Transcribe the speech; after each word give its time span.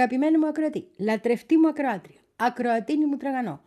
Πολύ 0.00 0.12
αγαπημένο 0.12 0.38
μου 0.38 0.46
ακροατή, 0.46 0.84
λατρευτή 0.96 1.56
μου 1.56 1.68
ακροάτρια, 1.68 2.16
ακροατίνη 2.36 3.06
μου 3.06 3.16
τραγανό. 3.16 3.60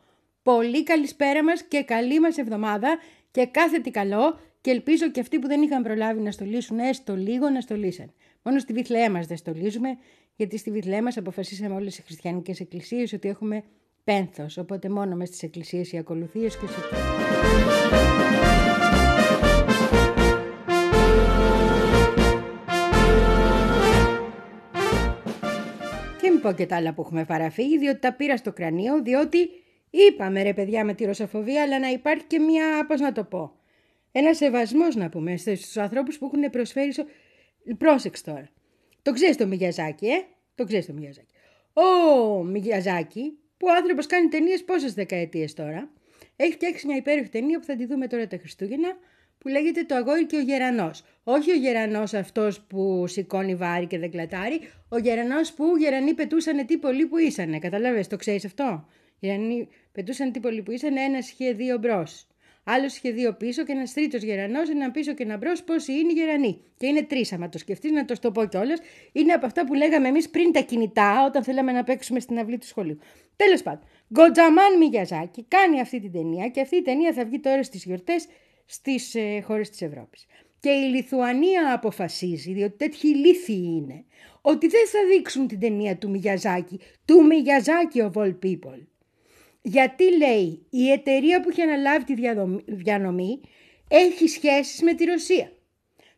Πολύ 0.44 0.84
καλησπέρα 0.84 1.44
μας 1.44 1.64
και 1.64 1.84
καλή 1.84 2.20
μας 2.20 2.38
εβδομάδα 2.38 2.98
και 3.32 3.46
κάθε 3.46 3.80
τι 3.80 3.92
καλό 3.92 4.40
και 4.62 4.72
ελπίζω 4.72 5.12
και 5.12 5.20
αυτοί 5.20 5.40
που 5.40 5.48
δεν 5.48 5.62
είχαν 5.62 5.84
προλάβει 5.84 6.22
να 6.22 6.32
στολίσουν 6.32 6.80
έστω 6.80 7.16
λίγο 7.16 7.50
να 7.50 7.62
στολίσαν. 7.62 8.14
Μόνο 8.44 8.60
στη 8.60 8.74
Βιθλεέ 8.74 9.10
μας 9.10 9.28
δεν 9.28 9.38
στολίζουμε, 9.38 9.98
γιατί 10.36 10.58
στη 10.58 10.72
Βιθλεέ 10.72 11.02
μας 11.02 11.18
αποφασίσαμε 11.18 11.76
όλες 11.76 11.98
οι 11.98 12.02
χριστιανικές 12.02 12.60
εκκλησίες 12.60 13.14
ότι 13.14 13.30
έχουμε 13.30 13.64
πένθος, 14.04 14.58
οπότε 14.58 14.90
μόνο 14.90 15.16
μες 15.16 15.28
στις 15.28 15.44
εκκλησίες 15.44 15.92
οι 15.92 15.98
ακολουθίες 15.98 16.58
και 16.58 16.68
σε... 16.68 16.74
πω 26.44 26.52
και 26.52 26.66
τα 26.66 26.76
άλλα 26.76 26.94
που 26.94 27.02
έχουμε 27.02 27.26
παραφύγει, 27.26 27.78
διότι 27.78 28.00
τα 28.00 28.14
πήρα 28.14 28.38
στο 28.38 28.54
κρανίο, 28.54 29.02
διότι 29.02 29.50
είπαμε 29.90 30.44
ρε 30.44 30.54
παιδιά 30.54 30.86
με 30.86 30.94
τη 30.94 31.06
ρωσοφοβία, 31.06 31.62
αλλά 31.62 31.80
να 31.80 31.88
υπάρχει 31.90 32.24
και 32.24 32.40
μια, 32.40 32.86
πώς 32.88 33.00
να 33.00 33.12
το 33.12 33.24
πω, 33.24 33.60
ένα 34.12 34.34
σεβασμός 34.34 34.96
να 34.96 35.10
πούμε 35.10 35.38
στους 35.38 35.78
ανθρώπους 35.78 36.18
που 36.18 36.26
έχουν 36.26 36.50
προσφέρει... 36.50 36.92
Πρόσεξε 37.78 38.24
τώρα. 38.24 38.50
Το 39.02 39.12
ξέρεις 39.12 39.38
το 39.38 39.48
Μιγιαζάκι, 39.48 40.08
ε; 40.08 40.26
Το 40.56 40.64
ξέρεις 40.64 40.86
το 40.86 40.94
Μιγιαζάκι. 40.94 41.34
Ο 41.74 42.44
Μιγιαζάκι, 42.44 43.38
που 43.58 43.68
ο 43.70 43.74
άνθρωπος 43.74 44.06
κάνει 44.06 44.28
ταινίες 44.28 44.64
πόσες 44.64 44.94
δεκαετίες 44.94 45.54
τώρα, 45.54 45.92
έχει 46.36 46.52
φτιάξει 46.52 46.88
μια 46.88 46.96
υπέροχη 46.96 47.30
ταινία 47.30 47.60
που 47.60 47.66
θα 47.66 47.76
τη 47.76 47.86
δούμε 47.86 48.08
τώρα 48.08 48.28
τα 48.28 48.38
Χριστούγεννα, 48.38 48.98
που 49.44 49.50
λέγεται 49.50 49.84
Το 49.84 49.96
Αγόρι 49.96 50.26
και 50.26 50.36
ο 50.36 50.40
Γερανός. 50.40 51.04
Όχι 51.24 51.52
ο 51.52 51.56
Γερανός 51.56 52.14
αυτός 52.14 52.62
που 52.62 53.08
σηκώνει 53.08 53.56
βάρη 53.56 53.86
και 53.86 53.98
δεν 53.98 54.12
κλατάρει, 54.12 54.60
ο 54.90 54.98
Γερανός 54.98 55.54
που 55.54 55.78
γερανοί 55.80 56.14
πετούσαν 56.14 56.66
τι 56.66 56.78
πολύ 56.78 57.06
που 57.06 57.18
ήσανε. 57.18 57.60
Καταλάβες, 57.60 58.08
το 58.08 58.16
ξέρεις 58.16 58.46
αυτό; 58.46 58.86
Γερανοί 59.20 59.68
πετούσαν 59.92 60.32
τι 60.32 60.40
πολύ 60.40 60.62
που 60.62 60.72
ήσανε, 60.72 61.02
ένα 61.02 61.18
είχε 61.18 61.52
δύο 61.52 61.78
μπρος. 61.78 62.28
Άλλο 62.66 62.86
είχε 62.86 63.12
δύο 63.12 63.34
πίσω 63.34 63.64
και 63.64 63.72
ένας 63.72 63.94
τρίτος 63.94 64.22
γερανός, 64.22 64.70
ένα 64.70 64.92
πίσω 64.92 65.14
και 65.14 65.24
ένα 65.24 65.38
μπρος. 65.38 65.64
Πόσοι 65.64 65.92
είναι 65.92 66.12
οι 66.12 66.14
γερανοί. 66.14 66.62
Και 66.78 66.88
είναι 66.88 67.04
τρεις, 67.04 67.34
άμα 67.34 67.50
το 67.50 67.58
σκεφτείς, 67.58 67.92
να 67.92 68.06
το 68.06 68.16
στο 68.16 68.32
πω 68.32 68.46
κιόλας. 68.46 68.80
Είναι 69.12 69.34
από 69.34 69.46
αυτά 69.46 69.66
που 69.66 69.74
λέγαμε 69.74 70.08
εμείς 70.08 70.30
πριν 70.30 70.52
τα 70.52 70.62
κινητά, 70.62 71.26
όταν 71.26 71.44
θέλαμε 71.44 71.72
να 71.72 71.84
παίξουμε 71.84 72.20
στην 72.20 72.40
αυλή 72.40 72.58
του 72.58 72.66
σχολείου. 72.66 73.00
Τέλος 73.36 73.64
πάντων, 73.64 73.84
Γκοτζαμάν 74.14 74.78
Μιγιαζάκη 74.78 75.46
κάνει 75.48 75.80
αυτή 75.80 76.00
την 76.00 76.12
ταινία 76.12 76.48
και 76.48 76.62
αυτή 76.62 76.76
η 76.76 76.82
ταινία 76.82 77.14
θα 77.14 77.26
βγει 77.26 77.40
τώρα 77.40 77.64
στις 77.64 77.84
γιορτές 77.84 78.28
στις 78.74 79.16
ε, 79.16 79.42
χώρες 79.42 79.70
της 79.70 79.82
Ευρώπης. 79.82 80.26
Και 80.60 80.70
η 80.70 80.90
Λιθουανία 80.90 81.74
αποφασίζει, 81.74 82.54
διότι 82.54 82.78
τέτοιοι 82.78 83.08
λύθοι 83.08 83.54
είναι, 83.54 84.06
ότι 84.42 84.68
δεν 84.68 84.88
θα 84.88 85.00
δείξουν 85.10 85.48
την 85.48 85.60
ταινία 85.60 85.98
του 85.98 86.10
Μιγιαζάκη, 86.10 86.80
του 87.06 87.26
Μιγιαζάκη 87.26 88.10
of 88.14 88.22
all 88.22 88.36
people. 88.44 88.80
Γιατί 89.62 90.18
λέει 90.18 90.66
η 90.70 90.92
εταιρεία 90.92 91.42
που 91.42 91.50
έχει 91.50 91.62
αναλάβει 91.62 92.04
τη 92.04 92.14
διανομή 92.66 93.40
έχει 93.88 94.28
σχέσεις 94.28 94.82
με 94.82 94.94
τη 94.94 95.04
Ρωσία. 95.06 95.52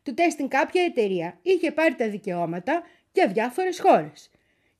Του 0.02 0.14
τέστην 0.14 0.48
κάποια 0.48 0.82
εταιρεία 0.82 1.38
είχε 1.42 1.72
πάρει 1.72 1.94
τα 1.94 2.08
δικαιώματα 2.08 2.82
για 3.12 3.28
διάφορες 3.28 3.80
χώρες. 3.80 4.30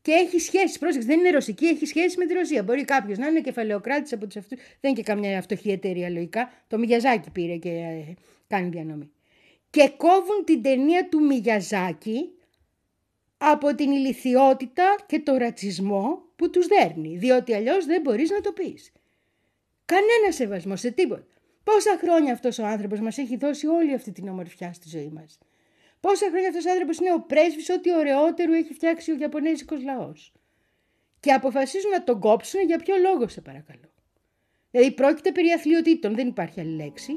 Και 0.06 0.12
έχει 0.12 0.38
σχέσει, 0.38 0.78
πρόσεξε, 0.78 1.06
δεν 1.06 1.18
είναι 1.18 1.30
ρωσική, 1.30 1.66
έχει 1.66 1.86
σχέσει 1.86 2.18
με 2.18 2.26
τη 2.26 2.34
Ρωσία. 2.34 2.62
Μπορεί 2.62 2.84
κάποιος 2.84 3.18
να 3.18 3.26
είναι 3.26 3.40
κεφαλαιοκράτης 3.40 4.12
από 4.12 4.26
τους 4.26 4.36
αυτούς. 4.36 4.58
Δεν 4.58 4.90
είναι 4.90 4.92
και 4.92 5.02
καμιά 5.02 5.42
φτωχή 5.42 5.70
εταιρεία 5.70 6.10
λογικά. 6.10 6.52
Το 6.66 6.78
Μιγιαζάκι 6.78 7.30
πήρε 7.30 7.56
και 7.56 7.68
ε, 7.70 8.14
κάνει 8.48 8.68
διανομή. 8.68 9.10
Και 9.70 9.92
κόβουν 9.96 10.44
την 10.44 10.62
ταινία 10.62 11.08
του 11.08 11.24
Μιγιαζάκη 11.24 12.32
από 13.36 13.74
την 13.74 13.90
ηλικιότητα 13.90 14.96
και 15.06 15.20
το 15.20 15.36
ρατσισμό 15.36 16.22
που 16.36 16.50
τους 16.50 16.66
δέρνει, 16.66 17.16
διότι 17.16 17.54
αλλιώς 17.54 17.86
δεν 17.86 18.00
μπορείς 18.00 18.30
να 18.30 18.40
το 18.40 18.52
πεις. 18.52 18.92
Κανένα 19.84 20.32
σεβασμό 20.32 20.76
σε 20.76 20.90
τίποτα. 20.90 21.26
Πόσα 21.64 21.98
χρόνια 22.02 22.32
αυτός 22.32 22.58
ο 22.58 22.66
άνθρωπος 22.66 23.00
μας 23.00 23.18
έχει 23.18 23.36
δώσει 23.36 23.66
όλη 23.66 23.94
αυτή 23.94 24.12
την 24.12 24.28
ομορφιά 24.28 24.72
στη 24.72 24.88
ζωή 24.88 25.10
μας. 25.14 25.38
Πόσα 26.00 26.26
χρόνια 26.28 26.48
αυτός 26.48 26.64
ο 26.64 26.70
άνθρωπος 26.70 26.98
είναι 26.98 27.12
ο 27.12 27.20
πρέσβης 27.20 27.70
ό,τι 27.70 27.94
ωραιότερο 27.94 28.52
έχει 28.52 28.74
φτιάξει 28.74 29.10
ο 29.10 29.16
Ιαπωνέζικος 29.20 29.82
λαός. 29.82 30.32
Και 31.20 31.32
αποφασίζουν 31.32 31.90
να 31.90 32.04
τον 32.04 32.20
κόψουν 32.20 32.60
για 32.60 32.78
ποιο 32.78 32.96
λόγο 32.96 33.28
σε 33.28 33.40
παρακαλώ. 33.40 33.92
Δηλαδή 34.70 34.92
πρόκειται 34.94 35.32
περί 35.32 35.50
αθλειοτήτων, 35.50 36.14
δεν 36.14 36.28
υπάρχει 36.28 36.60
άλλη 36.60 36.74
λέξη. 36.74 37.12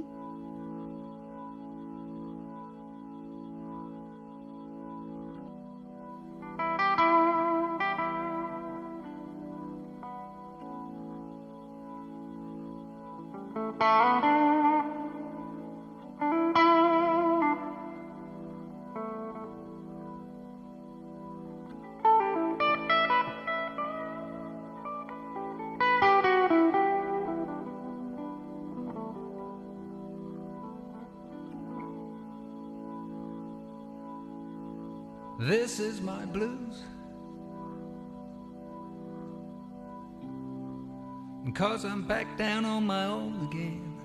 Down 42.40 42.64
on 42.64 42.86
my 42.86 43.04
own 43.04 43.50
again. 43.52 43.98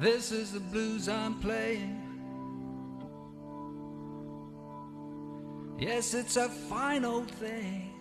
This 0.00 0.32
is 0.32 0.52
the 0.52 0.60
blues 0.60 1.06
I'm 1.06 1.38
playing. 1.38 2.02
Yes, 5.78 6.14
it's 6.14 6.38
a 6.38 6.48
fine 6.48 7.04
old 7.04 7.30
thing. 7.30 7.92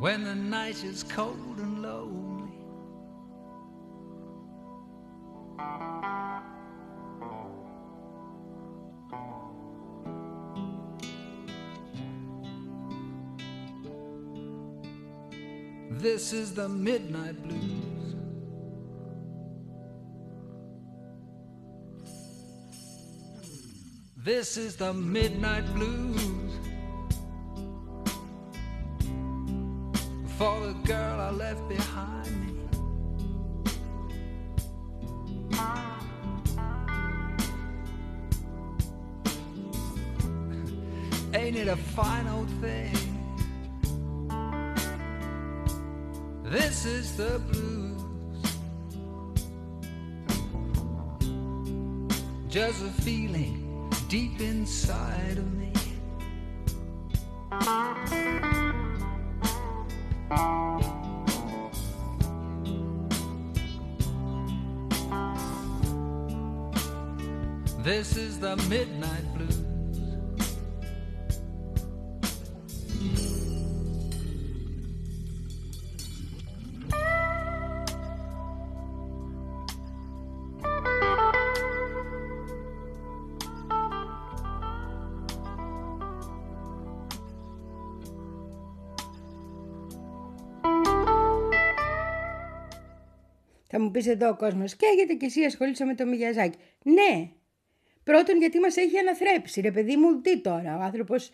When 0.00 0.24
the 0.24 0.34
night 0.34 0.82
is 0.82 1.04
cold 1.04 1.58
and 1.58 1.80
lonely. 1.80 2.23
This 16.04 16.34
is 16.34 16.52
the 16.52 16.68
midnight 16.68 17.42
blues. 17.42 18.14
This 24.14 24.58
is 24.58 24.76
the 24.76 24.92
midnight 24.92 25.64
blues. 25.72 26.52
For 30.36 30.66
the 30.66 30.74
girl 30.84 31.20
I 31.20 31.30
left 31.30 31.66
behind 31.70 32.28
me. 32.44 32.52
Ain't 41.32 41.56
it 41.56 41.68
a 41.68 41.76
fine 41.76 42.28
old 42.28 42.50
thing? 42.60 43.03
The 47.16 47.38
blues. 47.50 48.42
Just 52.48 52.82
a 52.82 53.02
feeling 53.02 53.90
deep 54.08 54.40
inside 54.40 55.38
of 55.38 55.52
me. 55.54 55.63
Θα 94.04 94.10
μου 94.10 94.16
πει 94.18 94.24
εδώ 94.24 94.28
ο 94.28 94.36
κόσμος 94.36 94.76
καίγεται 94.76 95.14
και 95.14 95.26
εσύ 95.26 95.44
ασχολείσαι 95.44 95.84
με 95.84 95.94
το 95.94 96.06
Μιγιαζάκι. 96.06 96.58
Ναι. 96.82 97.30
Πρώτον, 98.04 98.38
γιατί 98.38 98.58
μας 98.58 98.76
έχει 98.76 98.98
αναθρέψει. 98.98 99.60
Ρε 99.60 99.70
παιδί 99.70 99.96
μου, 99.96 100.20
τι 100.20 100.40
τώρα. 100.40 100.76
Ο 100.76 100.80
άνθρωπος 100.80 101.30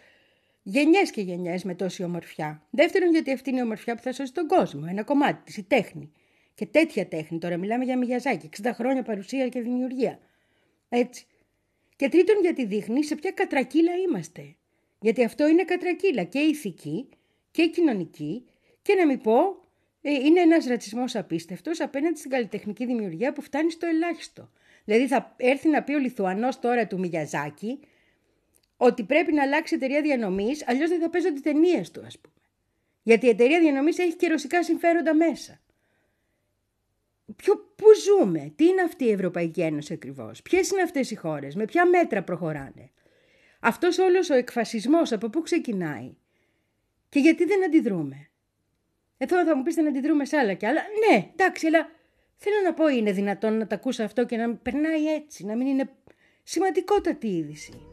γενιές 0.62 1.11
και 1.11 1.20
γενιές 1.20 1.64
με 1.64 1.75
τόση 1.75 2.02
ομορφιά. 2.02 2.67
Δεύτερον, 2.70 3.11
γιατί 3.11 3.32
αυτή 3.32 3.50
είναι 3.50 3.58
η 3.58 3.62
ομορφιά 3.62 3.94
που 3.94 4.02
θα 4.02 4.12
σώσει 4.12 4.32
τον 4.32 4.46
κόσμο. 4.46 4.87
Ένα 4.88 5.02
κομμάτι 5.02 5.43
της, 5.44 5.56
η 5.56 5.62
τέχνη. 5.62 6.12
Και 6.55 6.67
τέτοια 6.67 7.06
τέχνη. 7.08 7.38
Τώρα 7.38 7.56
μιλάμε 7.56 7.84
για 7.84 7.99
Μιγιαζάκι. 7.99 8.49
60 8.62 8.70
χρόνια 8.75 9.02
παρουσία 9.02 9.49
και 9.49 9.61
δημιουργία. 9.61 10.19
Έτσι. 10.88 11.26
Και 11.96 12.08
τρίτον, 12.08 12.37
γιατί 12.40 12.64
δείχνει 12.64 13.05
σε 13.05 13.14
ποια 13.14 13.31
κατρακύλα 13.31 13.93
είμαστε. 14.08 14.55
Γιατί 15.00 15.25
αυτό 15.25 15.49
είναι 15.49 15.64
κατρακύλα 15.64 16.23
και 16.23 16.38
ηθική 16.38 17.08
και 17.50 17.66
κοινωνική 17.66 18.44
και 18.82 18.94
να 18.94 19.06
μην 19.06 19.20
πω 19.20 19.38
ε, 19.38 19.60
είναι 20.00 20.41
ένας 20.41 20.67
ρατσισμός 20.67 21.14
απίστευτος 21.17 21.81
απέναντι 21.81 22.19
στην 22.19 22.31
καλλιτεχνική 22.31 22.87
δημιουργία 22.87 23.32
που 23.32 23.43
φτάνει 23.43 23.70
στο 23.70 23.87
ελάχιστο. 23.87 24.50
Δηλαδή 24.85 25.06
θα 25.06 25.35
έρθει 25.37 25.69
να 25.69 25.82
πει 25.82 25.93
ο 25.93 25.99
Λιθουανός 25.99 26.58
τώρα 26.58 26.87
του 26.87 26.99
Μιγιαζάκη 26.99 27.81
ότι 28.76 29.02
πρέπει 29.02 29.32
να 29.32 29.43
αλλάξει 29.43 29.75
εταιρεία 29.75 30.02
διανομής, 30.02 30.69
αλλιώς 30.69 30.88
δεν 30.88 31.00
θα 31.00 31.11
παίζονται 31.11 31.41
ταινίες 31.41 31.91
του 31.91 32.02
ας 32.06 32.19
πούμε. 32.19 32.35
Γιατί 33.02 33.26
η 33.26 33.29
εταιρεία 33.29 33.61
διανομής 33.61 33.99
έχει 33.99 34.17
και 34.17 34.29
ρωσικά 34.29 34.62
συμφέροντα 34.62 35.14
μέσα. 35.14 35.61
Ποιο, 37.37 37.56
πού 37.76 37.87
ζούμε, 38.05 38.52
τι 38.56 38.64
είναι 38.64 38.82
αυτή 38.82 39.05
η 39.05 39.11
Ευρωπαϊκή 39.11 39.61
Ένωση 39.61 39.93
ακριβώς, 39.93 40.43
ποιες 40.43 40.70
είναι 40.70 40.82
αυτές 40.82 41.11
οι 41.11 41.14
χώρες, 41.14 41.55
με 41.55 41.64
ποια 41.64 41.87
μέτρα 41.87 42.23
προχωράνε. 42.23 42.91
Αυτός 43.61 43.99
όλος 43.99 44.31
ο 44.31 44.35
εκφασισμός 44.35 45.12
από 45.12 45.29
πού 45.29 45.43
ξεκινάει 45.43 46.14
και 47.08 47.19
γιατί 47.19 47.44
δεν 47.44 47.64
αντιδρούμε. 47.64 48.30
Εδώ 49.22 49.44
θα 49.44 49.56
μου 49.56 49.62
πείτε 49.62 49.82
να 49.82 49.88
αντιδρούμε 49.88 50.25
σε 50.25 50.37
άλλα 50.37 50.55
κι 50.55 50.67
άλλα. 50.67 50.81
Ναι, 51.08 51.31
εντάξει, 51.32 51.67
αλλά 51.67 51.90
θέλω 52.37 52.56
να 52.64 52.75
πω 52.75 52.88
είναι 52.88 53.12
δυνατόν 53.12 53.58
να 53.58 53.67
τα 53.67 53.75
ακούσω 53.75 54.02
αυτό 54.02 54.26
και 54.26 54.37
να 54.37 54.55
περνάει 54.55 55.14
έτσι, 55.14 55.44
να 55.44 55.56
μην 55.56 55.67
είναι 55.67 55.90
σημαντικότατη 56.43 57.28
είδηση. 57.28 57.89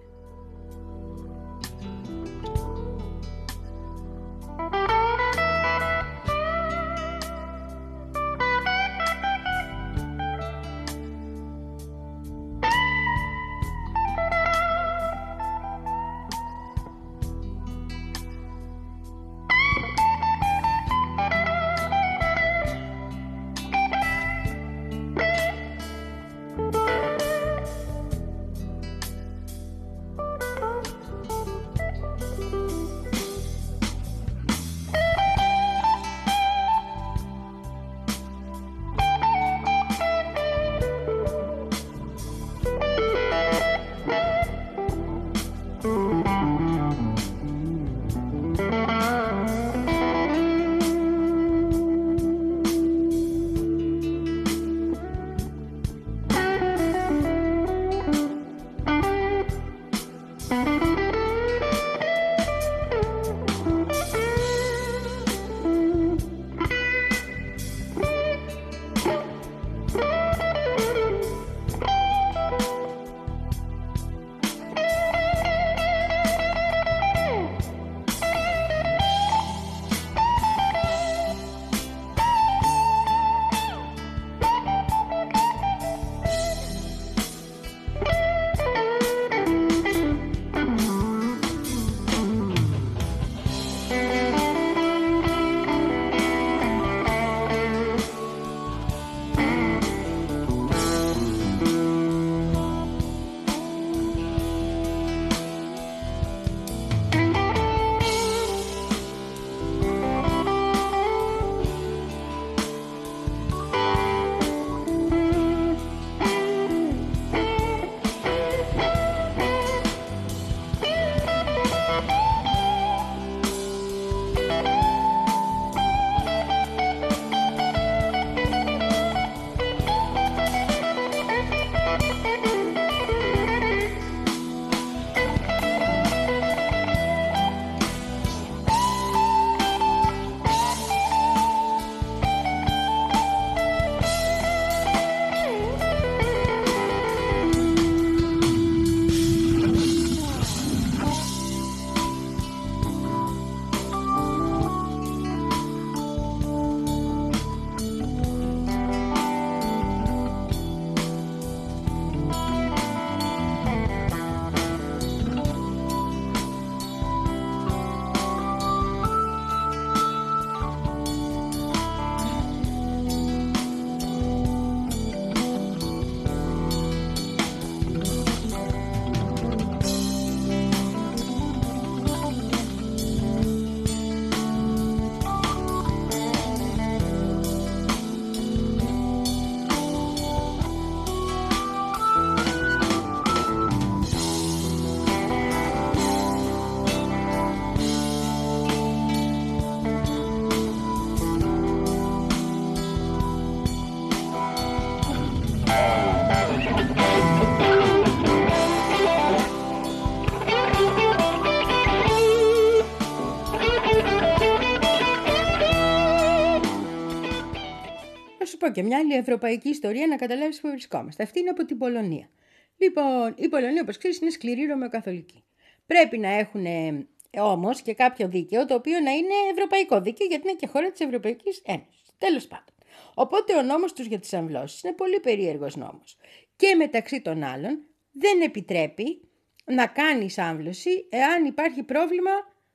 Και 218.77 218.83
μια 218.83 218.97
άλλη 218.97 219.13
ευρωπαϊκή 219.13 219.69
ιστορία 219.69 220.07
να 220.07 220.15
καταλάβεις 220.15 220.59
που 220.59 220.69
βρισκόμαστε. 220.69 221.23
Αυτή 221.23 221.39
είναι 221.39 221.49
από 221.49 221.65
την 221.65 221.77
Πολωνία. 221.77 222.29
Λοιπόν, 222.77 223.33
η 223.37 223.47
Πολωνία, 223.47 223.81
όπως 223.81 223.97
ξέρεις, 223.97 224.19
είναι 224.19 224.29
σκληρή 224.29 224.65
ρωμαιοκαθολική. 224.65 225.43
Πρέπει 225.85 226.17
να 226.17 226.29
έχουν 226.29 226.65
ε, 226.65 227.07
όμως 227.39 227.81
και 227.81 227.93
κάποιο 227.93 228.27
δίκαιο 228.27 228.65
το 228.65 228.73
οποίο 228.73 228.99
να 228.99 229.11
είναι 229.11 229.33
ευρωπαϊκό 229.51 230.01
δίκαιο, 230.01 230.27
γιατί 230.27 230.47
είναι 230.47 230.57
και 230.57 230.67
χώρα 230.67 230.91
της 230.91 230.99
Ευρωπαϊκής 230.99 231.61
Ένωσης. 231.65 232.03
Τέλος 232.17 232.47
πάντων. 232.47 232.73
Οπότε 233.13 233.55
ο 233.55 233.61
νόμος 233.61 233.93
τους 233.93 234.05
για 234.05 234.19
τις 234.19 234.33
αμβλώσεις 234.33 234.83
είναι 234.83 234.93
πολύ 234.93 235.19
περίεργος 235.19 235.75
νόμος. 235.75 236.17
Και 236.55 236.75
μεταξύ 236.75 237.21
των 237.21 237.43
άλλων 237.43 237.83
δεν 238.11 238.41
επιτρέπει 238.41 239.21
να 239.65 239.87
κάνεις 239.87 240.37
άμβλωση 240.37 241.07
εάν 241.09 241.45
υπάρχει 241.45 241.83
πρόβλημα 241.83 242.31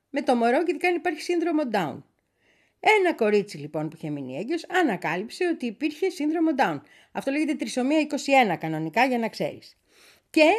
με 0.09 0.21
το 0.21 0.35
μωρό 0.35 0.57
και 0.57 0.65
ειδικά 0.67 0.87
αν 0.87 0.95
υπάρχει 0.95 1.21
σύνδρομο 1.21 1.61
Down. 1.71 1.97
Ένα 2.85 3.13
κορίτσι 3.13 3.57
λοιπόν 3.57 3.89
που 3.89 3.95
είχε 3.95 4.09
μείνει 4.09 4.37
έγκυος 4.37 4.65
ανακάλυψε 4.69 5.47
ότι 5.47 5.65
υπήρχε 5.65 6.09
σύνδρομο 6.09 6.49
Down. 6.57 6.81
Αυτό 7.11 7.31
λέγεται 7.31 7.53
τρισομία 7.55 8.07
21 8.53 8.57
κανονικά 8.59 9.05
για 9.05 9.17
να 9.17 9.29
ξέρεις. 9.29 9.77
Και 10.29 10.49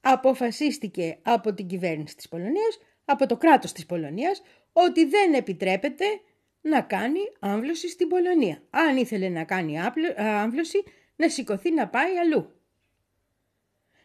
αποφασίστηκε 0.00 1.18
από 1.22 1.54
την 1.54 1.66
κυβέρνηση 1.66 2.16
της 2.16 2.28
Πολωνίας, 2.28 2.78
από 3.04 3.26
το 3.26 3.36
κράτος 3.36 3.72
της 3.72 3.86
Πολωνίας, 3.86 4.42
ότι 4.72 5.04
δεν 5.04 5.34
επιτρέπεται 5.34 6.04
να 6.60 6.80
κάνει 6.80 7.20
άμβλωση 7.40 7.88
στην 7.88 8.08
Πολωνία. 8.08 8.62
Αν 8.70 8.96
ήθελε 8.96 9.28
να 9.28 9.44
κάνει 9.44 9.80
άμβλωση, 10.16 10.82
να 11.16 11.28
σηκωθεί 11.28 11.72
να 11.72 11.88
πάει 11.88 12.18
αλλού. 12.18 12.52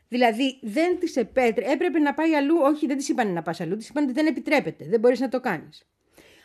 Δηλαδή 0.08 0.60
δεν 0.62 1.00
της 1.00 1.16
επέτρε, 1.16 1.72
έπρεπε 1.72 2.00
να 2.00 2.14
πάει 2.14 2.36
αλλού, 2.36 2.56
όχι 2.62 2.88
δεν 2.88 2.98
της 2.98 3.10
είπαν 3.10 3.34
να 3.34 3.42
πας 3.42 3.62
αλλού, 3.62 3.78
της 3.78 3.90
είπαν 3.90 4.04
ότι 4.04 4.14
δεν 4.14 4.26
επιτρέπεται, 4.26 4.86
δεν 4.86 5.00
μπορείς 5.00 5.20
να 5.20 5.30
το 5.30 5.40
κάνεις. 5.40 5.89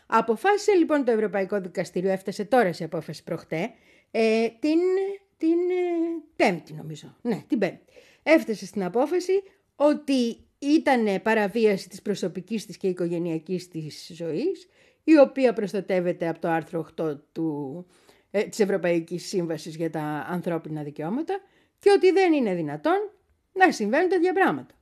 Αποφάσισε 0.07 0.73
λοιπόν 0.73 1.05
το 1.05 1.11
Ευρωπαϊκό 1.11 1.61
Δικαστήριο, 1.61 2.11
έφτασε 2.11 2.45
τώρα 2.45 2.73
σε 2.73 2.85
απόφαση 2.85 3.25
προχτέ, 3.25 3.71
ε, 4.11 4.49
την, 4.59 4.79
την 5.37 5.59
ε, 5.59 6.23
Πέμπτη 6.37 6.73
νομίζω. 6.73 7.17
Ναι, 7.23 7.43
την 7.49 7.59
Πέμπτη. 7.59 7.85
Έφτασε 8.23 8.67
στην 8.67 8.85
απόφαση 8.85 9.43
ότι 9.77 10.37
ήταν 10.59 11.23
παραβίαση 11.23 11.89
της 11.89 12.03
προσωπικής 12.03 12.67
της 12.67 12.77
και 12.77 12.89
οικογενειακής 12.89 13.69
της 13.69 14.11
ζωής, 14.15 14.69
η 15.05 15.19
οποία 15.19 15.53
προστατεύεται 15.53 16.29
από 16.29 16.39
το 16.39 16.49
άρθρο 16.49 16.89
8 17.01 17.17
του, 17.33 17.87
ε, 18.31 18.43
της 18.43 18.61
Ευρωπαϊκής 18.61 19.27
Σύμβασης 19.27 19.77
για 19.77 19.91
τα 19.91 20.27
ανθρώπινα 20.29 20.83
δικαιώματα 20.83 21.41
και 21.79 21.91
ότι 21.91 22.13
δεν 22.13 22.33
είναι 22.33 22.55
δυνατόν 22.55 23.11
να 23.53 23.73
συμβαίνουν 23.73 24.09
τέτοια 24.09 24.33
πράγματα. 24.33 24.75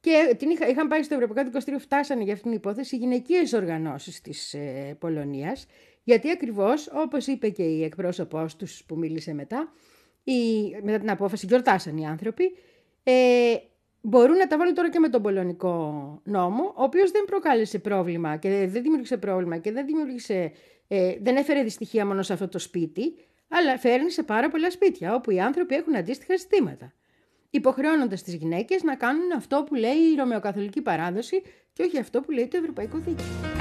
Και 0.00 0.34
την 0.38 0.50
είχα, 0.50 0.68
είχαν 0.68 0.88
πάει 0.88 1.02
στο 1.02 1.14
Ευρωπαϊκό 1.14 1.44
Δικαστήριο, 1.44 1.78
φτάσανε 1.78 2.22
για 2.22 2.32
αυτήν 2.32 2.50
την 2.50 2.58
υπόθεση 2.58 2.94
οι 2.96 2.98
γυναικείες 2.98 3.52
οργανώσεις 3.52 4.20
της 4.20 4.54
ε, 4.54 4.96
Πολωνίας, 4.98 5.66
γιατί 6.02 6.30
ακριβώς, 6.30 6.90
όπως 6.92 7.26
είπε 7.26 7.48
και 7.48 7.62
η 7.62 7.84
εκπρόσωπός 7.84 8.56
τους 8.56 8.84
που 8.84 8.98
μίλησε 8.98 9.34
μετά, 9.34 9.72
η, 10.24 10.70
μετά 10.82 10.98
την 10.98 11.10
απόφαση, 11.10 11.46
γιορτάσαν 11.46 11.96
οι 11.96 12.06
άνθρωποι, 12.06 12.44
ε, 13.02 13.54
μπορούν 14.00 14.36
να 14.36 14.46
τα 14.46 14.58
βάλουν 14.58 14.74
τώρα 14.74 14.90
και 14.90 14.98
με 14.98 15.08
τον 15.08 15.22
πολωνικό 15.22 16.20
νόμο, 16.24 16.64
ο 16.76 16.82
οποίος 16.82 17.10
δεν 17.10 17.24
προκάλεσε 17.24 17.78
πρόβλημα 17.78 18.36
και 18.36 18.48
δεν 18.48 18.82
δημιούργησε 18.82 19.16
πρόβλημα 19.16 19.58
και 19.58 19.72
δεν, 19.72 19.86
δημιούργησε, 19.86 20.52
ε, 20.88 21.14
δεν 21.20 21.36
έφερε 21.36 21.62
δυστυχία 21.62 22.06
μόνο 22.06 22.22
σε 22.22 22.32
αυτό 22.32 22.48
το 22.48 22.58
σπίτι, 22.58 23.14
αλλά 23.48 23.78
φέρνει 23.78 24.10
σε 24.10 24.22
πάρα 24.22 24.50
πολλά 24.50 24.70
σπίτια 24.70 25.14
όπου 25.14 25.30
οι 25.30 25.40
άνθρωποι 25.40 25.74
έχουν 25.74 25.96
αντίστοιχα 25.96 26.36
ζητήματα 26.36 26.92
υποχρεώνοντας 27.50 28.22
τις 28.22 28.34
γυναίκες 28.34 28.82
να 28.82 28.96
κάνουν 28.96 29.32
αυτό 29.36 29.64
που 29.66 29.74
λέει 29.74 30.12
η 30.12 30.14
Ρωμαιοκαθολική 30.16 30.82
παράδοση 30.82 31.42
και 31.72 31.82
όχι 31.82 31.98
αυτό 31.98 32.20
που 32.20 32.30
λέει 32.30 32.48
το 32.48 32.56
Ευρωπαϊκό 32.56 32.98
Δίκαιο. 32.98 33.59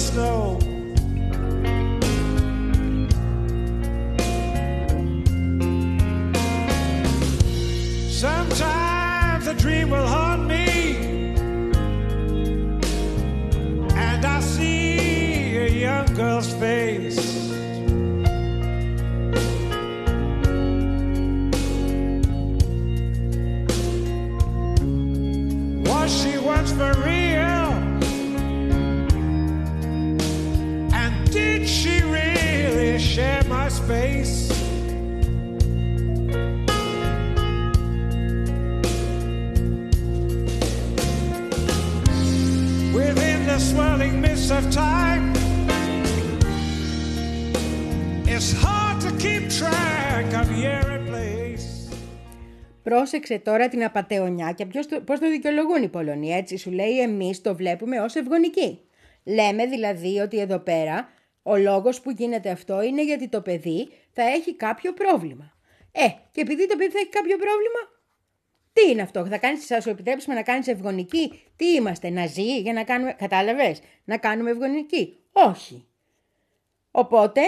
snow. 0.00 0.69
Πρόσεξε 53.10 53.38
τώρα 53.38 53.68
την 53.68 53.84
απαταιωνιά 53.84 54.52
και 54.52 54.66
ποιος 54.66 54.86
το, 54.86 55.00
πώς 55.00 55.18
το 55.18 55.30
δικαιολογούν 55.30 55.82
οι 55.82 55.88
Πολωνοί. 55.88 56.32
Έτσι; 56.32 56.56
Σου 56.56 56.70
λέει 56.70 57.00
εμείς 57.00 57.40
το 57.40 57.54
βλέπουμε 57.54 58.00
ως 58.00 58.14
ευγονική. 58.14 58.80
Λέμε 59.24 59.66
δηλαδή 59.66 60.18
ότι 60.18 60.38
εδώ 60.38 60.58
πέρα 60.58 61.08
ο 61.42 61.56
λόγος 61.56 62.00
που 62.00 62.10
γίνεται 62.10 62.50
αυτό 62.50 62.82
είναι 62.82 63.04
γιατί 63.04 63.28
το 63.28 63.40
παιδί 63.40 63.88
θα 64.10 64.22
έχει 64.22 64.54
κάποιο 64.54 64.92
πρόβλημα. 64.92 65.56
Ε, 65.92 66.06
και 66.30 66.40
επειδή 66.40 66.66
το 66.66 66.76
παιδί 66.76 66.90
θα 66.90 66.98
έχει 66.98 67.08
κάποιο 67.08 67.36
πρόβλημα, 67.36 67.80
τι 68.72 68.90
είναι 68.90 69.02
αυτό, 69.02 69.26
θα 69.26 69.38
κάνεις, 69.38 69.66
θα 69.66 69.80
σου 69.80 69.90
επιτρέψουμε 69.90 70.34
να 70.34 70.42
κάνεις 70.42 70.66
ευγονική. 70.66 71.42
Τι 71.56 71.66
είμαστε, 71.66 72.10
να 72.10 72.26
ζει 72.26 72.60
για 72.60 72.72
να 72.72 72.84
κάνουμε, 72.84 73.12
κατάλαβες, 73.12 73.80
να 74.04 74.16
κάνουμε 74.16 74.50
ευγονική. 74.50 75.18
Όχι. 75.32 75.86
Οπότε 76.90 77.40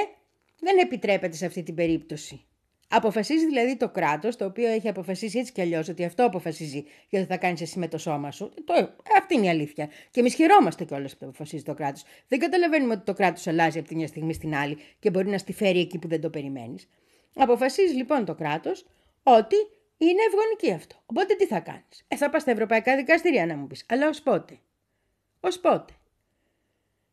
δεν 0.60 0.78
επιτρέπεται 0.78 1.36
σε 1.36 1.46
αυτή 1.46 1.62
την 1.62 1.74
περίπτωση. 1.74 2.46
Αποφασίζει 2.94 3.46
δηλαδή 3.46 3.76
το 3.76 3.88
κράτος, 3.88 4.36
το 4.36 4.44
οποίο 4.44 4.68
έχει 4.68 4.88
αποφασίσει 4.88 5.38
έτσι 5.38 5.52
κι 5.52 5.60
αλλιώς 5.60 5.88
ότι 5.88 6.04
αυτό 6.04 6.24
αποφασίζει 6.24 6.84
γιατί 7.08 7.26
θα 7.26 7.36
κάνει 7.36 7.56
εσύ 7.60 7.78
με 7.78 7.88
το 7.88 7.98
σώμα 7.98 8.30
σου. 8.30 8.52
Το, 8.64 8.94
αυτή 9.18 9.34
είναι 9.34 9.46
η 9.46 9.48
αλήθεια. 9.48 9.88
Και 10.10 10.20
εμείς 10.20 10.34
χαιρόμαστε 10.34 10.84
κιόλας 10.84 11.12
που 11.12 11.18
το 11.18 11.26
αποφασίζει 11.26 11.62
το 11.62 11.74
κράτος. 11.74 12.04
Δεν 12.28 12.38
καταλαβαίνουμε 12.38 12.94
ότι 12.94 13.04
το 13.04 13.12
κράτος 13.12 13.46
αλλάζει 13.46 13.78
από 13.78 13.88
τη 13.88 13.94
μια 13.94 14.06
στιγμή 14.06 14.32
στην 14.34 14.54
άλλη 14.54 14.78
και 14.98 15.10
μπορεί 15.10 15.28
να 15.28 15.38
στη 15.38 15.52
φέρει 15.52 15.80
εκεί 15.80 15.98
που 15.98 16.08
δεν 16.08 16.20
το 16.20 16.30
περιμένεις. 16.30 16.88
Αποφασίζει 17.34 17.94
λοιπόν 17.94 18.24
το 18.24 18.34
κράτος 18.34 18.86
ότι 19.22 19.56
είναι 19.96 20.22
ευγονική 20.26 20.72
αυτό. 20.72 21.02
Οπότε 21.06 21.34
τι 21.34 21.46
θα 21.46 21.60
κάνεις; 21.60 22.04
Ε, 22.08 22.16
θα 22.16 22.30
πας 22.30 22.42
στα 22.42 22.50
ευρωπαϊκά 22.50 22.96
δικαστήρια 22.96 23.46
να 23.46 23.56
μου 23.56 23.66
πεις. 23.66 23.84
Αλλά 23.88 24.08
ως 24.08 24.22
πότε; 24.22 24.58
Ω 25.40 25.60
πότε; 25.60 25.92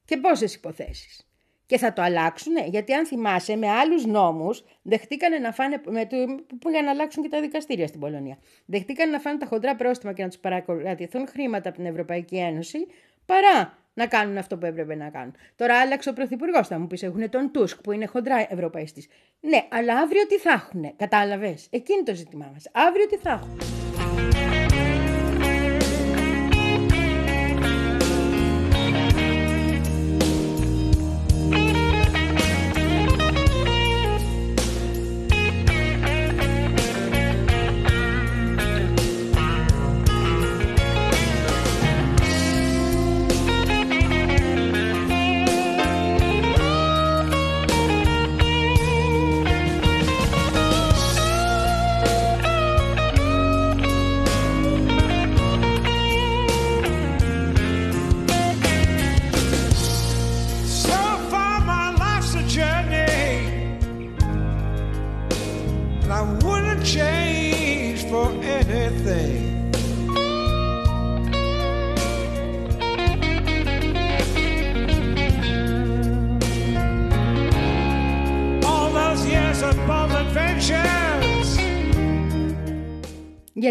Και 0.06 0.18
πόσες 0.18 0.56
υποθέσεις; 0.56 1.29
Και 1.70 1.78
θα 1.78 1.94
το 1.94 2.02
αλλάξουν, 2.02 2.54
γιατί 2.68 2.94
αν 2.94 3.06
θυμάσαι, 3.06 3.56
με 3.56 3.70
άλλους 3.70 4.06
νόμους 4.06 4.64
δεχτήκανε 4.82 5.38
να 5.38 5.52
φάνε. 5.52 5.82
Με 5.90 6.06
το, 6.06 6.18
που 6.60 6.70
για 6.70 6.82
να 6.82 6.90
αλλάξουν 6.90 7.24
και 7.24 7.30
τα 7.30 7.42
δικαστήρια 7.42 7.88
στην 7.88 8.00
Πολωνία. 8.00 8.38
Δεχτήκανε 8.66 9.12
να 9.12 9.20
φάνε 9.20 9.38
τα 9.38 9.46
χοντρά 9.46 9.76
πρόστιμα 9.76 10.14
και 10.14 10.22
να 10.22 10.28
τους 10.28 10.38
παρακολουθούν 10.38 11.28
χρήματα 11.28 11.70
από 11.70 11.78
την 11.78 11.88
Ευρωπαϊκή 11.88 12.38
Ένωση 12.38 12.88
παρά 13.26 13.78
να 13.94 14.08
κάνουν 14.08 14.38
αυτό 14.38 14.58
που 14.58 14.66
έπρεπε 14.66 14.96
να 14.96 15.10
κάνουν. 15.10 15.36
Τώρα 15.56 15.80
άλλαξε 15.80 16.10
ο 16.10 16.14
Πρωθυπουργός, 16.14 16.68
θα 16.68 16.80
μου 16.80 16.88
πεις: 16.88 17.04
Έχουν 17.04 17.30
τον 17.30 17.52
Τούσκ 17.52 17.82
που 17.82 17.92
είναι 17.92 18.06
χοντρά 18.06 18.48
Ευρωπαϊστής. 18.50 19.08
Ναι, 19.40 19.68
αλλά 19.70 19.98
αύριο 19.98 20.28
τι 20.28 20.38
θα 20.38 20.52
έχουν, 20.52 20.96
κατάλαβες; 20.96 21.68
Εκείνη 21.70 22.04
το 22.04 22.16
ζήτημά 22.16 22.50
μας. 22.54 22.70
Αύριο 22.74 23.08
τι 23.08 23.18
θα 23.18 23.30
έχουν. 23.30 23.89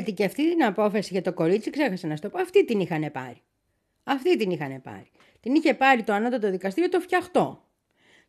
Γιατί 0.08 0.22
και 0.22 0.24
αυτή 0.24 0.50
την 0.50 0.64
απόφαση 0.64 1.08
για 1.12 1.22
το 1.22 1.32
κορίτσι, 1.32 1.70
ξέχασα 1.70 2.06
να 2.06 2.16
σου 2.16 2.22
το 2.22 2.28
πω, 2.28 2.40
αυτή 2.40 2.64
την 2.64 2.80
είχαν 2.80 3.10
πάρει. 3.12 3.42
Αυτή 4.04 4.36
την 4.36 4.50
είχαν 4.50 4.82
πάρει. 4.82 5.10
Την 5.40 5.54
είχε 5.54 5.74
πάρει 5.74 6.02
το 6.02 6.12
ανώτατο 6.12 6.50
δικαστήριο 6.50 6.88
το 6.88 7.00
φτιαχτό. 7.00 7.68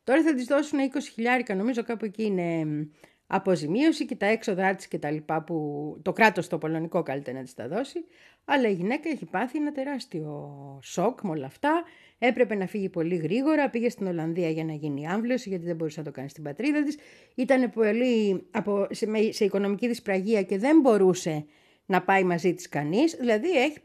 Τώρα 0.04 0.24
θα 0.24 0.34
της 0.34 0.46
δώσουν 0.46 0.80
20 0.80 0.98
χιλιάρικα, 1.14 1.56
νομίζω 1.56 1.84
κάπου 1.84 2.06
εκεί 2.06 2.24
είναι 2.24 2.66
μ, 2.66 2.82
αποζημίωση 3.28 4.06
και 4.06 4.16
τα 4.16 4.26
έξοδά 4.26 4.76
της 4.76 4.88
και 4.88 4.98
τα 4.98 5.12
λοιπά 5.12 5.44
που 5.44 5.56
το 6.02 6.14
κράτος 6.14 6.48
το 6.48 6.58
πολωνικό 6.58 7.04
καλύτερα 7.04 7.38
να 7.38 7.44
της 7.44 7.54
τα 7.54 7.68
δώσει. 7.68 8.06
Αλλά 8.46 8.70
η 8.70 8.74
γυναίκα 8.74 9.10
έχει 9.10 9.26
πάθει 9.26 9.58
ένα 9.58 9.72
τεράστιο 9.72 10.50
σοκ 10.84 11.22
με 11.22 11.30
όλα 11.30 11.46
αυτά. 11.46 11.84
Έπρεπε 12.20 12.56
να 12.56 12.68
φύγει 12.68 12.90
πολύ 12.90 13.16
γρήγορα. 13.16 13.70
Πήγε 13.70 13.90
στην 13.90 14.08
Ολλανδία 14.08 14.50
για 14.50 14.64
να 14.64 14.74
γίνει 14.74 15.08
άμβλωση, 15.08 15.50
γιατί 15.50 15.66
δεν 15.66 15.76
μπορούσε 15.76 16.00
να 16.00 16.06
το 16.06 16.12
κάνει 16.12 16.30
στην 16.30 16.44
πατρίδα 16.44 16.84
της. 16.84 16.98
Ήταν 17.36 17.70
πολύ 17.70 18.48
από, 18.52 18.88
σε, 18.90 19.08
με- 19.08 19.32
σε 19.32 19.46
οικονομική 19.46 19.88
δυσπραγία 19.88 20.44
και 20.44 20.58
δεν 20.58 20.80
μπορούσε 20.80 21.46
να 21.90 22.02
πάει 22.02 22.24
μαζί 22.24 22.54
της 22.54 22.70
κανείς. 22.70 23.16
Δηλαδή 23.20 23.52
έχει 23.64 23.78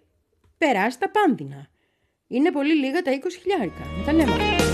περάσει 0.59 0.99
τα 0.99 1.11
πάνδυνα. 1.11 1.69
Είναι 2.27 2.51
πολύ 2.51 2.75
λίγα 2.75 3.03
τα 3.03 3.13
20 3.13 3.17
χιλιάρικα. 3.41 3.85
Να 3.99 4.05
τα 4.05 4.13
λέμε. 4.13 4.74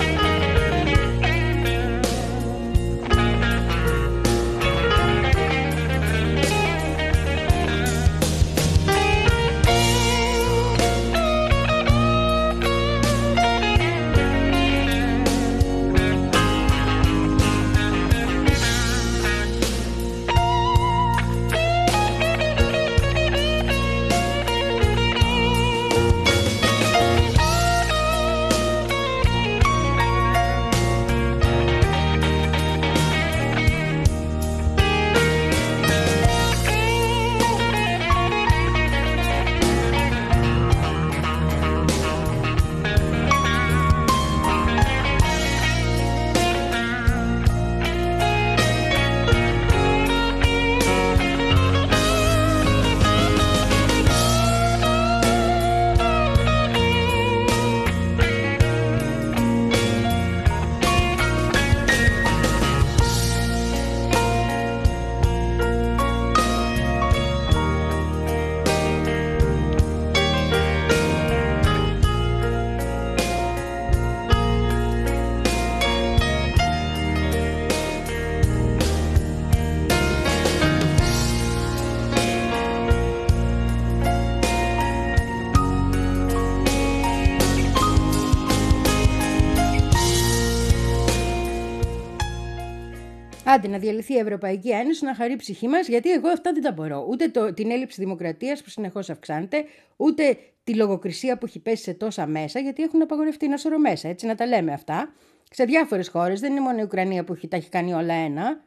Άντε 93.54 93.68
να 93.68 93.78
διαλυθεί 93.78 94.14
η 94.14 94.18
Ευρωπαϊκή 94.18 94.70
Ένωση, 94.70 95.04
να 95.04 95.14
χαρεί 95.14 95.32
η 95.32 95.36
ψυχή 95.36 95.68
μας, 95.68 95.88
γιατί 95.88 96.10
εγώ 96.10 96.28
αυτά 96.28 96.52
δεν 96.52 96.62
τα 96.62 96.72
μπορώ. 96.72 97.06
Ούτε 97.08 97.28
το, 97.28 97.54
την 97.54 97.70
έλλειψη 97.70 98.00
δημοκρατίας 98.00 98.62
που 98.62 98.70
συνεχώς 98.70 99.10
αυξάνεται, 99.10 99.64
ούτε 99.96 100.38
τη 100.64 100.74
λογοκρισία 100.74 101.38
που 101.38 101.46
έχει 101.46 101.58
πέσει 101.58 101.82
σε 101.82 101.94
τόσα 101.94 102.26
μέσα, 102.26 102.58
γιατί 102.60 102.82
έχουν 102.82 103.02
απαγορευτεί 103.02 103.46
ένα 103.46 103.56
σωρό 103.56 103.78
μέσα. 103.78 104.08
Έτσι 104.08 104.26
να 104.26 104.34
τα 104.34 104.46
λέμε 104.46 104.72
αυτά. 104.72 105.12
Σε 105.50 105.64
διάφορες 105.64 106.08
χώρες, 106.08 106.40
δεν 106.40 106.50
είναι 106.50 106.60
μόνο 106.60 106.78
η 106.78 106.82
Ουκρανία 106.82 107.24
που 107.24 107.32
έχει, 107.32 107.48
τα 107.48 107.56
έχει 107.56 107.68
κάνει 107.68 107.92
όλα 107.92 108.14
ένα 108.14 108.64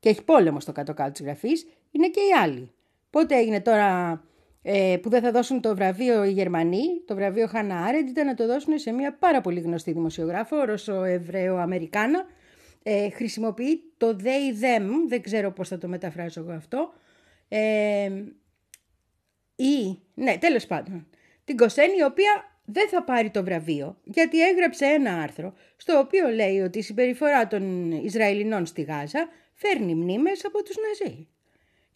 και 0.00 0.08
έχει 0.08 0.22
πόλεμο 0.24 0.60
στο 0.60 0.72
κάτω-κάτω 0.72 1.10
της 1.10 1.20
γραφής, 1.20 1.66
είναι 1.90 2.08
και 2.08 2.20
οι 2.20 2.32
άλλοι. 2.42 2.70
Πότε 3.10 3.36
έγινε 3.36 3.60
τώρα 3.60 4.20
ε, 4.62 4.96
που 5.02 5.08
δεν 5.08 5.22
θα 5.22 5.30
δώσουν 5.30 5.60
το 5.60 5.74
βραβείο 5.74 6.24
οι 6.24 6.30
Γερμανοί, 6.30 6.84
το 7.06 7.14
βραβείο 7.14 7.46
Χάνα 7.46 7.76
Άρεντ, 7.76 8.08
ήταν 8.08 8.26
να 8.26 8.34
το 8.34 8.46
δώσουν 8.46 8.78
σε 8.78 8.92
μια 8.92 9.16
πάρα 9.18 9.40
πολύ 9.40 9.60
γνωστή 9.60 9.92
δημοσιογράφο, 9.92 10.64
Ρωσο-Εβραίο-Αμερικάνα. 10.64 12.24
Ε, 12.82 13.10
χρησιμοποιεί 13.10 13.92
το 13.96 14.16
they 14.22 14.64
them, 14.64 14.88
δεν 15.08 15.22
ξέρω 15.22 15.52
πώς 15.52 15.68
θα 15.68 15.78
το 15.78 15.88
μεταφράσω 15.88 16.40
εγώ 16.40 16.52
αυτό, 16.52 16.92
ε, 17.48 18.10
ή, 19.56 19.98
ναι, 20.14 20.38
τέλος 20.38 20.66
πάντων, 20.66 21.06
την 21.44 21.56
Κοσένη 21.56 21.96
η 21.96 22.02
οποία 22.02 22.60
δεν 22.64 22.88
θα 22.88 23.02
πάρει 23.02 23.30
το 23.30 23.44
βραβείο 23.44 24.00
γιατί 24.04 24.40
έγραψε 24.48 24.84
ένα 24.84 25.22
άρθρο 25.22 25.54
στο 25.76 25.98
οποίο 25.98 26.28
λέει 26.28 26.60
ότι 26.60 26.78
η 26.78 26.82
συμπεριφορά 26.82 27.46
των 27.46 27.90
Ισραηλινών 27.90 28.66
στη 28.66 28.82
Γάζα 28.82 29.28
φέρνει 29.54 29.94
μνήμες 29.94 30.44
από 30.44 30.62
τους 30.62 30.76
Ναζί. 30.76 31.28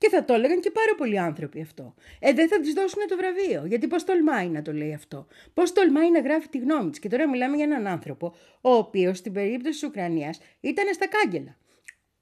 Και 0.03 0.09
θα 0.09 0.25
το 0.25 0.35
έλεγαν 0.35 0.61
και 0.61 0.71
πάρα 0.71 0.95
πολλοί 0.97 1.19
άνθρωποι 1.19 1.61
αυτό. 1.61 1.95
Ε, 2.19 2.33
δεν 2.33 2.49
θα 2.49 2.61
τη 2.61 2.73
δώσουν 2.73 3.03
το 3.09 3.17
βραβείο. 3.17 3.67
Γιατί 3.67 3.87
πώς 3.87 4.05
τολμάει 4.05 4.49
να 4.49 4.62
το 4.62 4.73
λέει 4.73 4.95
αυτό. 4.95 5.27
Πώς 5.55 5.73
τολμάει 5.73 6.11
να 6.11 6.21
γράφει 6.21 6.49
τη 6.49 6.59
γνώμη 6.59 6.91
της. 6.91 6.99
Και 6.99 7.09
τώρα 7.09 7.29
μιλάμε 7.29 7.57
για 7.57 7.65
έναν 7.65 7.87
άνθρωπο, 7.87 8.35
ο 8.61 8.73
οποίος 8.75 9.19
στην 9.19 9.33
περίπτωση 9.33 9.81
της 9.81 9.88
Ουκρανίας 9.88 10.41
ήταν 10.61 10.95
στα 10.95 11.07
κάγκελα. 11.09 11.57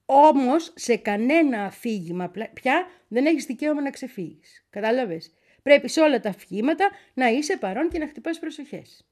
Όμως 0.05 0.73
σε 0.75 0.95
κανένα 0.95 1.63
αφήγημα 1.65 2.31
πια 2.53 2.87
δεν 3.07 3.25
έχεις 3.25 3.45
δικαίωμα 3.45 3.81
να 3.81 3.89
ξεφύγεις. 3.89 4.65
Κατάλαβες; 4.69 5.33
Πρέπει 5.61 5.89
σε 5.89 6.01
όλα 6.01 6.19
τα 6.19 6.29
αφηγήματα 6.29 6.89
να 7.13 7.27
είσαι 7.27 7.57
παρόν 7.57 7.89
και 7.89 7.99
να 7.99 8.07
χτυπάς 8.07 8.39
προσοχές. 8.39 9.05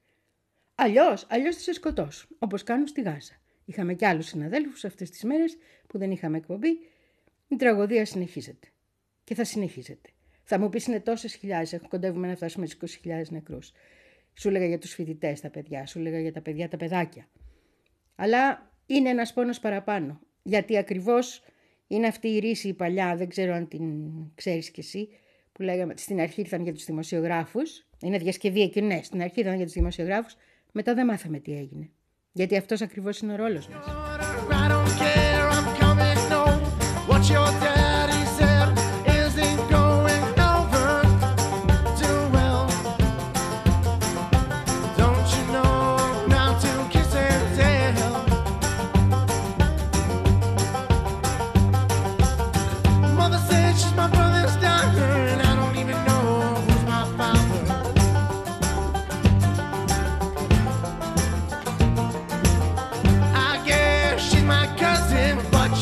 Αλλιώς, 0.75 1.27
αλλιώς 1.29 1.55
θα 1.55 1.61
σε 1.61 1.73
σκοτώσουν, 1.73 2.35
όπως 2.39 2.63
κάνουν 2.63 2.87
στη 2.87 3.01
Γάζα. 3.01 3.33
Είχαμε 3.65 3.93
κι 3.93 4.05
άλλους 4.05 4.25
συναδέλφους 4.25 4.85
αυτές 4.85 5.09
τις 5.09 5.23
μέρες 5.23 5.57
που 5.87 5.97
δεν 5.97 6.11
είχαμε 6.11 6.37
εκπομπή 6.37 6.79
η 7.49 7.55
τραγωδία 7.55 8.05
συνεχίζεται. 8.05 8.67
Και 9.23 9.35
θα 9.35 9.43
συνεχίζεται. 9.43 10.09
Θα 10.43 10.59
μου 10.59 10.69
πεις 10.69 10.85
είναι 10.85 10.99
τόσες 10.99 11.33
χιλιάδες, 11.35 11.73
έχουν 11.73 11.87
κοντεύουμε 11.87 12.27
να 12.27 12.35
φτάσουμε 12.35 12.65
στις 12.65 12.99
20.000 13.03 13.29
νεκρούς. 13.29 13.71
Σου 14.33 14.47
έλεγα 14.47 14.65
για 14.65 14.77
τους 14.77 14.93
φοιτητές 14.93 15.41
τα 15.41 15.49
παιδιά, 15.49 15.85
σου 15.85 15.99
έλεγα 15.99 16.19
για 16.19 16.33
τα 16.33 16.41
παιδιά 16.41 16.69
τα 16.69 16.77
παιδάκια. 16.77 17.27
Αλλά 18.15 18.71
είναι 18.85 19.09
ένας 19.09 19.33
πόνος 19.33 19.59
παραπάνω. 19.59 20.19
Γιατί 20.43 20.77
ακριβώς 20.77 21.43
είναι 21.87 22.07
αυτή 22.07 22.27
η 22.27 22.39
ρίση 22.39 22.67
η 22.67 22.73
παλιά, 22.73 23.15
δεν 23.15 23.29
ξέρω 23.29 23.53
αν 23.53 23.67
την 23.67 23.83
ξέρεις 24.35 24.71
κι 24.71 24.79
εσύ, 24.79 25.09
που 25.51 25.61
λέγαμε 25.61 25.91
ότι 25.91 26.01
στην 26.01 26.19
αρχή 26.19 26.41
ήρθαν 26.41 26.63
για 26.63 26.73
τους 26.73 26.85
δημοσιογράφους, 26.85 27.87
είναι 28.01 28.17
διασκευή 28.17 28.61
εκεί, 28.61 28.81
ναι, 28.81 29.01
στην 29.03 29.21
αρχή 29.21 29.39
ήρθαν 29.39 29.55
για 29.55 29.65
τους 29.65 29.73
δημοσιογράφους, 29.73 30.35
μετά 30.71 30.93
δεν 30.93 31.05
μάθαμε 31.05 31.39
τι 31.39 31.57
έγινε. 31.57 31.89
Γιατί 32.31 32.57
αυτός 32.57 32.81
ακριβώς 32.81 33.19
είναι 33.19 33.33
ο 33.33 33.35
ρόλος 33.35 33.67
μας. 33.67 33.85
your 37.29 37.45
day. 37.59 37.68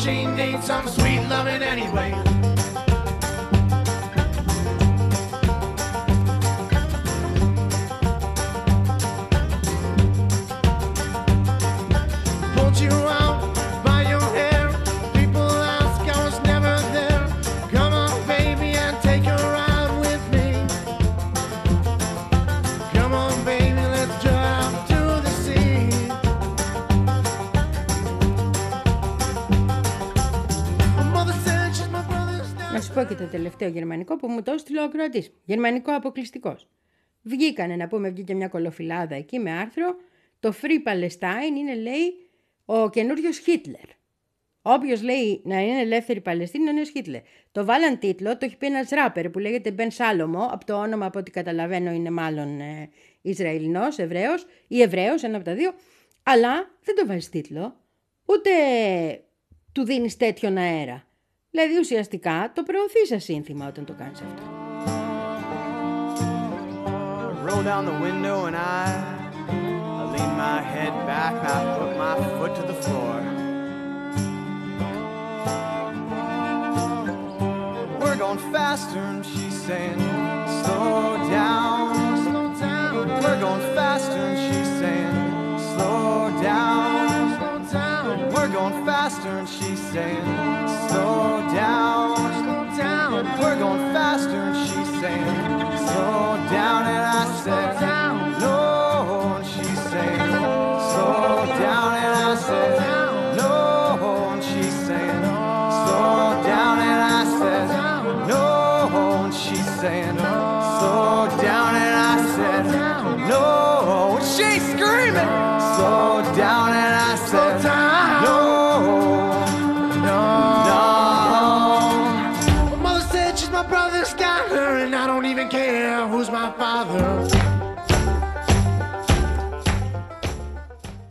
chain 0.08 0.34
dates, 0.36 0.70
I'm 0.70 0.88
sweet 0.88 1.20
loving 1.28 1.62
anyway. 1.62 2.37
Τελευταίο 33.58 33.68
γερμανικό 33.68 34.16
που 34.16 34.28
μου 34.28 34.42
το 34.42 34.52
έστειλε 34.52 34.80
ο 34.80 34.84
ακροατής. 34.84 35.32
Γερμανικό 35.44 35.94
αποκλειστικός. 35.94 36.68
Βγήκανε 37.22 37.76
να 37.76 37.88
πούμε, 37.88 38.10
βγήκε 38.10 38.34
μια 38.34 38.48
κολοφυλάδα 38.48 39.14
εκεί 39.14 39.38
με 39.38 39.50
άρθρο. 39.50 39.96
Το 40.40 40.54
Free 40.62 40.88
Palestine 40.88 41.56
είναι, 41.58 41.74
λέει, 41.74 42.30
ο 42.64 42.90
καινούριος 42.90 43.38
Χίτλερ. 43.38 43.96
Όποιος 44.62 45.02
λέει 45.02 45.40
να 45.44 45.60
είναι 45.60 45.80
ελεύθερη 45.80 46.20
Παλαιστίνη 46.20 46.62
είναι 46.62 46.70
ο 46.70 46.74
νέο 46.74 46.84
Χίτλερ. 46.84 47.20
Το 47.52 47.64
βάλαν 47.64 47.98
τίτλο, 47.98 48.36
το 48.36 48.44
έχει 48.46 48.56
πει 48.56 48.66
ένας 48.66 48.88
ράπερ 48.88 49.30
που 49.30 49.38
λέγεται 49.38 49.70
Μπεν 49.70 49.90
Σάλομο, 49.90 50.48
από 50.50 50.64
το 50.64 50.74
όνομα 50.74 51.06
από 51.06 51.18
ό,τι 51.18 51.30
καταλαβαίνω 51.30 51.90
είναι 51.90 52.10
μάλλον 52.10 52.60
ε, 52.60 52.90
Ισραηλινός, 53.20 53.98
Εβραίος 53.98 54.46
ή 54.68 54.82
Εβραίος, 54.82 55.22
ένα 55.22 55.36
από 55.36 55.44
τα 55.44 55.54
δύο. 55.54 55.72
Αλλά 56.22 56.70
δεν 56.82 56.94
το 56.94 57.06
βάζει 57.06 57.28
τίτλο, 57.28 57.76
ούτε 58.24 58.50
του 59.72 59.84
δίνεις 59.84 60.16
τέτοιον 60.16 60.56
αέρα. 60.56 61.07
Δηλαδή 61.50 61.78
ουσιαστικά 61.78 62.52
το 62.54 62.62
προωθείς 62.62 63.12
ασύνθημα 63.12 63.66
όταν 63.66 63.84
το 63.84 63.94
κάνεις 63.98 64.20
αυτό. 64.20 64.42
roll 67.48 67.62
down 67.62 67.84
the 67.86 67.98
window 68.06 68.44
and 68.48 68.56
I, 68.56 68.84
I 70.00 70.04
lean 70.14 70.32
my 70.36 70.60
head 70.60 70.92
back 71.06 71.32
and 71.32 71.48
I 71.58 71.78
put 71.78 71.92
my 71.96 72.14
foot 72.36 72.52
to 72.56 72.62
the 72.72 72.78
floor. 72.84 73.16
We're 78.00 78.16
going 78.16 78.42
faster 78.52 78.98
and 78.98 79.24
she's 79.24 79.56
saying, 79.68 79.98
slow 80.62 81.16
down, 81.30 81.94
slow 82.24 82.46
down. 82.60 83.08
We're 83.24 83.40
going 83.40 83.64
faster 83.78 84.22
and 84.30 84.38
she's 84.46 84.70
saying, 84.82 85.14
slow 85.70 86.30
down, 86.42 87.38
slow 87.38 87.56
down. 87.72 88.32
We're 88.34 88.52
going 88.60 88.76
faster 88.84 89.30
and 89.40 89.48
she's 89.48 89.80
saying, 89.94 90.24
slow 92.40 92.76
down. 92.76 93.10
We're 93.40 93.58
going 93.58 93.92
faster 93.94 94.54
she's 94.64 94.90
saying, 95.00 95.26
slow 95.86 96.36
down. 96.56 96.82
And 96.94 97.04
I 97.04 97.24
said, 97.42 97.80
no. 98.40 99.40
She's 99.44 99.80
saying, 99.90 100.30
slow 100.90 101.46
down. 101.64 101.90
And 102.04 102.14
I 102.14 102.34
said, 102.48 103.36
no. 103.36 104.40
She's 104.48 104.74
saying, 104.86 105.22
slow 105.84 106.42
down. 106.52 106.76
And 106.90 107.02
I 107.18 107.24
said, 107.40 107.66
no. 108.28 109.30
She's 109.32 109.70
saying, 109.80 110.16
slow 110.18 110.47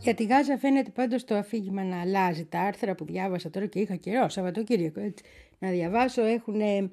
Για 0.08 0.16
τη 0.16 0.24
Γάζα 0.24 0.58
φαίνεται 0.58 0.90
πάντως 0.90 1.24
το 1.24 1.34
αφήγημα 1.34 1.82
να 1.82 2.00
αλλάζει. 2.00 2.44
Τα 2.44 2.60
άρθρα 2.60 2.94
που 2.94 3.04
διάβασα 3.04 3.50
τώρα 3.50 3.66
και 3.66 3.78
είχα 3.78 3.96
καιρό, 3.96 4.28
Σαββατοκύριακο, 4.28 5.00
έτσι, 5.00 5.24
να 5.58 5.70
διαβάσω 5.70 6.24
έχουν 6.24 6.60
ε, 6.60 6.90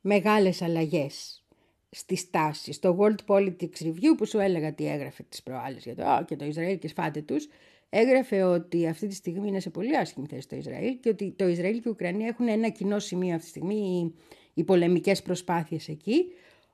μεγάλες 0.00 0.62
αλλαγές 0.62 1.44
στις 1.90 2.30
τάσεις. 2.30 2.78
Το 2.78 2.98
World 3.00 3.34
Politics 3.34 3.82
Review 3.82 4.14
που 4.16 4.26
σου 4.26 4.38
έλεγα 4.38 4.72
τι 4.72 4.86
έγραφε 4.86 5.22
τις 5.28 5.42
προάλλες 5.42 5.84
για 5.84 5.94
το, 5.94 6.04
«Α, 6.04 6.24
και 6.26 6.36
το 6.36 6.44
Ισραήλ 6.44 6.78
και 6.78 6.88
σφάτε 6.88 7.20
τους, 7.20 7.48
έγραφε 7.88 8.42
ότι 8.42 8.86
αυτή 8.86 9.06
τη 9.06 9.14
στιγμή 9.14 9.48
είναι 9.48 9.60
σε 9.60 9.70
πολύ 9.70 9.96
άσχημη 9.96 10.26
θέση 10.26 10.48
το 10.48 10.56
Ισραήλ 10.56 11.00
και 11.00 11.08
ότι 11.08 11.34
το 11.36 11.48
Ισραήλ 11.48 11.74
και 11.74 11.88
η 11.88 11.90
Ουκρανία 11.90 12.26
έχουν 12.26 12.48
ένα 12.48 12.68
κοινό 12.68 12.98
σημείο 12.98 13.34
αυτή 13.34 13.44
τη 13.44 13.48
στιγμή, 13.48 13.74
οι, 13.74 14.14
οι 14.54 14.64
πολεμικές 14.64 15.22
προσπάθειες 15.22 15.88
εκεί, 15.88 16.24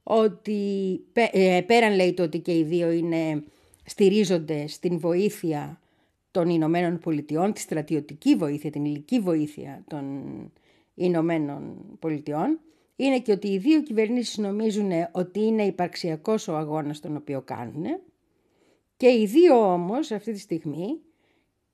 ότι 0.03 0.61
πέ- 1.13 1.35
ε, 1.35 1.61
πέραν 1.67 1.95
λέει 1.95 2.15
το 2.15 2.23
ότι 2.23 2.39
και 2.39 2.59
οι 2.59 2.63
δύο 2.63 2.91
είναι, 2.91 3.43
στηρίζονται 3.85 4.67
στην 4.67 4.99
βοήθεια 4.99 5.77
των 6.33 6.49
Ηνωμένων 6.49 6.99
Πολιτειών, 6.99 7.53
τη 7.53 7.61
στρατιωτική 7.61 8.35
βοήθεια, 8.37 8.71
την 8.71 8.85
υλική 8.85 9.21
βοήθεια 9.21 9.85
των 9.89 10.27
Ηνωμένων 10.95 11.77
Πολιτειών, 11.99 12.61
είναι 12.97 13.21
και 13.21 13.33
ότι 13.33 13.49
οι 13.49 13.59
δύο 13.59 13.83
κυβερνήσεις 13.83 14.39
νομίζουν 14.39 14.91
ότι 15.13 15.41
είναι 15.41 15.63
υπαρξιακός 15.63 16.49
ο 16.49 16.57
αγώνας 16.57 17.01
τον 17.01 17.17
οποίο 17.17 17.43
κάνουν 17.43 17.85
και 18.97 19.09
οι 19.09 19.27
δύο 19.27 19.73
όμως 19.73 20.11
αυτή 20.11 20.33
τη 20.33 20.39
στιγμή 20.39 21.01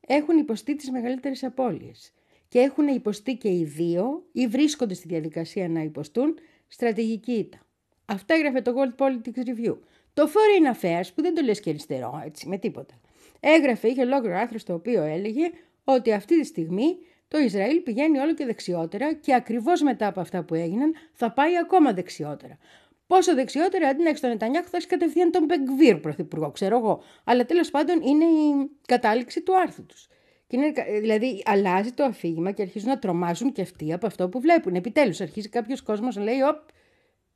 έχουν 0.01 0.39
υποστεί 0.39 0.77
τις 0.77 0.91
μεγαλύτερες 0.91 1.45
απώλειες 1.45 2.13
και 2.49 2.59
έχουν 2.59 2.87
υποστεί 2.87 3.37
και 3.37 3.49
οι 3.49 3.65
δύο 3.65 4.27
ή 4.33 4.47
βρίσκονται 4.47 4.95
στη 4.95 5.09
διαδικασία 5.09 5.69
να 5.69 5.83
υποστούν 5.83 6.39
στρατηγική 6.67 7.33
ήττα. 7.33 7.59
Αυτά 8.05 8.35
έγραφε 8.35 8.61
το 8.61 8.75
World 8.77 9.05
Politics 9.05 9.49
Review. 9.49 9.77
Το 10.15 10.29
Foreign 10.29 10.75
Affairs, 10.77 11.09
που 11.15 11.23
δεν 11.23 11.35
το 11.35 11.43
λες 11.43 11.61
και 11.61 11.71
αριστερό, 11.71 12.23
έτσι, 12.25 12.49
με 12.49 12.59
τίποτα, 12.59 12.95
έγραφε, 13.41 13.89
είχε 13.89 14.03
ολόκληρο 14.03 14.37
άρθρο 14.37 14.59
στο 14.59 14.75
οποίο 14.75 15.03
έλεγε 15.03 15.51
ότι 15.85 16.13
αυτή 16.13 16.41
τη 16.41 16.47
στιγμή 16.47 16.99
το 17.29 17.39
Ισραήλ 17.39 17.81
πηγαίνει 17.81 18.19
όλο 18.19 18.35
και 18.35 18.45
δεξιότερα 18.45 19.13
και 19.13 19.35
ακριβώς 19.35 19.83
μετά 19.83 20.07
από 20.07 20.21
αυτά 20.21 20.45
που 20.45 20.55
έγιναν 20.55 20.95
θα 21.13 21.33
πάει 21.33 21.59
ακόμα 21.59 21.93
δεξιότερα. 21.93 22.59
Πόσο 23.07 23.35
δεξιότερα, 23.35 23.89
αντί 23.89 24.03
να 24.03 24.09
έχει 24.09 24.21
τον 24.21 24.31
Νετανιάχου, 24.31 24.69
θα 24.69 24.77
έχει 24.77 24.87
κατευθείαν 24.87 25.31
τον 25.31 25.45
Μπεγκβίρ 25.45 25.97
πρωθυπουργό, 25.97 26.51
ξέρω 26.51 26.79
εγώ. 26.79 27.03
Αλλά 27.25 27.45
τέλος 27.45 27.71
πάντων 27.71 28.01
είναι 28.03 28.25
η 28.25 28.71
κατάληξη 28.87 29.43
του 29.43 29.59
άρθρου 29.59 29.87
τους. 29.87 30.09
Και 30.47 30.57
είναι, 30.57 30.73
δηλαδή 31.01 31.43
αλλάζει 31.45 31.93
το 31.93 32.05
αφήγημα 32.05 32.51
και 32.51 32.63
αρχίζουν 32.63 32.89
να 32.89 32.99
τρομάζουν 32.99 33.53
και 33.53 33.63
αυτοί 33.63 33.93
από 33.93 34.07
αυτό 34.07 34.29
που 34.29 34.41
βλέπουν. 34.41 34.75
Επιτέλους 34.75 35.21
αρχίζει 35.21 35.49
κάποιος 35.49 35.83
κόσμος 35.83 36.17
να 36.17 36.23
λέει: 36.23 36.41
Οπ, 36.41 36.69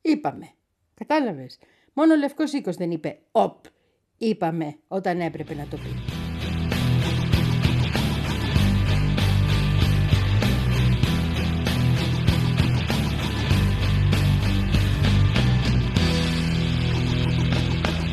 είπαμε. 0.02 0.50
Κατάλαβες. 0.94 1.58
Μόνο 1.92 2.12
ο 2.12 2.16
Λευκός 2.16 2.52
Οίκος 2.52 2.76
δεν 2.76 2.90
είπε: 2.90 3.18
Οπ, 3.32 3.64
είπαμε 4.26 4.76
όταν 4.88 5.20
έπρεπε 5.20 5.54
να 5.54 5.66
το 5.66 5.76
πει. 5.76 5.94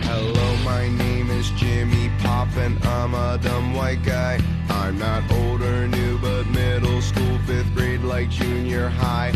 Hello, 0.09 0.47
my 0.71 0.85
name 1.03 1.27
is 1.39 1.47
Jimmy 1.61 2.05
Pop, 2.23 2.49
and 2.65 2.75
I'm 2.95 3.13
a 3.13 3.37
dumb 3.45 3.67
white 3.77 4.03
guy. 4.03 4.33
I'm 4.81 4.95
not 5.05 5.21
old 5.39 5.61
or 5.61 5.87
new, 5.97 6.13
but 6.25 6.43
middle 6.61 7.01
school, 7.09 7.35
fifth 7.47 7.71
grade, 7.75 8.03
like 8.13 8.29
junior 8.41 8.87
high. 9.01 9.31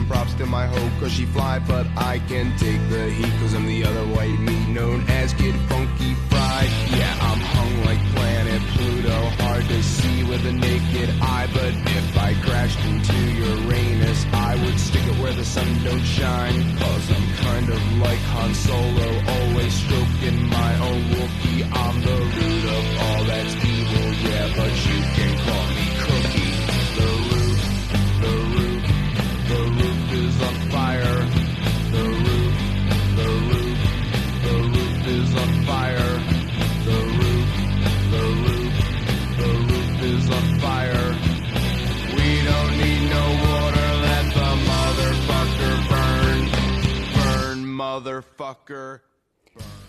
Giving 0.00 0.08
props 0.08 0.34
to 0.34 0.46
my 0.46 0.66
hoe, 0.66 0.90
cause 1.00 1.12
she 1.12 1.24
fly, 1.26 1.58
but 1.58 1.86
I 1.96 2.18
can 2.28 2.56
take 2.58 2.80
the 2.90 3.10
heat, 3.10 3.32
cause 3.40 3.54
I'm 3.54 3.66
the 3.66 3.84
other 3.84 4.06
white 4.14 4.38
meat 4.38 4.68
known 4.68 5.04
as 5.08 5.32
Kid 5.34 5.54
Funky 5.68 6.14
Fried. 6.28 6.68
Yeah, 6.90 7.16
I'm 7.20 7.40
hung 7.40 7.84
like 7.84 7.98
planet 8.14 8.62
Pluto, 8.74 9.28
hard 9.42 9.64
to 9.64 9.82
see 9.82 10.24
with 10.24 10.44
a 10.46 10.52
naked 10.52 11.10
eye, 11.20 11.48
but 11.52 11.72
if 11.74 12.18
I 12.18 12.34
crashed 12.42 12.80
into 12.86 13.14
Uranus, 13.14 14.26
I 14.32 14.56
would 14.64 14.78
stick 14.78 15.06
it 15.06 15.18
where 15.22 15.32
the 15.32 15.44
sun 15.44 15.68
don't 15.84 16.04
shine, 16.04 16.76
cause 16.78 17.10
I'm 17.10 17.34
kind 17.44 17.68
of 17.68 17.82
like 17.98 18.20
Han 18.34 18.54
Solo, 18.54 19.08
always 19.28 19.72
stroking 19.72 20.48
my 20.48 20.72
own 20.88 21.02
Wookiee. 21.14 21.64
I'm 21.72 22.00
the 22.02 22.49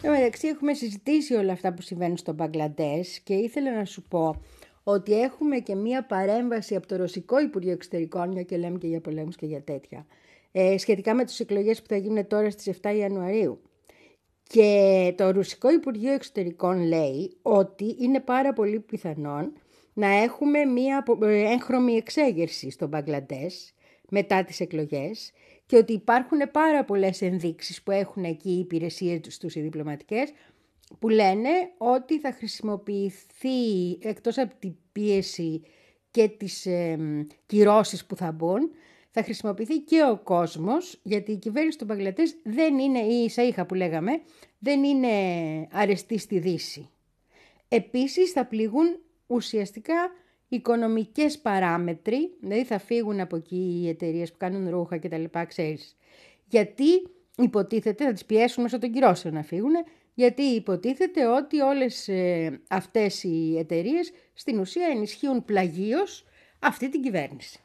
Εν 0.04 0.12
τω 0.12 0.17
μεταξύ 0.17 0.47
έχουμε 0.47 0.74
συζητήσει 0.74 1.34
όλα 1.34 1.52
αυτά 1.52 1.74
που 1.74 1.82
συμβαίνουν 1.82 2.17
στο 2.17 2.34
Μπαγκλαντές 2.34 3.19
και 3.19 3.34
ήθελα 3.34 3.76
να 3.76 3.86
σου 3.86 4.02
πω 4.02 4.41
ότι 4.84 5.21
έχουμε 5.21 5.60
και 5.60 5.76
μία 5.76 6.06
παρέμβαση 6.06 6.76
από 6.76 6.88
το 6.88 6.95
Ρωσικό 6.95 7.39
Υπουργείο 7.39 7.71
Εξωτερικών, 7.71 8.30
μια 8.30 8.41
και 8.43 8.58
λέμε 8.58 8.78
και 8.78 8.88
για 8.88 9.02
πολέμους 9.02 9.36
και 9.36 9.45
για 9.45 9.62
τέτοια, 9.62 10.06
ε, 10.52 10.78
σχετικά 10.78 11.13
με 11.13 11.26
τις 11.26 11.39
εκλογές 11.39 11.82
που 11.82 11.88
θα 11.88 11.97
γίνουν 11.97 12.28
τώρα 12.28 12.50
στις 12.50 12.67
7 12.67 12.91
Ιανουαρίου. 12.95 13.62
Και 14.47 15.13
το 15.17 15.32
Ρωσικό 15.32 15.71
Υπουργείο 15.71 16.12
Εξωτερικών 16.13 16.84
λέει 16.88 17.38
ότι 17.41 17.95
είναι 18.00 18.19
πάρα 18.19 18.54
πολύ 18.54 18.80
πιθανόν 18.80 19.54
να 19.93 20.08
έχουμε 20.08 20.65
μία 20.65 20.97
απο- 20.97 21.26
ε, 21.26 21.52
έγχρωμη 21.52 21.93
εξέγερση 21.93 22.69
στο 22.69 22.88
Μπαγκλαντές 22.88 23.74
μετά 24.10 24.43
τις 24.43 24.60
εκλογές 24.60 25.32
και 25.71 25.77
ότι 25.77 25.93
υπάρχουν 25.93 26.39
πάρα 26.51 26.84
πολλές 26.86 27.21
ενδείξεις 27.21 27.81
που 27.81 27.91
έχουν 27.91 28.23
εκεί 28.23 28.49
οι 28.49 28.60
υπηρεσίες 28.60 29.19
τους, 29.19 29.38
τους 29.38 29.55
οι 29.55 29.62
διπλωματικές 29.62 30.31
που 30.99 31.10
λένε 31.10 31.49
ότι 31.77 32.19
θα 32.19 32.31
χρησιμοποιηθεί 32.31 33.91
εκτός 34.01 34.38
από 34.38 34.55
την 34.60 34.75
πίεση 34.91 35.62
και 36.12 36.27
τις 36.27 36.65
ε, 36.65 36.97
κυρώσεις 37.45 38.05
που 38.05 38.15
θα 38.15 38.31
μπουν 38.31 38.71
θα 39.10 39.23
χρησιμοποιηθεί 39.23 39.79
και 39.79 40.03
ο 40.03 40.17
κόσμος 40.17 40.99
γιατί 41.03 41.31
η 41.31 41.38
κυβέρνηση 41.38 41.77
του 41.77 41.86
Μπαγκλατές 41.86 42.36
δεν 42.43 42.79
είναι 42.79 42.99
η 42.99 43.23
ίσα 43.23 43.65
που 43.65 43.73
λέγαμε 43.73 44.21
δεν 44.60 44.84
είναι 44.84 45.07
αρεστή 45.71 46.17
στη 46.17 46.39
Δύση. 46.39 46.89
Επίσης 47.67 48.31
θα 48.31 48.45
πληγούν 48.45 48.99
ουσιαστικά 49.27 50.12
οικονομικές 50.55 51.39
παράμετροι, 51.39 52.31
δηλαδή 52.39 52.63
θα 52.63 52.79
φύγουν 52.79 53.19
από 53.19 53.35
εκεί 53.35 53.79
οι 53.83 53.89
εταιρείες 53.89 54.31
που 54.31 54.37
κάνουν 54.37 54.69
ρούχα 54.69 54.97
και 54.97 55.07
τα 55.09 55.17
λοιπά, 55.17 55.45
ξέρεις. 55.45 55.97
Γιατί 56.47 56.85
υποτίθεται, 57.37 58.05
θα 58.05 58.13
τις 58.13 58.25
πιέσουν 58.25 58.63
μέσω 58.63 58.79
των 58.79 58.91
κυρώσεων 58.91 59.33
να 59.33 59.43
φύγουν, 59.43 59.71
γιατί 60.13 60.41
υποτίθεται 60.41 61.25
ότι 61.25 61.59
όλες 61.59 62.07
ε, 62.07 62.61
αυτές 62.69 63.23
οι 63.23 63.57
εταιρείες 63.57 64.11
στην 64.33 64.59
ουσία 64.59 64.87
ενισχύουν 64.87 65.45
πλαγίως 65.45 66.25
αυτή 66.59 66.89
την 66.89 67.01
κυβέρνηση. 67.01 67.59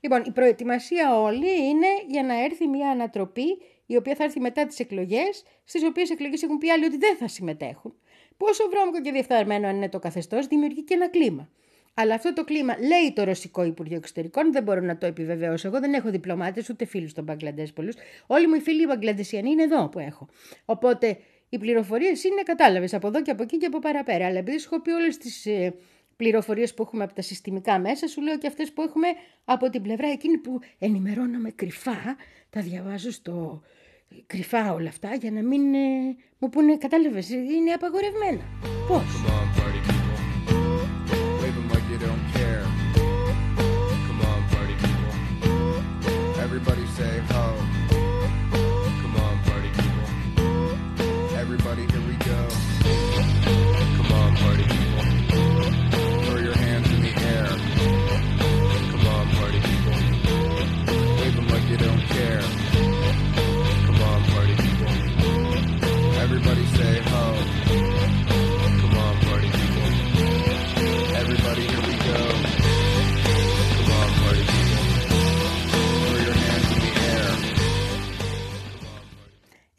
Λοιπόν, 0.00 0.22
η 0.26 0.30
προετοιμασία 0.30 1.20
όλη 1.20 1.68
είναι 1.68 1.86
για 2.08 2.22
να 2.22 2.44
έρθει 2.44 2.68
μια 2.68 2.90
ανατροπή 2.90 3.58
η 3.86 3.96
οποία 3.96 4.14
θα 4.14 4.24
έρθει 4.24 4.40
μετά 4.40 4.66
τις 4.66 4.78
εκλογές, 4.78 5.44
στις 5.64 5.84
οποίες 5.84 6.10
εκλογές 6.10 6.42
έχουν 6.42 6.58
πει 6.58 6.70
άλλοι 6.70 6.84
ότι 6.84 6.96
δεν 6.96 7.16
θα 7.16 7.28
συμμετέχουν. 7.28 7.94
Πόσο 8.36 8.68
βρώμικο 8.70 9.00
και 9.00 9.12
διεφθαρμένο 9.12 9.68
αν 9.68 9.76
είναι 9.76 9.88
το 9.88 9.98
καθεστώς, 9.98 10.46
δημιουργεί 10.46 10.82
και 10.82 10.94
ένα 10.94 11.08
κλίμα. 11.08 11.48
Αλλά 11.94 12.14
αυτό 12.14 12.32
το 12.32 12.44
κλίμα 12.44 12.76
λέει 12.78 13.12
το 13.14 13.24
Ρωσικό 13.24 13.64
Υπουργείο 13.64 13.96
Εξωτερικών, 13.96 14.52
δεν 14.52 14.62
μπορώ 14.62 14.80
να 14.80 14.98
το 14.98 15.06
επιβεβαιώσω. 15.06 15.68
Εγώ 15.68 15.80
δεν 15.80 15.94
έχω 15.94 16.10
διπλωμάτες 16.10 16.68
ούτε 16.68 16.84
φίλους 16.84 17.10
στον 17.10 17.24
Μπαγκλαντές 17.24 17.72
πολλούς. 17.72 17.94
Όλοι 18.26 18.48
μου 18.48 18.54
οι 18.54 18.60
φίλοι 18.60 18.82
οι 18.82 18.86
Μπαγκλαντεσιανοί 18.88 19.50
είναι 19.50 19.62
εδώ 19.62 19.88
που 19.88 19.98
έχω. 19.98 20.28
Οπότε 20.64 21.18
οι 21.48 21.58
πληροφορίες 21.58 22.24
είναι, 22.24 22.42
κατάλαβες, 22.42 22.94
από 22.94 23.06
εδώ 23.06 23.22
και 23.22 23.30
από 23.30 23.42
εκεί 23.42 23.56
και 23.56 23.66
από 23.66 23.78
παραπέρα. 23.78 24.26
Αλλά 24.26 24.38
επειδή 24.38 24.58
σου 24.58 24.68
έχω 24.72 24.82
πει 24.82 24.90
όλες 24.90 25.16
τις 25.16 25.46
ε, 25.46 25.74
πληροφορίες 26.16 26.74
που 26.74 26.82
έχουμε 26.82 27.04
από 27.04 27.14
τα 27.14 27.22
συστημικά 27.22 27.78
μέσα, 27.78 28.06
σου 28.06 28.22
λέω 28.22 28.38
και 28.38 28.46
αυτές 28.46 28.72
που 28.72 28.82
έχουμε 28.82 29.06
από 29.44 29.70
την 29.70 29.82
πλευρά 29.82 30.08
εκείνη 30.08 30.38
που 30.38 30.60
ενημερώνομαι 30.78 31.50
κρυφά. 31.50 32.16
Τα 32.50 32.60
διαβάζω 32.60 33.10
στο 33.10 33.62
κρυφά 34.26 34.72
όλα 34.72 34.88
αυτά 34.88 35.14
για 35.14 35.30
να 35.30 35.42
μην 35.42 35.74
ε, 35.74 36.16
μου 36.38 36.48
πούνε, 36.48 36.76
κατάλαβες, 36.76 37.30
είναι 37.30 37.72
απαγορευμένα. 37.72 38.42
Πώς; 38.88 39.61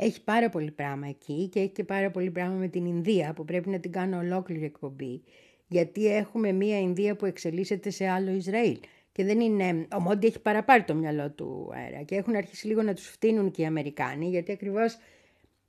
Έχει 0.03 0.23
πάρα 0.23 0.49
πολύ 0.49 0.71
πράγμα 0.71 1.07
εκεί 1.07 1.47
και 1.47 1.59
έχει 1.59 1.69
και 1.69 1.83
πάρα 1.83 2.11
πολύ 2.11 2.31
πράγμα 2.31 2.55
με 2.55 2.67
την 2.67 2.85
Ινδία 2.85 3.33
που 3.33 3.45
πρέπει 3.45 3.69
να 3.69 3.79
την 3.79 3.91
κάνω 3.91 4.17
ολόκληρη 4.17 4.65
εκπομπή. 4.65 5.23
Γιατί 5.67 6.07
έχουμε 6.07 6.51
μία 6.51 6.79
Ινδία 6.79 7.15
που 7.15 7.25
εξελίσσεται 7.25 7.89
σε 7.89 8.07
άλλο 8.07 8.31
Ισραήλ. 8.31 8.79
Και 9.11 9.23
δεν 9.23 9.39
είναι. 9.39 9.87
Ο 9.95 9.99
Μόντι 9.99 10.27
έχει 10.27 10.39
παραπάρει 10.39 10.83
το 10.83 10.95
μυαλό 10.95 11.31
του 11.31 11.71
αέρα. 11.73 12.01
Και 12.01 12.15
έχουν 12.15 12.35
αρχίσει 12.35 12.67
λίγο 12.67 12.81
να 12.81 12.93
τους 12.93 13.07
φτύνουν 13.07 13.51
και 13.51 13.61
οι 13.61 13.65
Αμερικάνοι. 13.65 14.29
Γιατί 14.29 14.51
ακριβώς. 14.51 14.97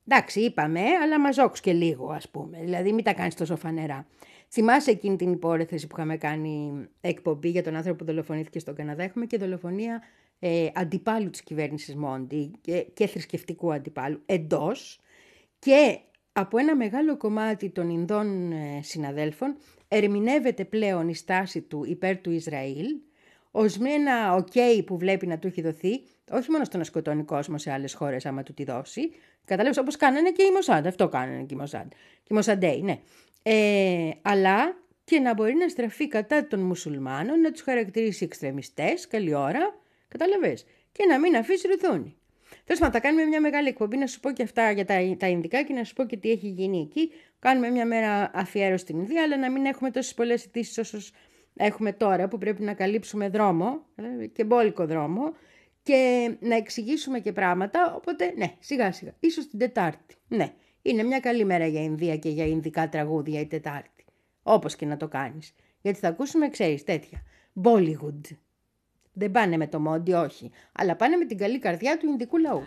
Εντάξει, 0.09 0.41
είπαμε, 0.41 0.81
αλλά 0.81 1.21
μαζόξ 1.21 1.61
και 1.61 1.73
λίγο, 1.73 2.11
ας 2.11 2.29
πούμε. 2.29 2.59
Δηλαδή, 2.61 2.93
μην 2.93 3.05
τα 3.05 3.13
κάνεις 3.13 3.35
τόσο 3.35 3.57
φανερά. 3.57 4.07
Θυμάσαι 4.49 4.91
εκείνη 4.91 5.17
την 5.17 5.33
υπόρρεθεση 5.33 5.87
που 5.87 5.95
είχαμε 5.97 6.17
κάνει 6.17 6.87
εκπομπή 7.01 7.49
για 7.49 7.63
τον 7.63 7.77
άνθρωπο 7.77 7.97
που 7.97 8.05
δολοφονήθηκε 8.05 8.59
στον 8.59 8.75
Καναδά; 8.75 9.03
Έχουμε 9.03 9.27
και 9.27 9.39
δολοφονία 9.39 10.03
ε, 10.39 10.69
αντιπάλου 10.75 11.31
της 11.31 11.43
κυβέρνησης 11.43 11.95
Μόντι 11.95 12.51
και, 12.61 12.87
και 12.95 13.07
θρησκευτικού 13.07 13.73
αντιπάλου 13.73 14.23
εντός 14.27 15.01
και 15.59 15.99
από 16.33 16.59
ένα 16.59 16.77
μεγάλο 16.77 17.17
κομμάτι 17.17 17.71
των 17.71 17.91
Ινδών 17.91 18.53
ε, 18.53 18.81
συναδέλφων 18.83 19.57
ερμηνεύεται 19.89 20.65
πλέον 20.65 21.09
η 21.09 21.15
στάση 21.15 21.61
του 21.61 21.85
υπέρ 21.85 22.19
του 22.19 22.31
Ισραήλ 22.31 22.87
ως 23.51 23.79
με 23.79 23.91
ένα 23.91 24.35
οκ 24.35 24.85
που 24.87 24.99
βλέπει 24.99 25.27
να 25.27 25.39
του 25.39 25.47
έχει 25.47 25.63
δοθεί, 25.63 26.03
όχι 26.31 26.51
μόνο 26.51 26.65
στο 26.65 26.79
να 26.79 26.85
σκοτώνει 26.85 27.25
κόσμο 27.25 27.59
σε 27.59 27.71
άλλες 27.73 27.95
χώρες 27.95 28.27
άμα 28.27 28.43
του 28.43 28.55
τη 28.55 28.65
δώσει, 28.65 29.11
κατάλαβες 29.45 29.79
όπως 29.79 29.97
κάνανε 29.97 30.31
και 30.31 30.43
οι 30.43 30.51
Μοσάντ, 30.51 30.87
αυτό 30.87 31.09
κάνανε 31.09 31.43
και 31.43 31.55
οι 31.55 31.57
Μοσάντ, 31.57 31.91
και 32.23 32.29
οι 32.29 32.35
Μοσαντέοι, 32.35 32.83
ναι. 32.83 32.99
Ε, 33.43 34.11
αλλά 34.23 34.77
και 35.05 35.19
να 35.19 35.35
μπορεί 35.35 35.55
να 35.55 35.69
στραφεί 35.69 36.09
κατά 36.09 36.47
των 36.47 36.61
μουσουλμάνων, 36.61 37.41
να 37.41 37.51
τους 37.51 37.63
χαρακτηρίσει 37.63 38.25
εξτρεμιστές, 38.25 39.07
καλή 39.07 39.35
ώρα, 39.35 39.79
κατάλαβες, 40.19 40.65
και 40.93 41.05
να 41.09 41.19
μην 41.19 41.37
αφήσει 41.37 41.69
ρουθούνη. 41.69 42.17
Τέλος 42.65 42.81
πάντων, 42.81 42.95
θα 42.95 43.01
κάνουμε 43.01 43.25
μια 43.25 43.41
μεγάλη 43.41 43.69
εκπομπή 43.69 43.97
να 43.97 44.07
σου 44.07 44.21
πω 44.21 44.33
και 44.33 44.43
αυτά 44.43 44.71
για 44.71 44.85
τα, 44.85 45.17
τα 45.19 45.29
Ινδικά 45.29 45.63
και 45.63 45.73
να 45.73 45.85
σου 45.85 45.95
πω 45.95 46.05
και 46.05 46.17
τι 46.17 46.31
έχει 46.31 46.49
γίνει 46.49 46.81
εκεί. 46.81 47.11
Κάνουμε 47.39 47.71
μια 47.71 47.87
μέρα 47.87 48.31
αφιέρωση 48.35 48.83
στην 48.83 48.99
Ινδία, 48.99 49.23
αλλά 49.23 49.39
να 49.39 49.51
μην 49.51 49.65
έχουμε 49.65 49.91
τόσες 49.91 50.15
πολλές 50.15 50.45
αιτήσεις 50.45 50.79
όσο 50.79 50.99
έχουμε 51.55 51.93
τώρα, 51.93 52.29
που 52.29 52.39
πρέπει 52.39 52.63
να 52.63 52.75
καλύψουμε 52.75 53.29
δρόμο 53.29 53.87
δηλαδή, 53.95 54.29
και 54.29 54.45
μπόλικο 54.45 54.87
δρόμο 54.87 55.23
και 55.83 56.31
να 56.41 56.57
εξηγήσουμε 56.57 57.21
και 57.21 57.33
πράγματα. 57.33 57.95
Οπότε, 57.97 58.35
ναι, 58.37 58.55
σιγά 58.59 58.93
σιγά. 58.93 59.15
Ίσως 59.21 59.49
την 59.49 59.59
Τετάρτη. 59.59 60.15
Ναι, 60.29 60.53
είναι 60.83 61.03
μια 61.03 61.21
καλή 61.21 61.45
μέρα 61.45 61.67
για 61.67 61.83
Ινδία 61.83 62.17
και 62.17 62.29
για 62.29 62.47
Ινδικά 62.47 62.89
τραγούδια 62.89 63.41
η 63.41 63.47
Τετάρτη. 63.47 64.05
Όπως 64.43 64.77
και 64.77 64.87
να 64.87 64.97
το 64.97 65.09
κάνεις. 65.09 65.55
Γιατί 65.81 65.99
θα 65.99 66.09
ακούσουμε, 66.09 66.49
ξέρεις, 66.49 66.85
τέτοια. 66.85 67.23
Bollywood. 67.63 68.37
Δεν 69.17 69.31
πάνε 69.31 69.57
με 69.57 69.67
το 69.67 69.81
μόντι, 69.81 70.13
όχι. 70.13 70.51
Αλλά 70.73 70.97
πάνε 70.97 71.17
με 71.17 71.25
την 71.25 71.39
καλή 71.39 71.59
καρδιά 71.59 71.99
του 71.99 72.07
Ινδικού 72.07 72.39
λαού. 72.39 72.63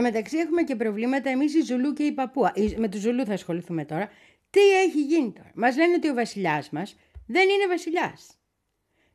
Στο 0.00 0.08
μεταξύ 0.08 0.36
έχουμε 0.38 0.62
και 0.62 0.76
προβλήματα 0.76 1.30
εμείς 1.30 1.54
οι 1.54 1.60
Ζουλού 1.60 1.92
και 1.92 2.02
οι 2.02 2.12
Παπούα. 2.12 2.52
Η- 2.54 2.74
Με 2.76 2.88
του 2.88 2.98
Ζουλού 2.98 3.24
θα 3.24 3.32
ασχοληθούμε 3.32 3.84
τώρα. 3.84 4.08
Τι 4.50 4.60
έχει 4.60 5.02
γίνει 5.02 5.32
τώρα; 5.32 5.50
Μας 5.54 5.76
λένε 5.76 5.94
ότι 5.94 6.08
ο 6.08 6.14
βασιλιάς 6.14 6.70
μας 6.70 6.96
δεν 7.26 7.48
είναι 7.48 7.66
βασιλιάς. 7.68 8.34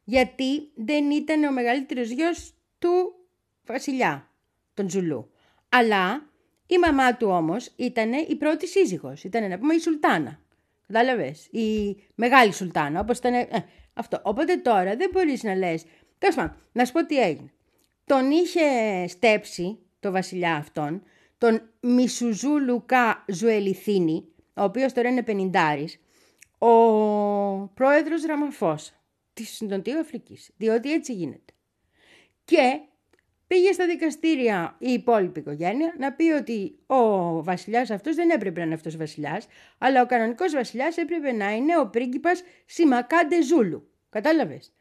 Γιατί 0.04 0.72
δεν 0.76 1.12
ήταν 1.12 1.44
ο 1.44 1.52
μεγαλύτερος 1.52 2.10
γιος 2.10 2.54
του 2.80 3.14
βασιλιά, 3.66 4.32
των 4.74 4.90
Ζουλού. 4.90 5.32
Αλλά 5.70 6.30
η 6.68 6.78
μαμά 6.78 7.16
του 7.18 7.28
όμως 7.30 7.72
ήταν 7.76 8.12
η 8.14 8.36
πρώτη 8.36 8.68
σύζυγος. 8.68 9.24
Ήταν 9.24 9.50
να 9.50 9.58
πούμε 9.60 9.74
η 9.74 9.80
Σουλτάνα. 9.80 10.40
Κατάλαβες; 10.88 11.48
Η 11.52 11.96
μεγάλη 12.16 12.54
Σουλτάνα. 12.54 13.00
Όπως 13.00 13.18
ήταν... 13.18 13.34
ε, 13.34 13.48
αυτό. 13.94 14.20
Οπότε 14.24 14.56
τώρα 14.58 14.96
δεν 14.96 15.10
μπορείς 15.14 15.44
να 15.44 15.56
λες... 15.56 15.84
Τέλος 16.18 16.36
πάντων, 16.36 16.56
να 16.72 16.86
σου 16.86 16.92
πω 16.94 17.06
τι 17.06 17.22
έγινε. 17.22 17.52
Τον 18.06 18.32
είχε 18.32 18.62
στέψει 19.08 19.80
το 20.06 20.12
βασιλιά 20.12 20.56
αυτόν, 20.56 21.04
τον 21.38 21.62
Μισουζού 21.80 22.60
Λουκά 22.60 23.26
Ζουελιθίνη, 23.28 24.28
ο 24.54 24.64
οποίος 24.64 24.94
τώρα 24.94 25.10
είναι 25.10 25.24
πενιντάρης, 25.24 26.00
ο 26.58 26.70
πρόεδρος 27.74 28.26
Ραμαφώσα 28.26 28.94
της 29.34 29.62
Νοτιού 29.62 30.00
Αφρικής, 30.00 30.52
διότι 30.58 30.92
έτσι 30.92 31.14
γίνεται. 31.14 31.54
Και 32.46 32.80
πήγε 33.48 33.72
στα 33.72 33.86
δικαστήρια 33.86 34.76
η 34.80 34.92
υπόλοιπη 34.92 35.40
οικογένεια 35.40 35.96
να 35.98 36.14
πει 36.14 36.32
ότι 36.32 36.78
ο 36.86 37.44
βασιλιάς 37.44 37.90
αυτός 37.90 38.16
δεν 38.16 38.30
έπρεπε 38.30 38.60
να 38.60 38.66
είναι 38.66 38.76
αυτός 38.76 38.98
βασιλιάς, 38.98 39.48
αλλά 39.78 40.02
ο 40.02 40.06
κανονικός 40.06 40.54
βασιλιάς 40.54 40.98
έπρεπε 40.98 41.32
να 41.32 41.52
είναι 41.56 41.80
ο 41.80 41.88
πρίγκιπας 41.88 42.44
Σιμακάντε 42.66 43.42
Ζούλου. 43.44 43.90
Κατάλαβες; 44.10 44.74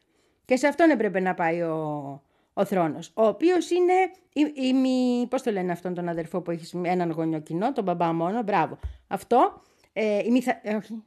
Και 0.45 0.57
σε 0.57 0.67
αυτόν 0.67 0.91
έπρεπε 0.91 1.21
να 1.21 1.35
πάει 1.35 1.63
ο, 1.63 2.23
ο 2.55 2.65
θρόνος, 2.65 3.11
ο 3.15 3.27
οποίος 3.27 3.71
είναι, 3.71 3.93
η, 4.33 4.67
η, 4.67 4.73
μη- 4.73 5.27
πώς 5.27 5.43
το 5.43 5.51
λένε 5.51 5.73
αυτόν 5.73 5.95
τον 5.95 6.09
αδερφό 6.09 6.41
που 6.41 6.51
έχει 6.51 6.81
έναν 6.83 7.11
γονιό 7.11 7.41
κοινό, 7.41 7.73
τον 7.73 7.85
μπαμπά 7.85 8.13
μόνο, 8.13 8.43
μπράβο. 8.43 8.79
Αυτό, 9.09 9.63
ε, 9.93 10.19
η 10.25 10.31
μυθα... 10.31 10.61
ε, 10.63 10.75
όχι, 10.75 11.03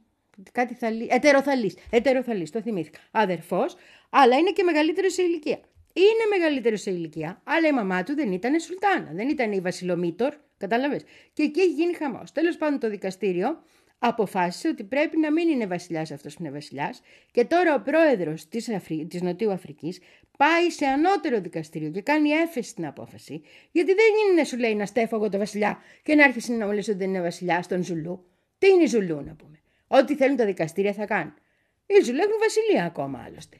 κάτι 0.52 0.74
θαλή, 0.74 1.08
ετεροθαλής, 1.10 1.76
ετεροθαλής, 1.90 2.50
το 2.50 2.60
θυμήθηκα, 2.60 2.98
αδερφός, 3.10 3.76
αλλά 4.10 4.36
είναι 4.36 4.50
και 4.50 4.62
μεγαλύτερος 4.62 5.12
σε 5.12 5.22
ηλικία. 5.22 5.58
Είναι 5.92 6.38
μεγαλύτερος 6.38 6.80
σε 6.80 6.90
ηλικία, 6.90 7.40
αλλά 7.44 7.68
η 7.68 7.72
μαμά 7.72 8.02
του 8.02 8.14
δεν 8.14 8.32
ήταν 8.32 8.60
σουλτάνα, 8.60 9.10
δεν 9.12 9.28
ήταν 9.28 9.52
η 9.52 9.60
βασιλομήτωρ, 9.60 10.34
κατάλαβες. 10.56 11.02
Και 11.32 11.42
εκεί 11.42 11.60
έχει 11.60 11.72
γίνει 11.72 11.94
χαμός. 11.94 12.32
Τέλος 12.32 12.56
πάντων 12.56 12.78
το 12.78 12.90
δικαστήριο 12.90 13.62
αποφάσισε 13.98 14.68
ότι 14.68 14.84
πρέπει 14.84 15.18
να 15.18 15.32
μην 15.32 15.48
είναι 15.48 15.66
βασιλιάς 15.66 16.10
αυτός 16.10 16.34
που 16.34 16.42
είναι 16.42 16.52
βασιλιάς 16.52 17.00
και 17.30 17.44
τώρα 17.44 17.74
ο 17.74 17.80
πρόεδρος 17.80 18.48
της, 18.48 18.68
Αφρι... 18.68 19.06
της 19.06 19.22
Νοτίου 19.22 19.50
Αφρικής 19.50 20.00
πάει 20.42 20.70
σε 20.70 20.86
ανώτερο 20.86 21.40
δικαστήριο 21.40 21.90
και 21.90 22.02
κάνει 22.02 22.28
έφεση 22.30 22.68
στην 22.68 22.86
απόφαση 22.86 23.42
γιατί 23.70 23.94
δεν 23.94 24.30
είναι 24.30 24.44
σου 24.44 24.56
λέει 24.58 24.74
να 24.74 24.86
στέφω 24.86 25.16
εγώ 25.16 25.28
το 25.28 25.38
βασιλιά 25.38 25.78
και 26.02 26.14
να 26.14 26.24
'ρχεσαι 26.24 26.52
να 26.52 26.66
μου 26.66 26.72
λες 26.72 26.88
ότι 26.88 26.98
δεν 26.98 27.08
είναι 27.08 27.20
βασιλιάς 27.20 27.64
των 27.64 27.84
Ζουλού. 27.84 28.24
Τι 28.58 28.68
είναι 28.68 28.82
οι 28.82 28.86
Ζουλού 28.86 29.14
να 29.14 29.34
πούμε. 29.34 29.60
Ό,τι 29.86 30.16
θέλουν 30.16 30.36
τα 30.36 30.44
δικαστήρια 30.44 30.92
θα 30.92 31.06
κάνουν. 31.06 31.34
Οι 31.86 32.04
Ζουλού 32.04 32.18
έχουν 32.18 32.38
βασιλεία 32.40 32.84
ακόμα 32.84 33.24
άλλωστε. 33.26 33.56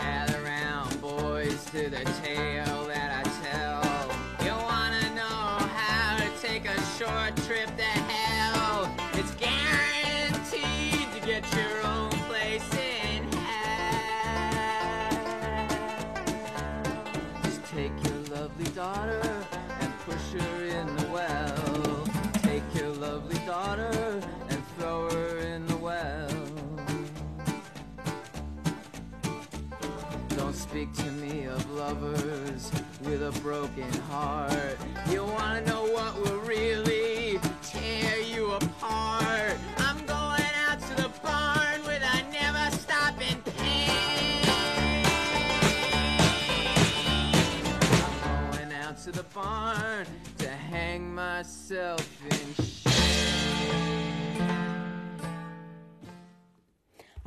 Gather 0.00 0.40
round, 0.52 0.92
boys, 1.02 1.60
to 1.72 1.82
the 1.94 2.04
tale 2.22 2.75
a 33.26 33.32
broken 33.40 33.90
heart. 34.08 34.78
You 35.10 35.24
wanna 35.24 35.60
know 35.62 35.84
what 35.86 36.14
will 36.22 36.35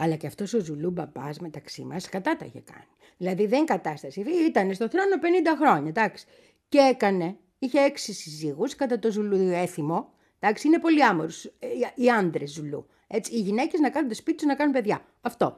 Αλλά 0.01 0.15
και 0.15 0.27
αυτός 0.27 0.53
ο 0.53 0.59
Ζουλού 0.59 0.89
μπαμπάς 0.91 1.39
μεταξύ 1.39 1.81
μας 1.83 2.09
κατά 2.09 2.35
τα 2.37 2.45
είχε 2.45 2.59
κάνει. 2.59 2.87
Δηλαδή 3.17 3.45
δεν 3.45 3.65
κατάσταση. 3.65 4.23
Ήταν 4.47 4.73
στο 4.73 4.89
θρόνο 4.89 5.15
50 5.15 5.57
χρόνια, 5.61 5.89
εντάξει. 5.89 6.25
Και 6.69 6.77
έκανε, 6.77 7.35
είχε 7.59 7.79
έξι 7.79 8.13
συζύγους 8.13 8.75
κατά 8.75 8.99
το 8.99 9.11
Ζουλού 9.11 9.37
έθιμο. 9.37 10.13
Εντάξει, 10.39 10.67
είναι 10.67 10.79
πολύ 10.79 11.03
amorous 11.03 11.45
ε, 11.45 11.49
οι- 11.67 12.03
οι 12.03 12.09
άντρες 12.09 12.51
Ζουλού. 12.51 12.87
Έτσι, 13.07 13.35
οι 13.35 13.39
γυναίκες 13.39 13.79
να 13.79 13.89
κάνουν 13.89 14.09
το 14.09 14.15
σπίτι 14.15 14.37
τους 14.37 14.45
να 14.47 14.55
κάνουν 14.55 14.73
παιδιά. 14.73 15.05
Αυτό. 15.21 15.57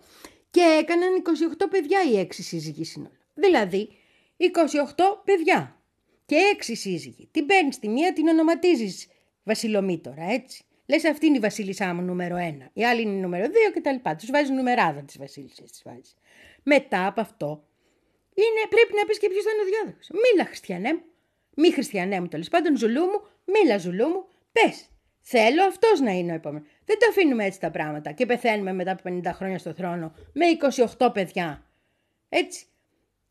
Και 0.51 0.61
έκαναν 0.81 1.15
28 1.15 1.67
παιδιά 1.69 1.99
οι 2.11 2.19
έξι 2.19 2.43
σύζυγοι 2.43 2.83
συνόλου. 2.83 3.15
Δηλαδή, 3.33 3.89
28 4.37 5.21
παιδιά 5.23 5.75
και 6.25 6.35
έξι 6.53 6.75
σύζυγοι. 6.75 7.27
Την 7.31 7.45
παίρνεις 7.45 7.79
τη 7.79 7.87
μία, 7.89 8.13
την 8.13 8.27
ονοματίζεις 8.27 9.07
Βασιλομήτωρα, 9.43 10.23
έτσι. 10.31 10.63
Λες 10.91 11.05
αυτή 11.05 11.25
είναι 11.25 11.37
η 11.37 11.39
Βασίλισσά 11.39 11.93
μου 11.93 12.01
νούμερο 12.01 12.35
ένα. 12.35 12.69
Η 12.73 12.85
άλλη 12.85 13.01
είναι 13.01 13.11
η 13.11 13.19
νούμερο 13.19 13.45
δύο 13.49 13.71
κτλ. 13.73 14.09
Τους 14.17 14.31
βάζεις 14.31 14.49
νουμεράδα 14.49 15.01
της 15.01 15.17
Βασίλισσας. 15.17 15.71
Τις 15.71 15.81
βάζεις. 15.85 16.15
Μετά 16.63 17.07
από 17.07 17.21
αυτό, 17.21 17.63
είναι, 18.33 18.61
πρέπει 18.69 18.93
να 18.99 19.05
πεις 19.05 19.19
και 19.19 19.27
ποιος 19.29 19.43
θα 19.43 19.49
είναι 19.51 19.61
ο 19.61 19.65
διάδοχος. 19.65 20.09
Μίλα, 20.09 20.45
Χριστιανέ 20.45 20.93
μου. 20.93 21.01
Μη 21.55 21.71
Χριστιανέ 21.71 22.19
μου, 22.19 22.27
τέλος 22.27 22.47
πάντων, 22.47 22.77
Ζουλού 22.77 23.05
μου, 23.05 23.21
μίλα, 23.45 23.77
Ζουλού 23.77 24.07
μου. 24.07 24.25
Πες. 24.51 24.85
Θέλω 25.21 25.63
αυτός 25.63 25.99
να 25.99 26.11
είναι 26.11 26.31
ο 26.31 26.35
επόμενος. 26.35 26.67
Δεν 26.85 26.99
τα 26.99 27.07
αφήνουμε 27.09 27.45
έτσι 27.45 27.59
τα 27.59 27.71
πράγματα 27.71 28.11
και 28.11 28.25
πεθαίνουμε 28.25 28.73
μετά 28.73 28.91
από 28.91 29.01
50 29.09 29.31
χρόνια 29.33 29.57
στο 29.57 29.73
θρόνο 29.73 30.15
με 30.33 30.45
28 30.97 31.13
παιδιά. 31.13 31.65
Έτσι. 32.29 32.65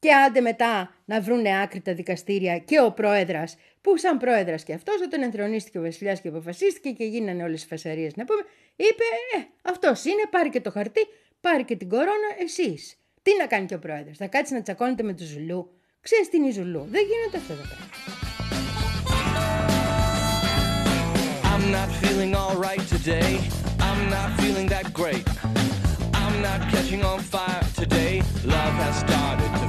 Και 0.00 0.12
άντε 0.14 0.40
μετά 0.40 0.94
να 1.04 1.20
βρούνε 1.20 1.60
άκρη 1.62 1.80
τα 1.80 1.94
δικαστήρια 1.94 2.58
και 2.58 2.80
ο 2.80 2.92
πρόεδρας, 2.92 3.56
που 3.80 3.96
σαν 3.96 4.18
πρόεδρας 4.18 4.64
και 4.64 4.72
αυτός, 4.72 5.00
όταν 5.00 5.22
ενθρονίστηκε 5.22 5.78
ο 5.78 5.82
Βασιλιάς 5.82 6.20
και 6.20 6.28
αποφασίστηκε 6.28 6.90
και 6.90 7.04
γίνανε 7.04 7.42
όλες 7.42 7.62
οι 7.62 7.66
φασαρίες 7.66 8.16
να 8.16 8.24
πούμε, 8.24 8.40
είπε: 8.76 9.04
Ε, 9.36 9.40
αυτός 9.62 10.04
είναι, 10.04 10.22
πάρει 10.30 10.50
και 10.50 10.60
το 10.60 10.70
χαρτί, 10.70 11.00
πάρει 11.40 11.64
και 11.64 11.76
την 11.76 11.88
κορώνα, 11.88 12.30
εσείς. 12.38 12.96
Τι 13.22 13.30
να 13.38 13.46
κάνει 13.46 13.66
και 13.66 13.74
ο 13.74 13.78
πρόεδρος, 13.78 14.16
θα 14.16 14.26
κάτσει 14.26 14.54
να 14.54 14.62
τσακώνεται 14.62 15.02
με 15.02 15.12
του 15.12 15.24
Ζουλού. 15.24 15.70
Ξέρεις 16.00 16.28
τι 16.28 16.36
είναι 16.36 16.46
η 16.46 16.50
Ζουλού. 16.50 16.86
Δεν 16.90 17.02
γίνονται 17.10 17.36
αυτά 17.36 17.54
τα 17.54 17.62
πράγματα. 17.68 17.98
I'm 21.52 21.64
not 21.78 21.90
feeling 22.02 22.32
alright 22.34 22.84
today. 22.96 23.32
I'm 23.88 24.02
not 24.16 24.28
feeling 24.40 24.66
that 24.74 24.86
great. 25.00 25.26
I'm 26.22 26.36
not 26.48 26.60
catching 26.72 27.02
on 27.04 27.18
fire 27.34 27.64
today. 27.82 28.12
Love 28.56 28.74
has 28.84 28.94
started 29.04 29.59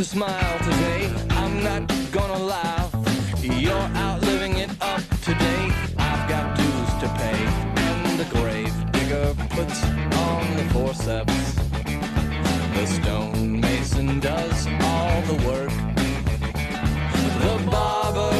to 0.00 0.06
smile 0.06 0.58
today. 0.60 1.12
I'm 1.30 1.62
not 1.62 1.82
gonna 2.10 2.38
laugh. 2.38 2.90
You're 3.42 3.88
out 4.04 4.22
living 4.22 4.56
it 4.56 4.70
up 4.80 5.02
today. 5.20 5.62
I've 5.98 6.26
got 6.26 6.56
dues 6.56 6.92
to 7.02 7.08
pay. 7.20 7.40
And 7.86 8.18
the 8.18 8.24
grave 8.34 8.74
digger 8.92 9.34
puts 9.50 9.84
on 10.26 10.56
the 10.56 10.64
forceps. 10.72 11.54
The 12.76 12.86
stonemason 12.86 14.20
does 14.20 14.66
all 14.88 15.20
the 15.30 15.38
work. 15.46 15.74
The 17.44 17.70
barber 17.70 18.39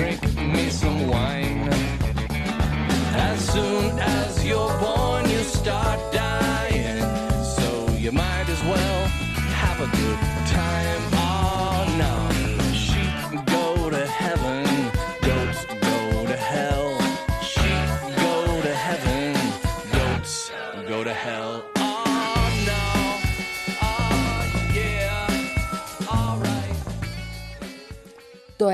drink 0.00 0.22
me 0.54 0.70
some 0.70 1.08
wine. 1.08 1.68
As 3.28 3.38
soon 3.52 3.98
as 3.98 4.42
you're 4.46 4.74
born, 4.78 5.19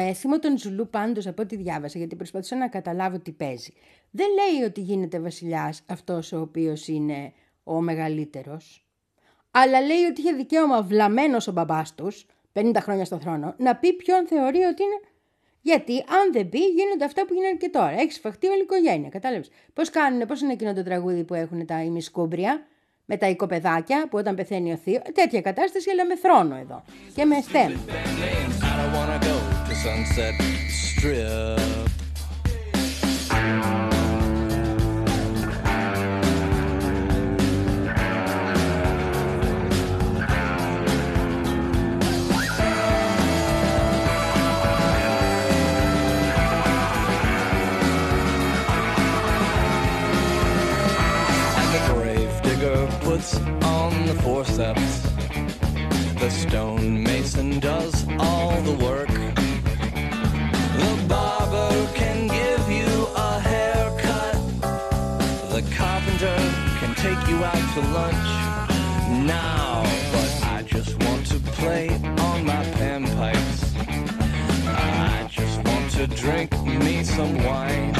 έθιμο 0.08 0.38
των 0.38 0.58
Ζουλού 0.58 0.88
πάντως 0.88 1.26
από 1.26 1.42
ό,τι 1.42 1.56
διάβασα, 1.56 1.98
γιατί 1.98 2.16
προσπαθούσα 2.16 2.56
να 2.56 2.68
καταλάβω 2.68 3.18
τι 3.18 3.32
παίζει. 3.32 3.72
Δεν 4.10 4.26
λέει 4.28 4.66
ότι 4.66 4.80
γίνεται 4.80 5.18
βασιλιάς 5.20 5.82
αυτός 5.86 6.32
ο 6.32 6.40
οποίος 6.40 6.88
είναι 6.88 7.32
ο 7.64 7.80
μεγαλύτερος. 7.80 8.86
Αλλά 9.50 9.80
λέει 9.80 10.04
ότι 10.10 10.20
είχε 10.20 10.32
δικαίωμα 10.32 10.82
βλαμμένος 10.82 11.48
ο 11.48 11.52
μπαμπάς 11.52 11.94
τους, 11.94 12.26
50 12.52 12.72
χρόνια 12.80 13.04
στο 13.04 13.18
θρόνο, 13.18 13.54
να 13.58 13.76
πει 13.76 13.92
ποιον 13.92 14.26
θεωρεί 14.26 14.62
ότι 14.62 14.82
είναι 14.82 15.00
γιατί 15.66 15.92
αν 15.92 16.32
δεν 16.32 16.48
πει, 16.48 16.58
γίνονται 16.58 17.04
αυτά 17.04 17.26
που 17.26 17.34
γίνονται 17.34 17.56
και 17.56 17.68
τώρα. 17.68 18.00
Έχεις 18.00 18.18
φαχτεί 18.18 18.46
όλη 18.46 18.58
η 18.58 18.62
οικογένεια. 18.62 19.08
Κατάλαβες. 19.08 19.50
Πώς 19.72 19.90
κάνουν, 19.90 20.26
πώς 20.26 20.40
είναι 20.40 20.52
εκείνο 20.52 20.72
το 20.72 20.82
τραγούδι 20.82 21.24
που 21.24 21.34
έχουν 21.34 21.66
τα 21.66 21.82
ημισκούμπρια 21.82 22.66
με 23.04 23.16
τα 23.16 23.28
οικοπεδάκια 23.28 24.08
που 24.10 24.18
όταν 24.18 24.34
πεθαίνει 24.34 24.72
ο 24.72 24.76
θείο. 24.76 25.00
Τέτοια 25.14 25.40
κατάσταση, 25.40 25.90
αλλά 25.90 26.06
με 26.06 26.16
θρόνο 26.16 26.56
εδώ. 26.56 26.82
Και 27.14 27.24
με 27.24 27.40
στέμ. 27.40 27.72
Sunset 29.82 30.34
Strip. 30.68 31.86
puts 53.16 53.36
on 53.62 54.06
the 54.06 54.14
forceps. 54.22 55.00
The 56.20 56.28
stonemason 56.28 57.60
does 57.60 58.06
all 58.18 58.60
the 58.62 58.72
work. 58.84 59.25
Barber 61.08 61.88
can 61.94 62.26
give 62.28 62.70
you 62.70 63.06
a 63.16 63.40
haircut. 63.40 64.34
The 65.50 65.62
carpenter 65.74 66.36
can 66.78 66.94
take 66.94 67.28
you 67.28 67.44
out 67.44 67.74
to 67.74 67.80
lunch. 67.98 68.28
Now, 69.26 69.82
but 70.12 70.30
I 70.48 70.62
just 70.66 71.02
want 71.04 71.26
to 71.26 71.38
play 71.58 71.88
on 71.88 72.44
my 72.44 72.64
panpipes. 72.78 73.74
I 74.66 75.28
just 75.30 75.58
want 75.64 75.90
to 75.92 76.06
drink 76.06 76.52
me 76.64 77.02
some 77.02 77.42
wine. 77.44 77.95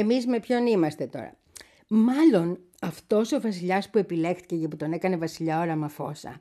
Εμείς 0.00 0.26
με 0.26 0.40
ποιον 0.40 0.66
είμαστε 0.66 1.06
τώρα; 1.06 1.36
Μάλλον 1.88 2.58
αυτός 2.80 3.32
ο 3.32 3.40
βασιλιάς 3.40 3.90
που 3.90 3.98
επιλέχθηκε 3.98 4.56
και 4.56 4.68
που 4.68 4.76
τον 4.76 4.92
έκανε 4.92 5.16
βασιλιά 5.16 5.60
ο 5.60 5.64
Ραμαφώσα, 5.64 6.40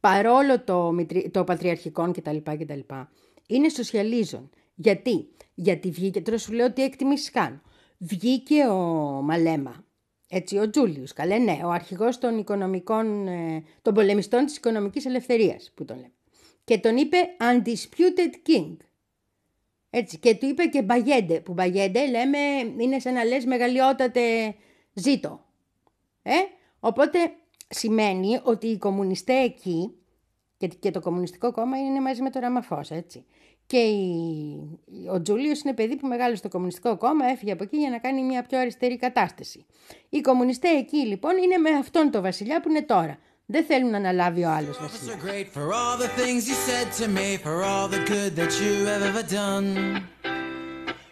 παρόλο 0.00 0.60
το, 0.60 0.90
μητρι- 0.92 1.30
το 1.30 1.44
πατριαρχικόν 1.44 2.12
κτλ. 2.12 2.36
κτλ. 2.36 2.78
Είναι 3.46 3.68
σοσιαλίζον. 3.68 4.50
Γιατί; 4.74 5.28
Γιατί 5.54 5.90
βγήκε, 5.90 6.20
τώρα 6.20 6.38
σου 6.38 6.52
λέω 6.52 6.72
τι 6.72 6.82
εκτιμήσεις 6.82 7.30
κάνω. 7.30 7.60
Βγήκε 7.98 8.66
ο 8.66 8.76
Μαλέμα, 9.22 9.84
έτσι 10.28 10.58
ο 10.58 10.70
Τζούλιους, 10.70 11.12
καλέ 11.12 11.38
ναι, 11.38 11.60
ο 11.64 11.70
αρχηγός 11.70 12.18
των 12.18 12.38
οικονομικών, 12.38 13.26
ε, 13.26 13.62
των 13.82 13.94
πολεμιστών 13.94 14.44
της 14.44 14.56
οικονομικής 14.56 15.06
ελευθερίας 15.06 15.72
που 15.74 15.84
τον 15.84 15.96
λέμε. 15.96 16.12
Και 16.64 16.78
τον 16.78 16.96
είπε 16.96 17.16
Undisputed 17.38 18.48
King. 18.50 18.76
Έτσι, 19.90 20.18
και 20.18 20.34
του 20.34 20.46
είπε 20.46 20.64
και 20.64 20.82
μπαγέντε, 20.82 21.40
που 21.40 21.52
μπαγέντε 21.52 22.10
λέμε 22.10 22.38
είναι 22.78 22.98
σαν 22.98 23.12
να 23.14 23.24
λες 23.24 23.44
μεγαλειότατε 23.44 24.54
ζήτο. 24.92 25.44
Ε; 26.22 26.32
Οπότε 26.80 27.18
σημαίνει 27.68 28.40
ότι 28.42 28.66
οι 28.66 28.78
κομμουνιστές 28.78 29.44
εκεί, 29.44 29.94
και, 30.56 30.66
και 30.66 30.90
το 30.90 31.00
κομμουνιστικό 31.00 31.52
κόμμα 31.52 31.78
είναι 31.78 32.00
μαζί 32.00 32.22
με 32.22 32.30
το 32.30 32.38
Ραμαφώσα, 32.40 32.94
έτσι. 32.94 33.24
Και 33.66 33.78
η- 33.78 34.78
ο 35.12 35.22
Τζούλιος 35.22 35.60
είναι 35.60 35.74
παιδί 35.74 35.96
που 35.96 36.06
μεγάλωσε 36.06 36.36
στο 36.36 36.48
κομμουνιστικό 36.48 36.96
κόμμα, 36.96 37.26
έφυγε 37.26 37.52
από 37.52 37.62
εκεί 37.62 37.76
για 37.76 37.90
να 37.90 37.98
κάνει 37.98 38.22
μια 38.22 38.42
πιο 38.42 38.58
αριστερή 38.58 38.96
κατάσταση. 38.96 39.66
Οι 40.08 40.20
κομμουνιστές 40.20 40.70
εκεί 40.78 40.96
λοιπόν 40.96 41.36
είναι 41.36 41.56
με 41.56 41.70
αυτόν 41.70 42.10
το 42.10 42.20
βασιλιά 42.20 42.60
που 42.60 42.68
είναι 42.70 42.82
τώρα. 42.82 43.18
Δεν 43.49 43.65
θέλουν 43.65 43.89
να 43.89 43.97
αναλάβει 43.97 44.43
ο 44.43 44.49
άλλος 44.49 44.77
βασιλιάς. 44.79 45.17
so 45.17 45.27
great 45.27 45.47
for 45.57 45.73
all 45.73 45.97
the 45.97 46.11
things 46.21 46.47
you 46.49 46.55
said 46.69 46.87
to 47.01 47.07
me, 47.07 47.37
for 47.37 47.63
all 47.63 47.87
the 47.87 48.03
good 48.13 48.35
that 48.35 48.53
you 48.61 48.73
have 48.91 49.03
ever 49.11 49.23
done. 49.41 49.67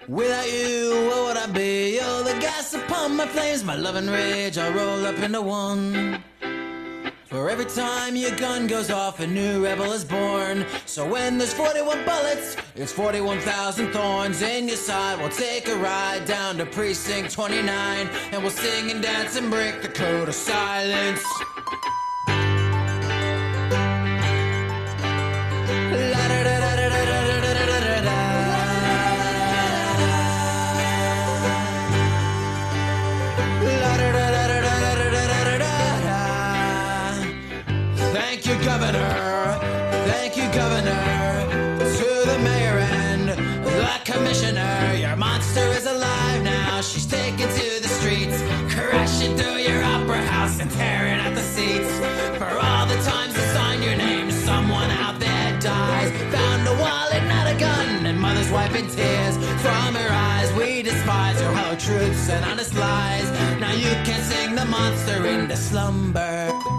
Without 0.08 0.50
you, 0.60 1.08
what 1.08 1.20
would 1.26 1.38
I 1.38 1.48
be? 1.62 1.74
You're 1.98 2.24
the 2.32 2.38
gas 2.48 2.74
upon 2.74 3.16
my 3.16 3.28
flames, 3.36 3.64
my 3.64 3.76
love 3.86 3.96
and 4.02 4.10
rage 4.10 4.58
all 4.58 4.72
roll 4.72 5.06
up 5.06 5.18
into 5.28 5.42
one. 5.42 6.22
For 7.34 7.50
every 7.50 7.66
time 7.66 8.16
your 8.16 8.36
gun 8.36 8.68
goes 8.68 8.90
off, 8.92 9.20
a 9.20 9.26
new 9.26 9.64
rebel 9.64 9.92
is 9.94 10.06
born. 10.06 10.66
So 10.86 11.02
when 11.14 11.38
there's 11.40 11.54
41 11.54 12.06
bullets, 12.06 12.58
it's 12.76 12.92
41,000 12.92 13.92
thorns 13.92 14.42
in 14.42 14.68
your 14.68 14.78
side. 14.78 15.18
We'll 15.20 15.30
take 15.30 15.68
a 15.68 15.76
ride 15.76 16.26
down 16.26 16.58
to 16.58 16.66
precinct 16.66 17.32
29, 17.32 18.10
and 18.32 18.42
we'll 18.44 18.52
sing 18.52 18.92
and 18.92 19.02
dance 19.02 19.36
and 19.36 19.50
break 19.50 19.82
the 19.82 19.88
code 19.88 20.28
of 20.28 20.36
silence. 20.36 21.24
Tears 58.87 59.37
from 59.63 59.95
her 59.95 60.11
eyes. 60.11 60.53
We 60.53 60.83
despise 60.83 61.41
your 61.41 61.53
hollow 61.53 61.77
truths 61.77 62.29
and 62.31 62.45
honest 62.45 62.75
lies. 62.75 63.31
Now 63.61 63.73
you 63.73 63.91
can 64.05 64.23
sing 64.23 64.55
the 64.55 64.65
monster 64.65 65.27
into 65.27 65.57
slumber. 65.57 66.78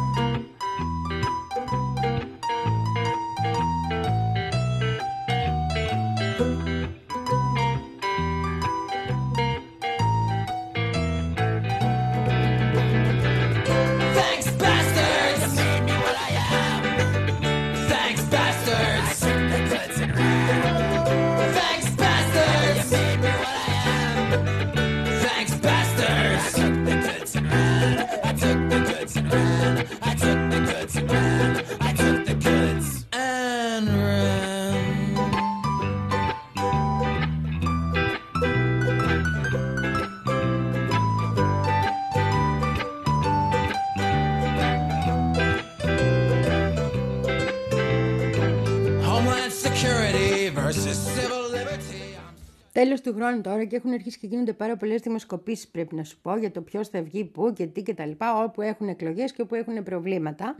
Τέλος 52.71 53.01
του 53.01 53.13
χρόνου 53.13 53.41
τώρα 53.41 53.65
και 53.65 53.75
έχουν 53.75 53.91
αρχίσει 53.91 54.19
και 54.19 54.27
γίνονται 54.27 54.53
πάρα 54.53 54.77
πολλές 54.77 55.01
δημοσκοπήσεις, 55.01 55.67
πρέπει 55.67 55.95
να 55.95 56.03
σου 56.03 56.19
πω, 56.21 56.37
για 56.37 56.51
το 56.51 56.61
ποιος 56.61 56.87
θα 56.87 57.01
βγει 57.01 57.25
πού 57.25 57.53
και 57.53 57.65
τι 57.65 57.83
κτλ. 57.83 58.11
Όπου 58.43 58.61
έχουν 58.61 58.87
εκλογές 58.87 59.31
και 59.33 59.41
όπου 59.41 59.55
έχουν 59.55 59.83
προβλήματα. 59.83 60.55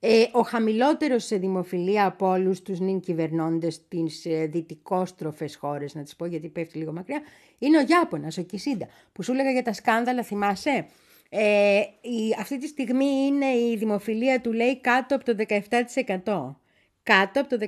Ε, 0.00 0.24
ο 0.32 0.42
χαμηλότερος 0.42 1.24
σε 1.24 1.36
δημοφιλία 1.36 2.06
από 2.06 2.28
όλους 2.28 2.62
τους 2.62 2.80
νυν 2.80 3.00
κυβερνώντες 3.00 3.74
στις 3.74 4.24
ε, 4.24 4.46
δυτικόστροφες 4.46 5.56
χώρες, 5.56 5.94
να 5.94 6.02
τις 6.02 6.16
πω 6.16 6.26
γιατί 6.26 6.48
πέφτει 6.48 6.78
λίγο 6.78 6.92
μακριά, 6.92 7.20
είναι 7.58 7.78
ο 7.78 7.84
Ιάπωνας, 7.88 8.38
ο 8.38 8.42
Κισίντα, 8.42 8.88
που 9.12 9.22
σου 9.22 9.32
έλεγα 9.32 9.50
για 9.50 9.62
τα 9.62 9.72
σκάνδαλα, 9.72 10.22
θυμάσαι; 10.22 10.86
Ε, 11.28 11.80
η, 12.00 12.36
αυτή 12.38 12.58
τη 12.58 12.66
στιγμή 12.66 13.26
είναι 13.26 13.46
η 13.46 13.76
δημοφιλία 13.76 14.40
του 14.40 14.52
λέει 14.52 14.80
κάτω 14.80 15.14
από 15.14 15.24
το 15.24 15.36
17%. 15.38 16.56
Κάτω 17.02 17.40
από 17.40 17.58
το 17.58 17.66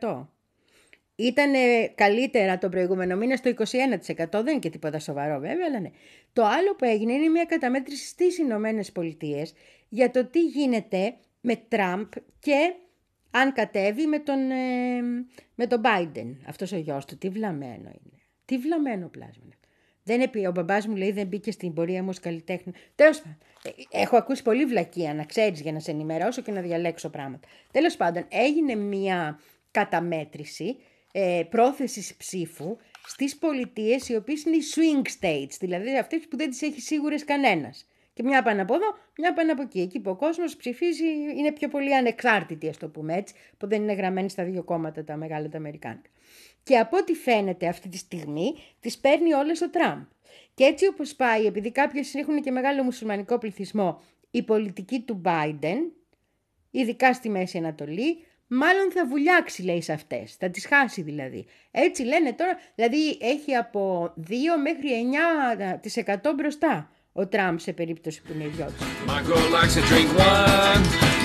17%. 0.00 0.26
Ήταν 1.16 1.52
καλύτερα 1.94 2.58
το 2.58 2.68
προηγούμενο 2.68 3.16
μήνα 3.16 3.36
στο 3.36 3.50
21%. 3.50 3.64
Δεν 4.30 4.46
είναι 4.46 4.58
και 4.58 4.70
τίποτα 4.70 4.98
σοβαρό 4.98 5.38
βέβαια, 5.38 5.66
αλλά 5.68 5.80
ναι. 5.80 5.90
Το 6.32 6.44
άλλο 6.44 6.74
που 6.74 6.84
έγινε 6.84 7.12
είναι 7.12 7.28
μια 7.28 7.44
καταμέτρηση 7.44 8.06
στις 8.06 8.38
Ηνωμένες 8.38 8.92
Πολιτείες 8.92 9.54
για 9.88 10.10
το 10.10 10.24
τι 10.24 10.40
γίνεται 10.40 11.14
με 11.40 11.56
Τραμπ 11.68 12.06
και 12.38 12.74
αν 13.30 13.52
κατέβει 13.52 14.06
με 14.06 14.18
τον, 14.18 14.50
ε, 14.50 15.00
με 15.54 15.66
τον 15.66 15.80
Biden. 15.84 16.36
Αυτός 16.46 16.72
ο 16.72 16.76
γιος 16.76 17.04
του, 17.04 17.18
τι 17.18 17.28
βλαμμένο 17.28 17.88
είναι. 17.88 18.20
Τι 18.44 18.58
βλαμμένο 18.58 19.08
πλάσμα 19.08 19.42
είναι. 19.44 19.56
Δεν 20.04 20.20
επί, 20.20 20.46
ο 20.46 20.50
μπαμπάς 20.50 20.86
μου 20.86 20.96
λέει 20.96 21.12
δεν 21.12 21.26
μπήκε 21.26 21.50
στην 21.50 21.72
πορεία 21.72 22.02
μου 22.02 22.08
ως 22.08 22.20
καλλιτέχνη. 22.20 22.72
Τέλος 22.94 23.20
πάντων, 23.20 23.38
ε, 23.62 24.00
έχω 24.00 24.16
ακούσει 24.16 24.42
πολύ 24.42 24.64
βλακεία 24.64 25.14
να 25.14 25.24
ξέρεις 25.24 25.60
για 25.60 25.72
να 25.72 25.80
σε 25.80 25.90
ενημερώσω 25.90 26.42
και 26.42 26.52
να 26.52 26.60
διαλέξω 26.60 27.08
πράγματα. 27.08 27.48
Τέλος 27.72 27.96
πάντων, 27.96 28.24
έγινε 28.28 28.74
μια 28.74 29.40
καταμέτρηση 29.70 30.76
ε, 31.12 31.42
πρόθεσης 31.50 32.14
ψήφου 32.16 32.76
στις 33.06 33.36
πολιτείες 33.36 34.08
οι 34.08 34.16
οποίες 34.16 34.44
είναι 34.44 34.56
οι 34.56 34.62
swing 34.74 35.06
states, 35.20 35.56
δηλαδή 35.60 35.98
αυτές 35.98 36.28
που 36.28 36.36
δεν 36.36 36.50
τις 36.50 36.62
έχει 36.62 36.80
σίγουρες 36.80 37.24
κανένας. 37.24 37.86
Και 38.14 38.22
μια 38.22 38.42
πάνω 38.42 38.62
από 38.62 38.74
εδώ, 38.74 38.86
μια 39.18 39.32
πάνω 39.32 39.52
από 39.52 39.62
εκεί. 39.62 39.80
Εκεί 39.80 40.00
που 40.00 40.10
ο 40.10 40.16
κόσμος 40.16 40.56
ψηφίζει 40.56 41.04
είναι 41.36 41.52
πιο 41.52 41.68
πολύ 41.68 41.94
ανεξάρτητη, 41.94 42.68
ας 42.68 42.76
το 42.76 42.88
πούμε 42.88 43.14
έτσι, 43.14 43.34
που 43.56 43.68
δεν 43.68 43.82
είναι 43.82 43.92
γραμμένη 43.92 44.28
στα 44.28 44.44
δύο 44.44 44.62
κόμματα 44.62 45.04
τα 45.04 45.16
μεγάλα 45.16 45.48
τα 45.48 45.56
Αμερικάνικα. 45.56 46.10
Και 46.62 46.78
από 46.78 46.96
ό,τι 46.96 47.14
φαίνεται 47.14 47.68
αυτή 47.68 47.88
τη 47.88 47.96
στιγμή, 47.96 48.54
τις 48.80 48.98
παίρνει 48.98 49.32
όλες 49.32 49.60
ο 49.60 49.70
Τραμπ. 49.70 50.02
Και 50.54 50.64
έτσι 50.64 50.86
όπως 50.86 51.14
πάει, 51.14 51.46
επειδή 51.46 51.72
κάποιες 51.72 52.14
έχουν 52.14 52.42
και 52.42 52.50
μεγάλο 52.50 52.82
μουσουλμανικό 52.82 53.38
πληθυσμό, 53.38 54.00
η 54.30 54.42
πολιτική 54.42 55.00
του 55.00 55.22
Biden, 55.24 55.78
ειδικά 56.70 57.12
στη 57.12 57.28
Μέση 57.28 57.58
Ανατολή, 57.58 58.24
μάλλον 58.54 58.92
θα 58.92 59.06
βουλιάξει 59.06 59.62
λέει 59.62 59.82
σε 59.82 59.92
αυτές, 59.92 60.36
θα 60.38 60.50
τις 60.50 60.66
χάσει 60.66 61.02
δηλαδή. 61.02 61.46
Έτσι 61.70 62.02
λένε 62.02 62.32
τώρα, 62.32 62.58
δηλαδή 62.74 63.18
έχει 63.20 63.54
από 63.54 64.12
2 64.16 64.32
μέχρι 64.62 64.88
9% 66.30 66.32
μπροστά 66.36 66.90
ο 67.12 67.26
Τραμπ 67.26 67.58
σε 67.58 67.72
περίπτωση 67.72 68.22
που 68.22 68.32
είναι 68.34 68.44
ιδιώτης. 68.44 68.86
My 69.06 69.20
girl 69.28 69.46
likes 69.56 69.74
to 69.78 69.82
drink 69.90 70.08
wine. 70.18 70.84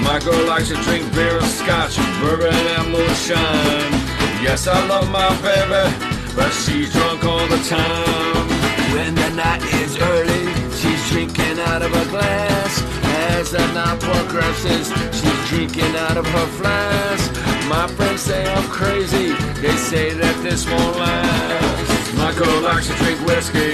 My 0.10 0.20
girl 0.26 0.44
likes 0.54 0.70
to 0.74 0.78
drink 0.88 1.04
beer, 1.16 1.40
scotch, 1.60 1.96
bourbon, 2.20 2.64
and 2.76 2.88
moonshine. 2.94 3.94
Yes, 4.46 4.62
I 4.76 4.78
love 4.92 5.08
my 5.20 5.30
baby, 5.48 5.84
but 6.38 6.52
she's 6.62 6.90
drunk 6.96 7.22
all 7.32 7.48
the 7.56 7.62
time. 7.78 8.46
When 8.94 9.12
the 9.24 9.32
night 9.44 9.64
is 9.82 9.92
early, 10.12 10.46
she's 10.80 11.02
drinking 11.12 11.58
out 11.70 11.82
of 11.88 11.92
a 12.04 12.06
glass. 12.14 12.74
As 13.32 13.46
the 13.56 13.66
night 13.78 14.00
progresses, 14.08 14.86
she's 15.18 15.42
drinking 15.50 15.94
out 16.06 16.18
of 16.22 16.26
her 16.36 16.48
flask. 16.58 17.07
My 17.75 17.87
friends 17.97 18.21
say 18.29 18.43
I'm 18.55 18.67
crazy. 18.79 19.29
They 19.63 19.77
say 19.91 20.07
that 20.23 20.37
this 20.47 20.63
won't 20.71 20.97
last. 21.03 22.15
My 22.23 22.33
girl 22.41 22.59
likes 22.69 22.87
to 22.91 22.95
drink 23.03 23.19
whiskey. 23.29 23.73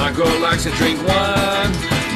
My 0.00 0.10
girl 0.18 0.36
likes 0.46 0.64
to 0.68 0.72
drink 0.80 0.98
wine. 1.08 1.72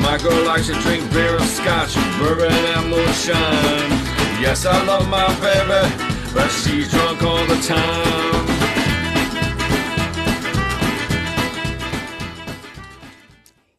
My 0.08 0.16
girl 0.24 0.42
likes 0.50 0.66
to 0.70 0.76
drink 0.84 1.02
beer, 1.14 1.38
scotch, 1.56 1.94
bourbon, 2.18 2.52
and 2.74 2.84
moonshine. 2.92 3.90
Yes, 4.44 4.66
I 4.66 4.76
love 4.90 5.06
my 5.18 5.28
baby, 5.44 5.82
but 6.34 6.50
she's 6.60 6.86
drunk 6.94 7.18
all 7.22 7.44
the 7.52 7.58
time. 7.74 8.44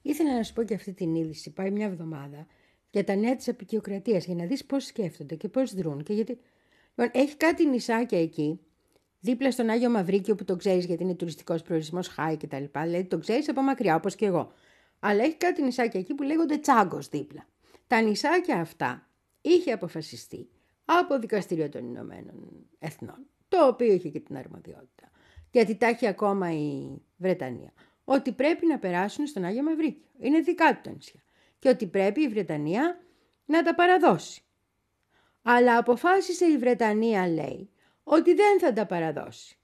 Ήθελα 0.01 0.37
να 0.37 0.43
σου 0.43 0.53
πω 0.53 0.63
και 0.63 0.73
αυτή 0.73 0.93
την 0.93 1.15
είδηση, 1.15 1.49
πάει 1.53 1.71
μια 1.71 1.85
εβδομάδα, 1.85 2.47
για 2.89 3.03
τα 3.03 3.15
νέα 3.15 3.35
της 3.35 3.47
απεικιοκρατίας, 3.47 4.25
για 4.25 4.35
να 4.35 4.45
δεις 4.45 4.65
πώς 4.65 4.85
σκέφτονται 4.85 5.35
και 5.35 5.49
πώς 5.49 5.73
δρούν. 5.73 6.03
Και 6.03 6.13
γιατί... 6.13 6.39
Λοιπόν, 6.94 7.22
έχει 7.22 7.36
κάτι 7.36 7.66
νησάκια 7.66 8.20
εκεί, 8.20 8.60
δίπλα 9.20 9.50
στον 9.50 9.68
Άγιο 9.68 9.90
Μαυρίκιο 9.90 10.34
που 10.34 10.44
το 10.44 10.56
ξέρεις 10.56 10.84
γιατί 10.84 11.02
είναι 11.02 11.14
τουριστικός 11.14 11.62
προορισμός 11.62 12.08
χάι 12.08 12.36
και 12.36 12.46
τα 12.46 12.60
λοιπά, 12.60 12.82
δηλαδή 12.82 13.04
το 13.04 13.18
ξέρεις 13.18 13.48
από 13.48 13.62
μακριά 13.62 13.94
όπως 13.94 14.14
και 14.14 14.26
εγώ. 14.26 14.52
Αλλά 14.98 15.22
έχει 15.22 15.36
κάτι 15.36 15.62
νησάκια 15.62 16.00
εκεί 16.00 16.14
που 16.14 16.22
λέγονται 16.22 16.56
Τσάγκος 16.58 17.08
δίπλα. 17.08 17.46
Τα 17.86 18.00
νησάκια 18.00 18.60
αυτά 18.60 19.08
είχε 19.40 19.72
αποφασιστεί 19.72 20.48
από 20.84 21.18
Δικαστήριο 21.18 21.68
των 21.68 21.84
Ηνωμένων 21.84 22.66
Εθνών, 22.78 23.26
το 23.48 23.66
οποίο 23.66 23.92
είχε 23.92 24.08
και 24.08 24.20
την 24.20 24.36
αρμοδιότητα, 24.36 25.10
γιατί 25.50 25.76
τα 25.76 25.86
έχει 25.86 26.06
ακόμα 26.06 26.52
η 26.52 27.02
Βρετανία, 27.16 27.72
ότι 28.04 28.32
πρέπει 28.32 28.66
να 28.66 28.78
περάσουν 28.78 29.26
στον 29.26 29.44
Άγιο 29.44 29.62
Μαυρίκιο. 29.62 30.08
Είναι 30.18 30.40
δικά 30.40 30.74
του 30.74 30.80
τα 30.82 30.90
νησιά. 30.90 31.22
Και 31.58 31.68
ότι 31.68 31.86
πρέπει 31.86 32.22
η 32.22 32.28
Βρετανία 32.28 32.98
να 33.44 33.62
τα 33.62 33.74
παραδώσει. 33.74 34.42
Αλλά 35.42 35.78
αποφάσισε 35.78 36.46
η 36.46 36.58
Βρετανία, 36.58 37.28
λέει, 37.28 37.70
ότι 38.04 38.34
δεν 38.34 38.58
θα 38.60 38.72
τα 38.72 38.86
παραδώσει. 38.86 39.56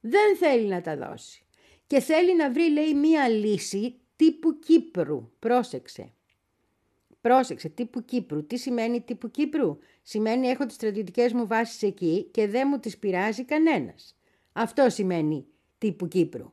Δεν 0.00 0.36
θέλει 0.36 0.66
να 0.66 0.80
τα 0.80 0.96
δώσει. 0.96 1.44
Και 1.86 2.00
θέλει 2.00 2.36
να 2.36 2.50
βρει, 2.50 2.70
λέει, 2.70 2.94
μία 2.94 3.28
λύση 3.28 4.00
τύπου 4.16 4.58
Κύπρου. 4.58 5.30
Πρόσεξε. 5.38 6.12
Πρόσεξε, 7.20 7.68
τύπου 7.68 8.04
Κύπρου. 8.04 8.46
Τι 8.46 8.56
σημαίνει 8.56 9.00
τύπου 9.00 9.30
Κύπρου; 9.30 9.78
Σημαίνει 10.02 10.48
έχω 10.48 10.66
τις 10.66 10.74
στρατιωτικές 10.74 11.32
μου 11.32 11.46
βάσεις 11.46 11.82
εκεί 11.82 12.28
και 12.30 12.48
δεν 12.48 12.68
μου 12.70 12.78
τις 12.78 12.98
πειράζει 12.98 13.44
κανένας. 13.44 14.16
Αυτό 14.52 14.90
σημαίνει 14.90 15.46
τύπου 15.78 16.08
Κύπρου. 16.08 16.52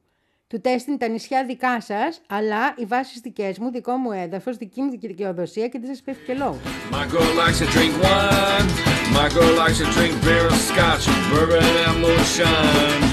Του 0.49 0.61
τέστην 0.61 0.97
τα 0.97 1.07
νησιά 1.07 1.45
δικά 1.45 1.81
σας, 1.81 2.21
αλλά 2.27 2.73
οι 2.77 2.85
βάσεις 2.85 3.19
δικές 3.19 3.57
μου, 3.57 3.71
δικό 3.71 3.95
μου 3.95 4.11
έδαφος, 4.11 4.57
δική 4.57 4.81
μου 4.81 4.89
δικαιοδοσία 4.89 5.67
και 5.67 5.79
δεν 5.79 5.89
σας 5.89 6.01
πέφτει 6.01 6.23
και 6.25 6.33
λόγο. 6.33 6.59
My 6.91 7.05
girl 7.11 7.31
likes 7.41 7.59
to 7.59 7.67
drink 7.75 7.93
wine. 8.03 8.67
My 9.17 9.27
girl 9.35 9.53
likes 9.61 9.77
to 9.81 9.87
drink 9.95 10.13
beer, 10.25 10.49
scotch, 10.69 11.05
bourbon, 11.29 11.63
and 11.85 11.97
moonshine. 12.03 13.03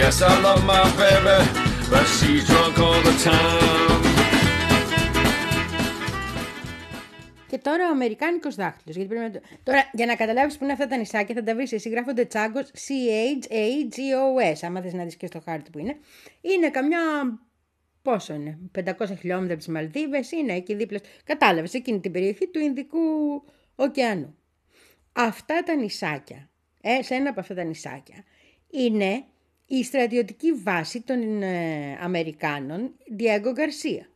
Yes, 0.00 0.14
I 0.30 0.32
love 0.46 0.62
my 0.74 0.84
baby, 1.00 1.38
but 1.90 2.06
she's 2.16 2.42
drunk 2.50 2.74
all 2.86 3.00
the 3.08 3.16
time. 3.30 3.93
Και 7.54 7.60
τώρα 7.60 7.86
ο 7.88 7.90
Αμερικάνικος 7.90 8.54
δάχτυλος. 8.54 8.96
Γιατί 8.96 9.14
πρέπει 9.14 9.24
να... 9.24 9.30
το- 9.40 9.46
Τώρα, 9.62 9.90
για 9.92 10.06
να 10.06 10.16
καταλάβεις 10.16 10.58
που 10.58 10.64
είναι 10.64 10.72
αυτά 10.72 10.86
τα 10.86 10.96
νησάκια, 10.96 11.34
θα 11.34 11.42
τα 11.42 11.54
βρεις 11.54 11.72
εσύ. 11.72 11.88
Γράφονται 11.88 12.24
τσάγκος 12.24 12.70
C-H-A-G-O-S. 12.74 14.58
Άμα 14.62 14.80
θες 14.80 14.92
να 14.92 15.04
δεις 15.04 15.16
και 15.16 15.26
στο 15.26 15.40
χάρτη 15.40 15.70
που 15.70 15.78
είναι. 15.78 15.96
Είναι 16.40 16.70
καμιά. 16.70 16.98
Πόσο 18.02 18.34
είναι, 18.34 18.58
500 18.78 18.82
χιλιόμετρα 19.18 19.52
από 19.52 19.56
τις 19.56 19.68
Μαλδίβες, 19.68 20.32
είναι 20.32 20.52
εκεί 20.52 20.74
δίπλα. 20.74 20.98
Κατάλαβες, 21.24 21.74
εκείνη 21.74 22.00
την 22.00 22.12
περιοχή 22.12 22.46
του 22.48 22.58
Ινδικού 22.58 22.98
ωκεανού. 23.76 24.36
Αυτά 25.12 25.62
τα 25.62 25.74
νησάκια, 25.74 26.50
ε, 26.80 27.02
σε 27.02 27.14
ένα 27.14 27.30
από 27.30 27.40
αυτά 27.40 27.54
τα 27.54 27.62
νησάκια, 27.62 28.24
είναι 28.70 29.24
η 29.66 29.84
στρατιωτική 29.84 30.52
βάση 30.52 31.00
των 31.00 31.42
ε, 31.42 31.98
Αμερικάνων 32.02 32.94
Diego 33.18 33.46
Garcia 33.58 34.06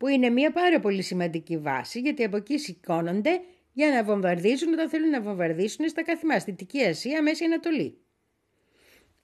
που 0.00 0.06
είναι 0.06 0.28
μια 0.30 0.52
πάρα 0.52 0.80
πολύ 0.80 1.02
σημαντική 1.02 1.58
βάση, 1.58 2.00
γιατί 2.00 2.24
από 2.24 2.36
εκεί 2.36 2.58
σηκώνονται 2.58 3.40
για 3.72 3.88
να 3.88 4.04
βομβαρδίζουν 4.04 4.72
όταν 4.72 4.88
θέλουν 4.88 5.10
να 5.10 5.20
βομβαρδίσουν 5.20 5.88
στα 5.88 6.02
καθημά, 6.02 6.38
στη 6.38 6.50
Δυτική 6.50 6.82
Ασία, 6.82 7.22
Μέση 7.22 7.44
Ανατολή. 7.44 7.98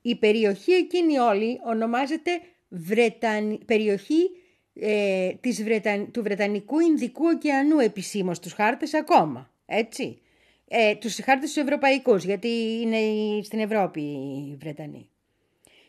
Η 0.02 0.16
περιοχή 0.16 0.72
εκείνη 0.72 1.18
όλη 1.18 1.60
ονομάζεται 1.66 2.30
Βρετανι... 2.68 3.58
περιοχή 3.64 4.30
ε, 4.74 5.32
της 5.40 5.62
Βρεταν... 5.62 6.10
του 6.10 6.22
Βρετανικού 6.22 6.80
Ινδικού 6.80 7.24
ωκεανού 7.26 7.78
επισήμως 7.78 8.38
τους 8.38 8.52
χάρτες 8.52 8.94
ακόμα, 8.94 9.50
έτσι. 9.66 10.20
Ε, 10.68 10.94
τους 10.94 11.20
χάρτες 11.20 11.52
τους 11.52 11.62
ευρωπαϊκούς, 11.62 12.24
γιατί 12.24 12.48
είναι 12.82 12.98
η- 12.98 13.42
στην 13.44 13.58
Ευρώπη 13.58 14.00
οι 14.00 14.56
Βρετανοί. 14.60 15.10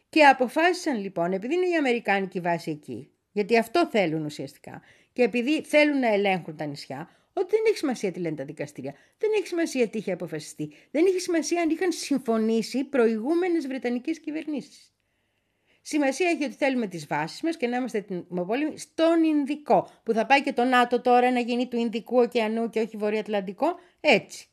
Και 0.10 0.24
αποφάσισαν 0.26 1.02
λοιπόν, 1.02 1.32
επειδή 1.34 1.54
είναι 1.54 1.68
η 1.68 1.76
Αμερικάνικη 1.76 2.40
βάση 2.40 2.72
εκεί, 2.72 3.10
γιατί 3.38 3.58
αυτό 3.58 3.88
θέλουν 3.88 4.26
ουσιαστικά, 4.26 4.82
και 5.14 5.24
επειδή 5.24 5.62
θέλουν 5.62 6.00
να 6.00 6.08
ελέγχουν 6.08 6.56
τα 6.56 6.66
νησιά, 6.66 7.10
ότι 7.34 7.48
δεν 7.50 7.62
έχει 7.68 7.78
σημασία 7.78 8.12
τι 8.12 8.20
λένε 8.20 8.36
τα 8.36 8.46
δικαστήρια, 8.46 8.94
δεν 9.18 9.30
έχει 9.38 9.48
σημασία 9.48 9.88
τι 9.88 9.98
είχε 9.98 10.12
αποφασιστεί, 10.12 10.74
δεν 10.92 11.06
έχει 11.06 11.20
σημασία 11.20 11.62
αν 11.62 11.70
είχαν 11.70 11.92
συμφωνήσει 11.92 12.84
προηγούμενες 12.84 13.68
Βρετανικές 13.68 14.20
κυβερνήσεις. 14.20 14.94
Σημασία 15.82 16.30
έχει 16.30 16.44
ότι 16.44 16.54
θέλουμε 16.54 16.88
τις 16.88 17.08
βάσεις 17.08 17.42
μας 17.42 17.58
και 17.58 17.68
να 17.68 17.78
είμαστε 17.78 18.02
τιμοπόλεμοι 18.02 18.78
στον 18.78 19.24
Ινδικό, 19.24 19.90
που 20.04 20.14
θα 20.14 20.26
πάει 20.26 20.44
και 20.44 20.54
το 20.54 20.64
ΝΑΤΟ 20.64 21.02
τώρα 21.02 21.32
να 21.32 21.40
γίνει 21.40 21.68
του 21.68 21.78
Ινδικού 21.78 22.18
ωκεανού 22.18 22.70
και 22.70 22.80
όχι 22.80 22.98
Βορειοατλαντικό, 22.98 23.68
έτσι. 24.00 24.48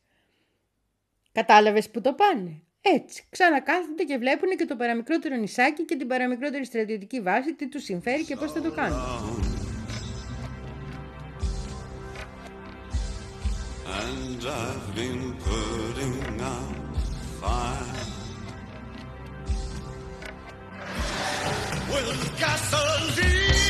Κατάλαβες 1.33 1.91
που 1.91 2.01
το 2.01 2.13
πάνε; 2.13 2.63
Έτσι, 2.87 3.25
ξανακάθονται 3.31 4.03
και 4.03 4.17
βλέπουν 4.17 4.57
και 4.57 4.65
το 4.65 4.77
παραμικρότερο 4.77 5.37
νησάκι 5.37 5.85
και 5.85 5.97
την 5.97 6.07
παραμικρότερη 6.07 6.65
στρατιωτική 6.65 7.21
βάση, 7.21 7.55
τι 7.55 7.69
τους 7.69 7.83
συμφέρει 7.83 8.25
και 8.25 8.37
πώς 8.37 8.53
θα 8.53 8.61
το 8.61 8.71
κάνουν. 8.71 8.99
And 14.01 14.43
I've 14.63 14.95
been 14.97 15.23
putting 15.47 16.41
out 16.41 16.75
fire 17.41 18.05
with 21.91 22.39
gasoline. 22.41 23.64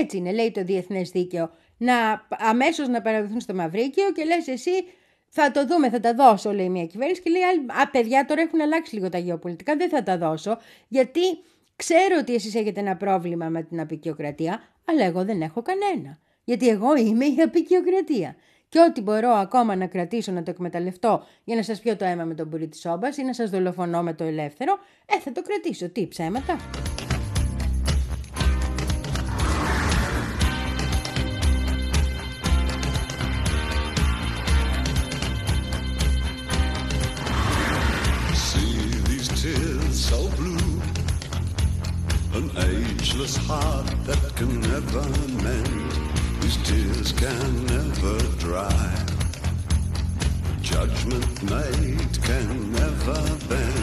Έτσι 0.00 0.16
είναι, 0.16 0.32
λέει 0.32 0.50
το 0.50 0.64
διεθνές 0.64 1.10
δίκαιο. 1.10 1.50
Να 1.76 2.26
αμέσως 2.28 2.88
να 2.88 3.02
παραδοθούν 3.02 3.40
στο 3.40 3.54
Μαυρίκιο 3.54 4.12
και 4.12 4.24
λες 4.24 4.48
εσύ 4.48 4.70
θα 5.28 5.50
το 5.50 5.66
δούμε, 5.66 5.90
θα 5.90 6.00
τα 6.00 6.14
δώσω, 6.14 6.52
λέει 6.52 6.68
μια 6.68 6.86
κυβέρνηση. 6.86 7.22
Και 7.22 7.30
λέει 7.30 7.42
άλλη, 7.42 7.60
Α, 7.82 7.90
παιδιά, 7.90 8.24
τώρα 8.24 8.40
έχουν 8.40 8.60
αλλάξει 8.60 8.94
λίγο 8.94 9.08
τα 9.08 9.18
γεωπολιτικά, 9.18 9.76
δεν 9.76 9.88
θα 9.88 10.02
τα 10.02 10.18
δώσω. 10.18 10.58
Γιατί 10.88 11.20
ξέρω 11.76 12.16
ότι 12.20 12.34
εσείς 12.34 12.54
έχετε 12.54 12.80
ένα 12.80 12.96
πρόβλημα 12.96 13.48
με 13.48 13.62
την 13.62 13.80
απεικιοκρατία, 13.80 14.60
αλλά 14.84 15.04
εγώ 15.04 15.24
δεν 15.24 15.42
έχω 15.42 15.62
κανένα. 15.62 16.18
Γιατί 16.44 16.68
εγώ 16.68 16.96
είμαι 16.96 17.24
η 17.24 17.36
απεικιοκρατία. 17.44 18.36
Και 18.68 18.80
ό,τι 18.80 19.00
μπορώ 19.00 19.30
ακόμα 19.30 19.76
να 19.76 19.86
κρατήσω, 19.86 20.32
να 20.32 20.42
το 20.42 20.50
εκμεταλλευτώ 20.50 21.24
για 21.44 21.56
να 21.56 21.62
σας 21.62 21.80
πιω 21.80 21.96
το 21.96 22.04
αίμα 22.04 22.24
με 22.24 22.34
τον 22.34 22.48
πουρί 22.48 22.68
της 22.68 22.86
όμπας 22.86 23.16
ή 23.16 23.22
να 23.22 23.32
σας 23.32 23.50
δολοφονώ 23.50 24.02
με 24.02 24.14
το 24.14 24.24
ελεύθερο, 24.24 24.78
ε, 25.06 25.18
θα 25.18 25.32
το 25.32 25.42
κρατήσω. 25.42 25.88
Τι, 25.88 26.08
ψέματα. 26.08 26.56
Ageless 43.28 43.46
heart 43.46 43.86
that 44.04 44.36
can 44.36 44.60
never 44.60 45.02
mend. 45.42 45.92
These 46.40 46.56
tears 46.64 47.12
can 47.12 47.66
never 47.66 48.18
dry. 48.38 49.06
Judgment 50.62 51.42
made 51.42 52.22
can 52.22 52.72
never 52.72 53.20
bend. 53.48 53.77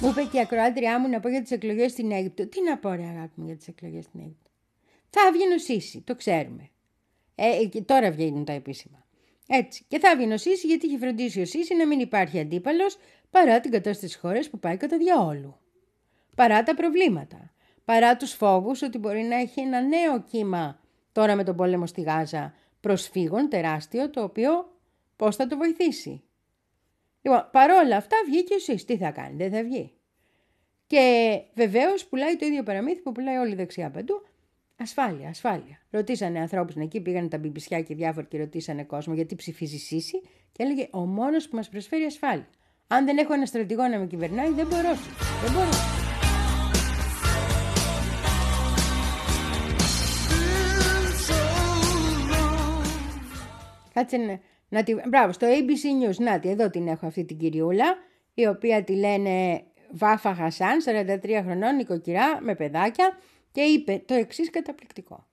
Μου 0.00 0.08
είπε 0.08 0.22
και 0.22 0.36
η 0.36 0.40
ακροάτριά 0.40 1.00
μου 1.00 1.08
να 1.08 1.20
πω 1.20 1.28
για 1.28 1.42
τις 1.42 1.50
εκλογές 1.50 1.90
στην 1.90 2.12
Αίγυπτο. 2.12 2.46
Τι 2.46 2.62
να 2.62 2.78
πω 2.78 2.90
ρε 2.92 3.02
αγάπη 3.02 3.32
μου 3.34 3.46
για 3.46 3.56
τις 3.56 3.68
εκλογές 3.68 4.04
στην 4.04 4.20
Αίγυπτο. 4.20 4.50
Θα 5.10 5.20
βγει 5.32 5.54
ο 5.54 5.58
Σίση, 5.58 6.00
το 6.00 6.14
ξέρουμε. 6.14 6.70
Ε, 7.34 7.66
και 7.66 7.82
τώρα 7.82 8.10
βγαίνουν 8.10 8.44
τα 8.44 8.52
επίσημα. 8.52 9.04
Έτσι. 9.46 9.84
Και 9.88 9.98
θα 9.98 10.16
βγει 10.16 10.32
ο 10.32 10.36
Σίση 10.36 10.66
γιατί 10.66 10.86
έχει 10.86 10.98
φροντίσει 10.98 11.40
ο 11.40 11.44
Σίση 11.46 11.74
να 11.74 11.86
μην 11.86 12.00
υπάρχει 12.00 12.40
αντίπαλος 12.40 12.96
παρά 13.30 13.60
την 13.60 13.70
κατάσταση 13.70 14.06
της 14.06 14.16
χώρας 14.16 14.50
που 14.50 14.58
πάει 14.58 14.76
κατά 14.76 14.98
διαόλου. 14.98 15.56
Παρά 16.36 16.62
τα 16.62 16.74
προβλήματα. 16.74 17.52
Παρά 17.84 18.16
τους 18.16 18.32
φόβους 18.32 18.82
ότι 18.82 18.98
μπορεί 18.98 19.22
να 19.22 19.36
έχει 19.36 19.60
ένα 19.60 19.80
νέο 19.80 20.22
κύμα 20.22 20.80
τώρα 21.12 21.36
με 21.36 21.44
τον 21.44 21.56
πόλεμο 21.56 21.86
στη 21.86 22.00
Γάζα 22.00 22.54
προσφύγων 22.80 23.48
τεράστιο 23.48 24.10
το 24.10 24.22
οποίο 24.22 24.72
πώς 25.16 25.36
θα 25.36 25.46
το 25.46 25.56
βοηθήσει. 25.56 26.22
Λοιπόν, 27.22 27.48
παρόλα 27.52 27.96
αυτά 27.96 28.16
βγήκε 28.26 28.54
ο 28.54 28.58
ΣΥΣ. 28.58 28.84
Τι 28.84 28.96
θα 28.96 29.10
κάνει, 29.10 29.36
δεν 29.36 29.50
θα 29.50 29.62
βγει. 29.62 29.92
Και 30.86 31.34
βεβαίως 31.54 32.06
πουλάει 32.06 32.36
το 32.36 32.46
ίδιο 32.46 32.62
παραμύθι 32.62 33.00
που 33.00 33.12
πουλάει 33.12 33.36
όλη 33.36 33.54
δεξιά 33.54 33.90
παντού. 33.90 34.26
Ασφάλεια, 34.76 35.28
ασφάλεια. 35.28 35.80
Ρωτήσανε 35.90 36.40
ανθρώπους 36.40 36.76
εκεί, 36.76 37.00
πήγανε 37.00 37.28
τα 37.28 37.38
μπιμπισιά 37.38 37.80
και 37.80 37.94
διάφοροι 37.94 38.26
και 38.26 38.38
ρωτήσανε 38.38 38.84
κόσμο 38.84 39.14
γιατί 39.14 39.34
ψηφίζεις 39.34 39.86
ΣΥΣι 39.86 40.20
και 40.52 40.62
έλεγε 40.62 40.88
Ο 40.90 41.06
μόνος 41.06 41.48
που 41.48 41.56
μας 41.56 41.68
προσφέρει 41.68 42.04
ασφάλεια. 42.04 42.48
Αν 42.86 43.04
δεν 43.04 43.18
έχω 43.18 43.32
ένα 43.32 43.46
στρατηγό 43.46 43.86
να 43.86 43.98
με 43.98 44.06
κυβερνάει, 44.06 44.50
δεν 44.50 44.66
μπορώ. 44.66 44.94
ΣΥΣι. 44.94 45.10
Δεν 45.42 45.52
μπορώ. 45.52 45.70
Κάτσε 53.94 54.40
να, 54.70 54.78
να 54.78 54.82
τη... 54.82 54.94
Μπράβο, 55.08 55.32
στο 55.32 55.46
ABC 55.46 56.08
News, 56.08 56.16
να 56.16 56.38
τη, 56.38 56.48
εδώ 56.48 56.70
την 56.70 56.88
έχω 56.88 57.06
αυτή 57.06 57.24
την 57.24 57.38
κυριούλα, 57.38 57.96
η 58.34 58.46
οποία 58.46 58.84
τη 58.84 58.96
λένε 58.96 59.64
Βάφα 59.90 60.34
Χασάν, 60.34 60.78
43 60.84 61.40
χρονών, 61.44 61.76
νοικοκυρά, 61.76 62.42
με 62.42 62.54
παιδάκια, 62.54 63.18
και 63.52 63.60
είπε 63.60 64.02
το 64.06 64.14
εξής 64.14 64.50
καταπληκτικό. 64.50 65.26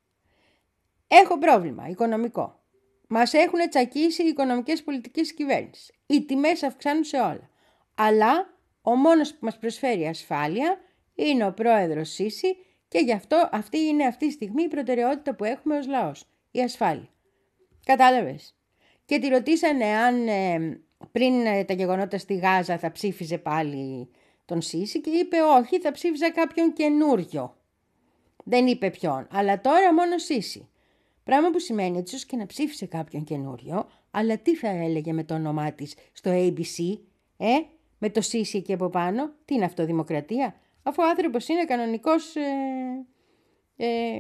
Έχω 1.07 1.37
πρόβλημα 1.37 1.87
οικονομικό. 1.89 2.61
Μας 3.07 3.33
έχουν 3.33 3.69
τσακίσει 3.69 4.23
οι 4.23 4.27
οικονομικές 4.27 4.83
πολιτικές 4.83 5.33
κυβέρνησης. 5.33 5.91
Οι 6.05 6.25
τιμές 6.25 6.63
αυξάνουν 6.63 7.03
σε 7.03 7.17
όλα. 7.17 7.49
Αλλά 7.95 8.57
ο 8.81 8.95
μόνος 8.95 9.31
που 9.31 9.39
μας 9.41 9.57
προσφέρει 9.57 10.07
ασφάλεια 10.07 10.77
είναι 11.15 11.45
ο 11.45 11.53
πρόεδρος 11.53 12.09
Σίση 12.09 12.55
και 12.87 12.99
γι' 12.99 13.13
αυτό 13.13 13.49
αυτή 13.51 13.77
είναι 13.77 14.05
αυτή 14.05 14.27
τη 14.27 14.33
στιγμή 14.33 14.63
η 14.63 14.67
προτεραιότητα 14.67 15.35
που 15.35 15.43
έχουμε 15.43 15.77
ως 15.77 15.87
λαός. 15.87 16.25
Η 16.51 16.61
ασφάλεια. 16.61 17.09
Κατάλαβες. 17.85 18.56
Και 19.07 19.19
τη 19.19 19.27
ρωτήσανε 19.27 19.85
αν 19.85 20.27
ε, 20.27 20.79
πριν 21.11 21.45
ε, 21.45 21.63
τα 21.63 21.73
γεγονότα 21.73 22.17
στη 22.17 22.35
Γάζα 22.35 22.77
θα 22.77 22.91
ψήφιζε 22.91 23.37
πάλι 23.37 24.09
τον 24.45 24.61
Σίση 24.61 25.01
και 25.01 25.09
είπε 25.09 25.37
όχι, 25.41 25.79
θα 25.79 25.91
ψήφιζα 25.91 26.31
κάποιον 26.31 26.73
καινούριο. 26.73 27.55
Δεν 28.43 28.67
είπε 28.67 28.89
ποιον, 28.89 29.27
αλλά 29.31 29.61
τώρα 29.61 29.93
μόνο 29.93 30.17
Σίση. 30.17 30.69
Πράγμα 31.23 31.49
που 31.49 31.59
σημαίνει 31.59 31.97
ότι 31.97 32.09
ίσως 32.09 32.25
και 32.25 32.35
να 32.35 32.45
ψήφισε 32.45 32.85
κάποιον 32.85 33.23
καινούριο, 33.23 33.89
αλλά 34.11 34.37
τι 34.37 34.55
θα 34.55 34.69
έλεγε 34.69 35.13
με 35.13 35.23
το 35.23 35.33
όνομά 35.33 35.71
της 35.71 35.95
στο 36.13 36.31
ABC, 36.33 36.99
ε, 37.37 37.47
με 37.97 38.09
το 38.09 38.21
Σίση 38.21 38.57
εκεί 38.57 38.73
από 38.73 38.89
πάνω, 38.89 39.31
τι 39.45 39.53
είναι 39.53 39.65
αυτό, 39.65 39.85
δημοκρατία, 39.85 40.55
αφού 40.83 41.03
ο 41.03 41.07
άνθρωπος 41.07 41.47
είναι 41.47 41.65
κανονικός 41.65 42.35
ε, 42.35 43.05
ε, 43.75 44.19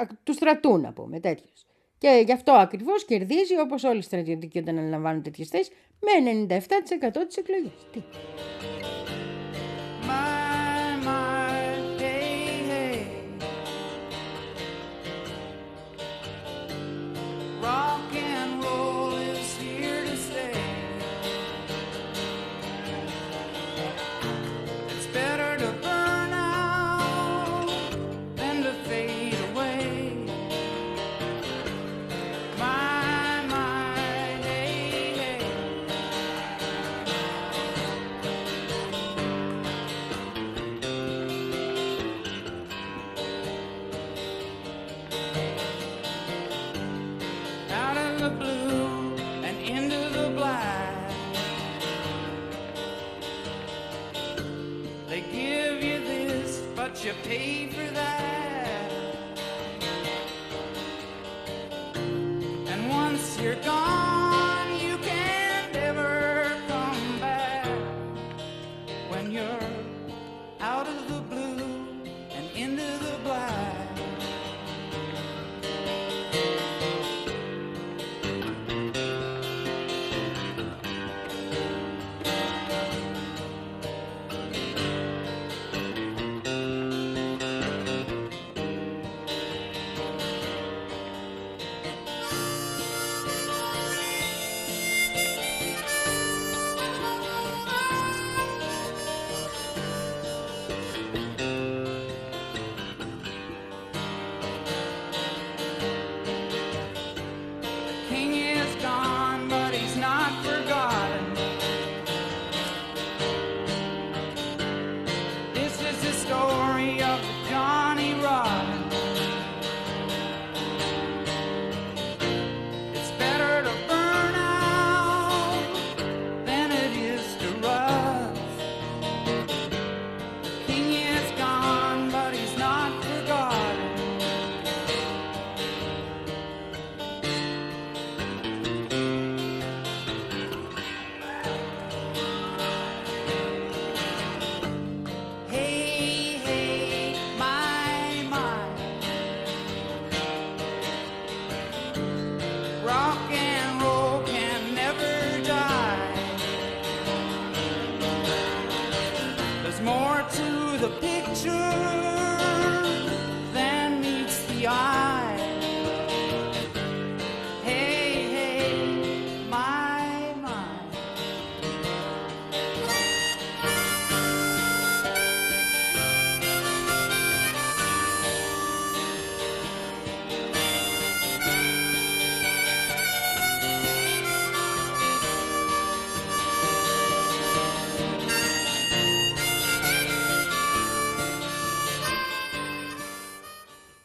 α, 0.00 0.06
του 0.22 0.32
στρατού 0.32 0.78
να 0.78 0.92
πούμε, 0.92 1.20
τέτοιος. 1.20 1.66
Και 2.02 2.22
γι' 2.26 2.32
αυτό 2.32 2.52
ακριβώς 2.52 3.04
κερδίζει, 3.04 3.58
όπως 3.60 3.84
όλοι 3.84 3.98
οι 3.98 4.02
στρατιωτικοί 4.02 4.58
όταν 4.58 4.78
αναλαμβάνουν 4.78 5.22
τέτοιες 5.22 5.48
θέσεις, 5.48 5.70
με 6.00 6.30
97% 6.48 7.26
τις 7.26 7.36
εκλογές. 7.36 7.72
Τι; 7.92 8.00
My, 8.00 9.01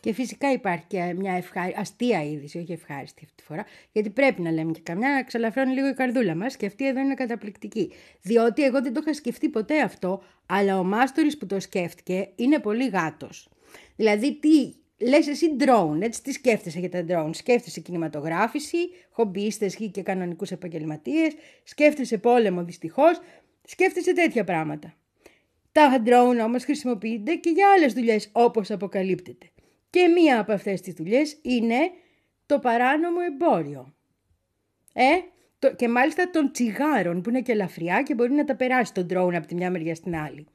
Και 0.07 0.13
φυσικά 0.13 0.51
υπάρχει 0.51 0.85
και 0.87 1.13
μια 1.17 1.33
ευχάρι... 1.33 1.75
αστεία 1.77 2.23
είδηση, 2.23 2.57
όχι 2.57 2.71
ευχάριστη 2.71 3.21
αυτή 3.23 3.35
τη 3.35 3.43
φορά, 3.43 3.65
γιατί 3.91 4.09
πρέπει 4.09 4.41
να 4.41 4.51
λέμε 4.51 4.71
και 4.71 4.79
καμιά 4.83 5.09
να 5.09 5.23
ξαλαφρώνει 5.23 5.73
λίγο 5.73 5.87
η 5.87 5.93
καρδούλα 5.93 6.35
μας 6.35 6.57
και 6.57 6.65
αυτή 6.65 6.87
εδώ 6.87 6.99
είναι 6.99 7.13
καταπληκτική. 7.13 7.91
Διότι 8.21 8.63
εγώ 8.63 8.81
δεν 8.81 8.93
το 8.93 8.99
είχα 9.03 9.13
σκεφτεί 9.13 9.49
ποτέ 9.49 9.81
αυτό, 9.81 10.23
αλλά 10.45 10.79
ο 10.79 10.83
μάστορης 10.83 11.37
που 11.37 11.45
το 11.45 11.59
σκέφτηκε 11.59 12.29
είναι 12.35 12.59
πολύ 12.59 12.87
γάτος. 12.87 13.49
Δηλαδή, 13.95 14.39
τι 14.39 14.73
λες 15.05 15.27
εσύ 15.27 15.55
drone, 15.59 16.01
έτσι 16.01 16.23
τι 16.23 16.31
σκέφτεσαι 16.31 16.79
για 16.79 16.89
τα 16.89 17.05
drone; 17.09 17.29
Σκέφτεσαι 17.33 17.79
κινηματογράφηση, 17.79 18.77
χομπίστες 19.09 19.75
ή 19.75 19.89
και 19.89 20.01
κανονικούς 20.01 20.51
επαγγελματίες, 20.51 21.33
σκέφτεσαι 21.63 22.17
πόλεμο 22.17 22.63
δυστυχώς, 22.63 23.19
σκέφτεσαι 23.65 24.13
τέτοια 24.13 24.43
πράγματα. 24.43 24.93
Τα 25.71 26.03
drone 26.05 26.45
όμως 26.45 26.63
χρησιμοποιούνται 26.63 27.35
και 27.35 27.49
για 27.49 27.67
άλλες 27.75 27.93
δουλειές 27.93 28.29
όπως 28.31 28.71
αποκαλύπτεται. 28.71 29.47
Και 29.97 30.07
μία 30.07 30.39
από 30.39 30.51
αυτές 30.51 30.81
τις 30.81 30.93
δουλειές 30.93 31.37
είναι 31.41 31.77
το 32.45 32.59
παράνομο 32.59 33.17
εμπόριο. 33.31 33.93
Ε, 34.93 35.03
το, 35.59 35.75
και 35.75 35.87
μάλιστα 35.87 36.29
των 36.29 36.51
τσιγάρων 36.51 37.21
που 37.21 37.29
είναι 37.29 37.41
και 37.41 37.51
ελαφριά 37.51 38.01
και 38.01 38.13
μπορεί 38.13 38.33
να 38.33 38.45
τα 38.45 38.55
περάσει 38.55 38.93
τον 38.93 39.07
drone 39.09 39.33
από 39.35 39.47
τη 39.47 39.55
μια 39.55 39.71
μεριά 39.71 39.95
στην 39.95 40.15
άλλη. 40.15 40.47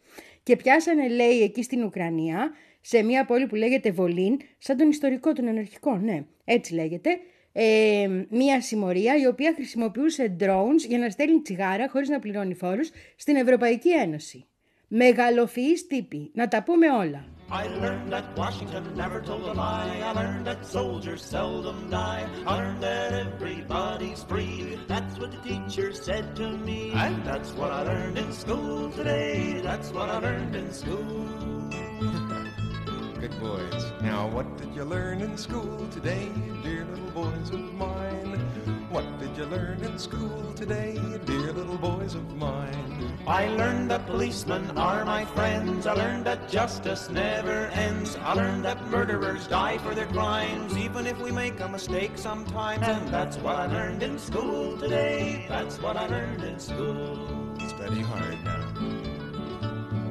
Και 0.43 0.57
πιάσανε 0.57 1.09
λέει 1.09 1.43
εκεί 1.43 1.62
στην 1.62 1.82
Ουκρανία, 1.82 2.53
σε 2.80 3.03
μια 3.03 3.24
πόλη 3.24 3.47
που 3.47 3.55
λέγεται 3.55 3.90
Βολίν, 3.90 4.36
σαν 4.59 4.76
τον 4.76 4.88
ιστορικό 4.88 5.32
των 5.32 5.49
αναρχικών, 5.49 6.05
ναι, 6.05 6.24
έτσι 6.45 6.74
λέγεται, 6.74 7.18
ε, 7.53 8.24
μια 8.28 8.61
συμμορία 8.61 9.16
η 9.16 9.26
οποία 9.26 9.53
χρησιμοποιούσε 9.55 10.36
drones 10.40 10.86
για 10.88 10.99
να 10.99 11.11
στέλνει 11.11 11.40
τσιγάρα 11.40 11.88
χωρίς 11.88 12.09
να 12.09 12.18
πληρώνει 12.18 12.55
φόρους 12.55 12.90
στην 13.16 13.36
Ευρωπαϊκή 13.36 13.90
Ένωση. 13.90 14.47
Μεγαλοφυείς 14.88 15.86
τύποι, 15.86 16.30
να 16.34 16.49
τα 16.49 16.62
πούμε 16.62 16.90
όλα. 16.90 17.32
I 17.53 17.66
learned 17.66 18.11
that 18.11 18.34
Washington 18.34 18.96
never 18.96 19.20
told 19.20 19.42
a 19.42 19.53
lie. 19.53 20.00
I 20.03 20.12
learned 20.12 20.46
that 20.46 20.64
soldiers 20.64 21.22
seldom 21.22 21.90
die. 21.90 22.26
I 22.46 22.57
learned 22.57 22.82
that 22.82 23.12
everybody's 23.12 24.24
free. 24.24 24.78
That's 24.88 25.18
what 25.18 25.32
the 25.32 25.36
teacher 25.46 25.92
said 25.92 26.34
to 26.36 26.48
me. 26.48 26.92
And 26.92 27.22
that's 27.26 27.50
what 27.50 27.70
I 27.70 27.82
learned 27.82 28.16
in 28.16 28.32
school 28.32 28.90
today. 28.92 29.61
That's 29.62 29.90
what 29.90 30.09
I 30.09 30.16
learned 30.16 30.57
in 30.57 30.72
school. 30.72 31.28
Good 33.20 33.38
boys. 33.38 33.84
Now, 34.00 34.28
what 34.28 34.57
did 34.57 34.74
you 34.74 34.84
learn 34.84 35.20
in 35.20 35.36
school 35.36 35.86
today, 35.90 36.32
dear 36.62 36.86
little 36.86 37.11
boys 37.11 37.50
of 37.50 37.61
mine? 37.74 38.51
What 38.93 39.18
did 39.18 39.34
you 39.38 39.47
learn 39.47 39.82
in 39.82 39.99
school 39.99 40.53
today, 40.53 41.01
dear 41.24 41.51
little 41.55 41.78
boys 41.78 42.14
of 42.14 42.36
mine? 42.36 43.16
I 43.26 43.49
learned 43.49 43.90
that 43.90 44.05
policemen 44.05 44.76
are 44.76 45.07
my 45.07 45.24
friends. 45.24 45.86
I 45.86 45.95
learned 45.95 46.26
that 46.26 46.51
justice 46.51 47.09
never 47.09 47.68
ends. 47.68 48.16
I 48.16 48.34
learned 48.34 48.66
that 48.66 48.86
murderers 48.90 49.47
die 49.47 49.78
for 49.78 49.95
their 49.95 50.09
crimes, 50.09 50.76
even 50.76 51.07
if 51.07 51.18
we 51.22 51.32
make 51.32 51.59
a 51.61 51.68
mistake 51.68 52.18
sometimes. 52.18 52.86
And 52.86 53.09
that's 53.09 53.38
what 53.38 53.57
I 53.57 53.64
learned 53.64 54.03
in 54.03 54.18
school 54.18 54.76
today. 54.76 55.47
That's 55.49 55.80
what 55.80 55.97
I 55.97 56.07
learned 56.07 56.45
in 56.45 56.61
school. 56.61 57.16
Study 57.66 58.03
hard 58.03 58.45
now. 58.45 58.61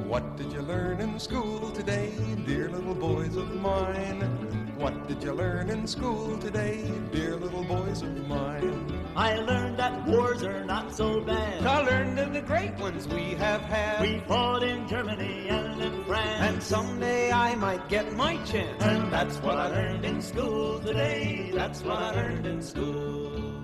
What 0.08 0.36
did 0.36 0.52
you 0.52 0.62
learn 0.62 1.00
in 1.00 1.20
school 1.20 1.70
today, 1.70 2.12
dear 2.44 2.68
little 2.68 2.96
boys 2.96 3.36
of 3.36 3.54
mine? 3.54 4.51
What 4.82 5.06
did 5.06 5.22
you 5.22 5.32
learn 5.32 5.70
in 5.70 5.86
school 5.86 6.36
today, 6.38 6.82
dear 7.12 7.36
little 7.36 7.62
boys 7.62 8.02
of 8.02 8.26
mine? 8.26 9.06
I 9.14 9.36
learned 9.36 9.78
that 9.78 10.04
wars 10.08 10.42
are 10.42 10.64
not 10.64 10.92
so 10.92 11.20
bad. 11.20 11.64
I 11.64 11.82
learned 11.82 12.18
of 12.18 12.32
the 12.32 12.40
great 12.40 12.74
ones 12.80 13.06
we 13.06 13.34
have 13.34 13.60
had. 13.60 14.00
We 14.00 14.18
fought 14.26 14.64
in 14.64 14.88
Germany 14.88 15.46
and 15.48 15.80
in 15.80 16.02
France. 16.02 16.40
And 16.40 16.60
someday 16.60 17.30
I 17.30 17.54
might 17.54 17.88
get 17.88 18.12
my 18.14 18.38
chance. 18.38 18.82
And 18.82 19.12
that's 19.12 19.36
what 19.36 19.56
I 19.56 19.68
learned 19.68 20.04
in 20.04 20.20
school 20.20 20.80
today. 20.80 21.52
That's 21.54 21.82
what 21.82 21.98
I 21.98 22.10
learned 22.10 22.46
in 22.48 22.60
school. 22.60 23.62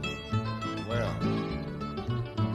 Well, 0.89 1.11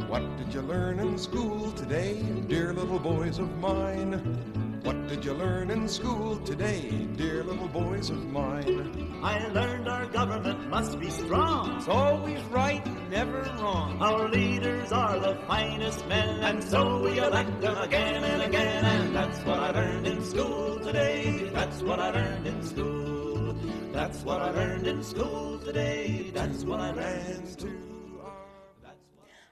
what 0.08 0.24
did 0.38 0.54
you 0.54 0.62
learn 0.62 1.02
in 1.02 1.18
school 1.18 1.70
today, 1.74 2.24
dear 2.48 2.72
little 2.72 3.00
boys 3.00 3.40
of 3.40 3.58
mine? 3.58 4.63
What 4.83 4.99
did 5.09 5.25
you 5.25 5.35
learn 5.35 5.71
in 5.71 5.89
school 5.89 6.37
today, 6.51 7.07
dear 7.17 7.43
little 7.45 7.69
boys 7.69 8.11
of 8.11 8.21
mine? 8.27 9.21
I 9.23 9.37
learned 9.49 9.87
our 9.89 10.07
government 10.07 10.69
must 10.69 10.99
be 10.99 11.11
strong. 11.11 11.77
It's 11.77 11.89
always 11.89 12.43
right, 12.61 12.85
never 13.11 13.43
wrong. 13.61 14.01
Our 14.01 14.29
leaders 14.29 14.93
are 14.93 15.19
the 15.19 15.35
finest 15.47 16.07
men, 16.09 16.41
and 16.49 16.63
so 16.63 17.03
we 17.05 17.19
elect 17.19 17.61
them 17.61 17.77
again 17.89 18.23
and 18.33 18.43
again. 18.43 18.85
And 18.85 19.17
that's 19.17 19.39
what 19.47 19.59
I 19.59 19.71
learned 19.71 20.07
in 20.07 20.21
school 20.25 20.79
today. 20.81 21.51
That's 21.53 21.83
what 21.83 21.99
I 21.99 22.11
learned 22.11 22.47
in 22.47 22.63
school. 22.63 23.55
That's 23.93 24.23
what 24.23 24.41
I 24.41 24.51
learned 24.51 24.87
in 24.87 25.03
school 25.03 25.59
today. 25.59 26.31
That's 26.33 26.65
what 26.65 26.81
I 26.81 26.91
learned 26.93 27.29
in 27.39 27.47
school. 27.47 27.89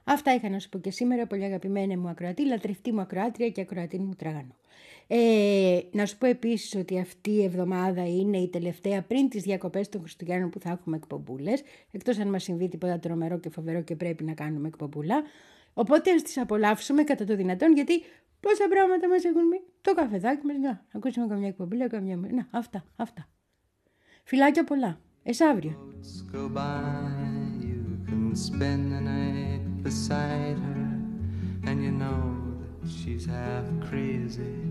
Αυτά 0.09 0.35
είχα 0.35 0.49
να 0.49 0.59
σου 0.59 0.69
πω 0.69 0.79
και 0.79 0.91
σήμερα, 0.91 1.27
πολύ 1.27 1.45
αγαπημένη 1.45 1.97
μου 1.97 2.09
ακροατή, 2.09 2.47
λατρευτή 2.47 2.93
μου 2.93 3.01
ακροάτρια 3.01 3.49
και 3.49 3.61
ακροατή 3.61 3.99
μου 3.99 4.15
τραγανό. 4.15 4.55
Ε, 5.14 5.80
να 5.92 6.06
σου 6.06 6.18
πω 6.18 6.26
επίσης 6.26 6.76
ότι 6.76 7.00
αυτή 7.00 7.32
η 7.32 7.44
εβδομάδα 7.44 8.08
είναι 8.08 8.38
η 8.38 8.50
τελευταία 8.50 9.02
πριν 9.02 9.30
τις 9.30 9.44
διακοπές 9.44 9.90
των 9.90 10.02
Χριστουγέννων 10.02 10.50
που 10.50 10.60
θα 10.60 10.70
έχουμε 10.70 10.96
εκπομπούλες, 10.96 11.64
εκτός 11.92 12.20
αν 12.20 12.30
μας 12.30 12.44
συμβεί 12.44 12.68
τίποτα 12.68 13.00
τρομερό 13.00 13.40
και 13.40 13.50
φοβερό 13.50 13.82
και 13.82 13.96
πρέπει 13.96 14.24
να 14.24 14.34
κάνουμε 14.34 14.68
εκπομπούλα. 14.68 15.24
Οπότε 15.74 16.12
ας 16.12 16.22
τις 16.22 16.38
απολαύσουμε 16.38 17.04
κατά 17.04 17.26
το 17.26 17.36
δυνατόν 17.36 17.74
γιατί 17.74 18.02
πόσα 18.40 18.68
πράγματα 18.70 19.08
μας 19.08 19.24
έχουν 19.24 19.42
μείνει. 19.42 19.64
Το 19.82 19.94
καφεδάκι 19.94 20.46
μας, 20.46 20.58
να 20.58 20.86
ακούσουμε 20.94 21.28
καμιά 21.28 21.48
εκπομπούλα, 21.48 21.88
καμιά... 21.88 22.16
Να, 22.16 22.48
αυτά, 22.52 22.86
αυτά. 22.96 23.30
Φιλάκια 24.24 24.64
πολλά. 24.64 25.00
Εσάβριο. 25.24 25.94
go 26.32 26.48
by, 26.50 27.12
you 27.70 27.84
can 28.08 28.36
spend 28.36 28.84
the 28.96 29.02
night 29.02 29.64
beside 29.84 30.58
her, 30.68 30.88
and 31.68 31.78
you 31.86 31.92
know 32.04 32.24
that 32.80 32.92
she's 32.98 33.26
half 33.26 33.66
crazy, 33.88 34.71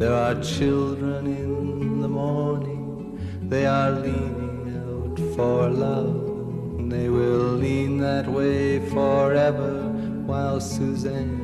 There 0.00 0.14
are 0.14 0.42
children 0.42 1.26
in 1.26 2.00
the 2.00 2.08
morning. 2.08 3.20
They 3.50 3.66
are 3.66 3.90
leaning 3.90 4.72
out 4.80 5.18
for 5.36 5.68
love. 5.68 6.88
They 6.88 7.10
will 7.10 7.52
lean 7.64 7.98
that 7.98 8.26
way 8.26 8.78
forever 8.88 9.90
while 10.24 10.58
Suzanne 10.58 11.36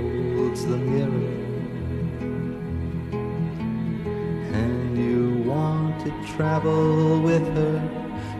holds 0.00 0.64
the 0.64 0.78
mirror. 0.78 1.34
And 4.62 4.96
you 4.96 5.42
want 5.46 6.00
to 6.06 6.10
travel 6.34 7.20
with 7.20 7.46
her, 7.54 7.76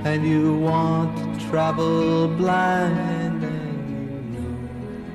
and 0.05 0.27
you 0.27 0.57
want 0.57 1.19
to 1.19 1.49
travel 1.51 2.29
blind, 2.29 3.45
and 3.45 4.35
you 4.35 4.41
know 4.41 4.59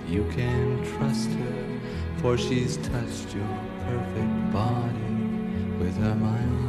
you 0.07 0.23
can 0.35 0.85
trust 0.85 1.31
her, 1.31 1.79
for 2.17 2.37
she's 2.37 2.77
touched 2.77 3.33
your 3.33 3.68
perfect 3.89 4.51
body 4.53 5.15
with 5.79 5.97
her 5.97 6.13
mind. 6.13 6.68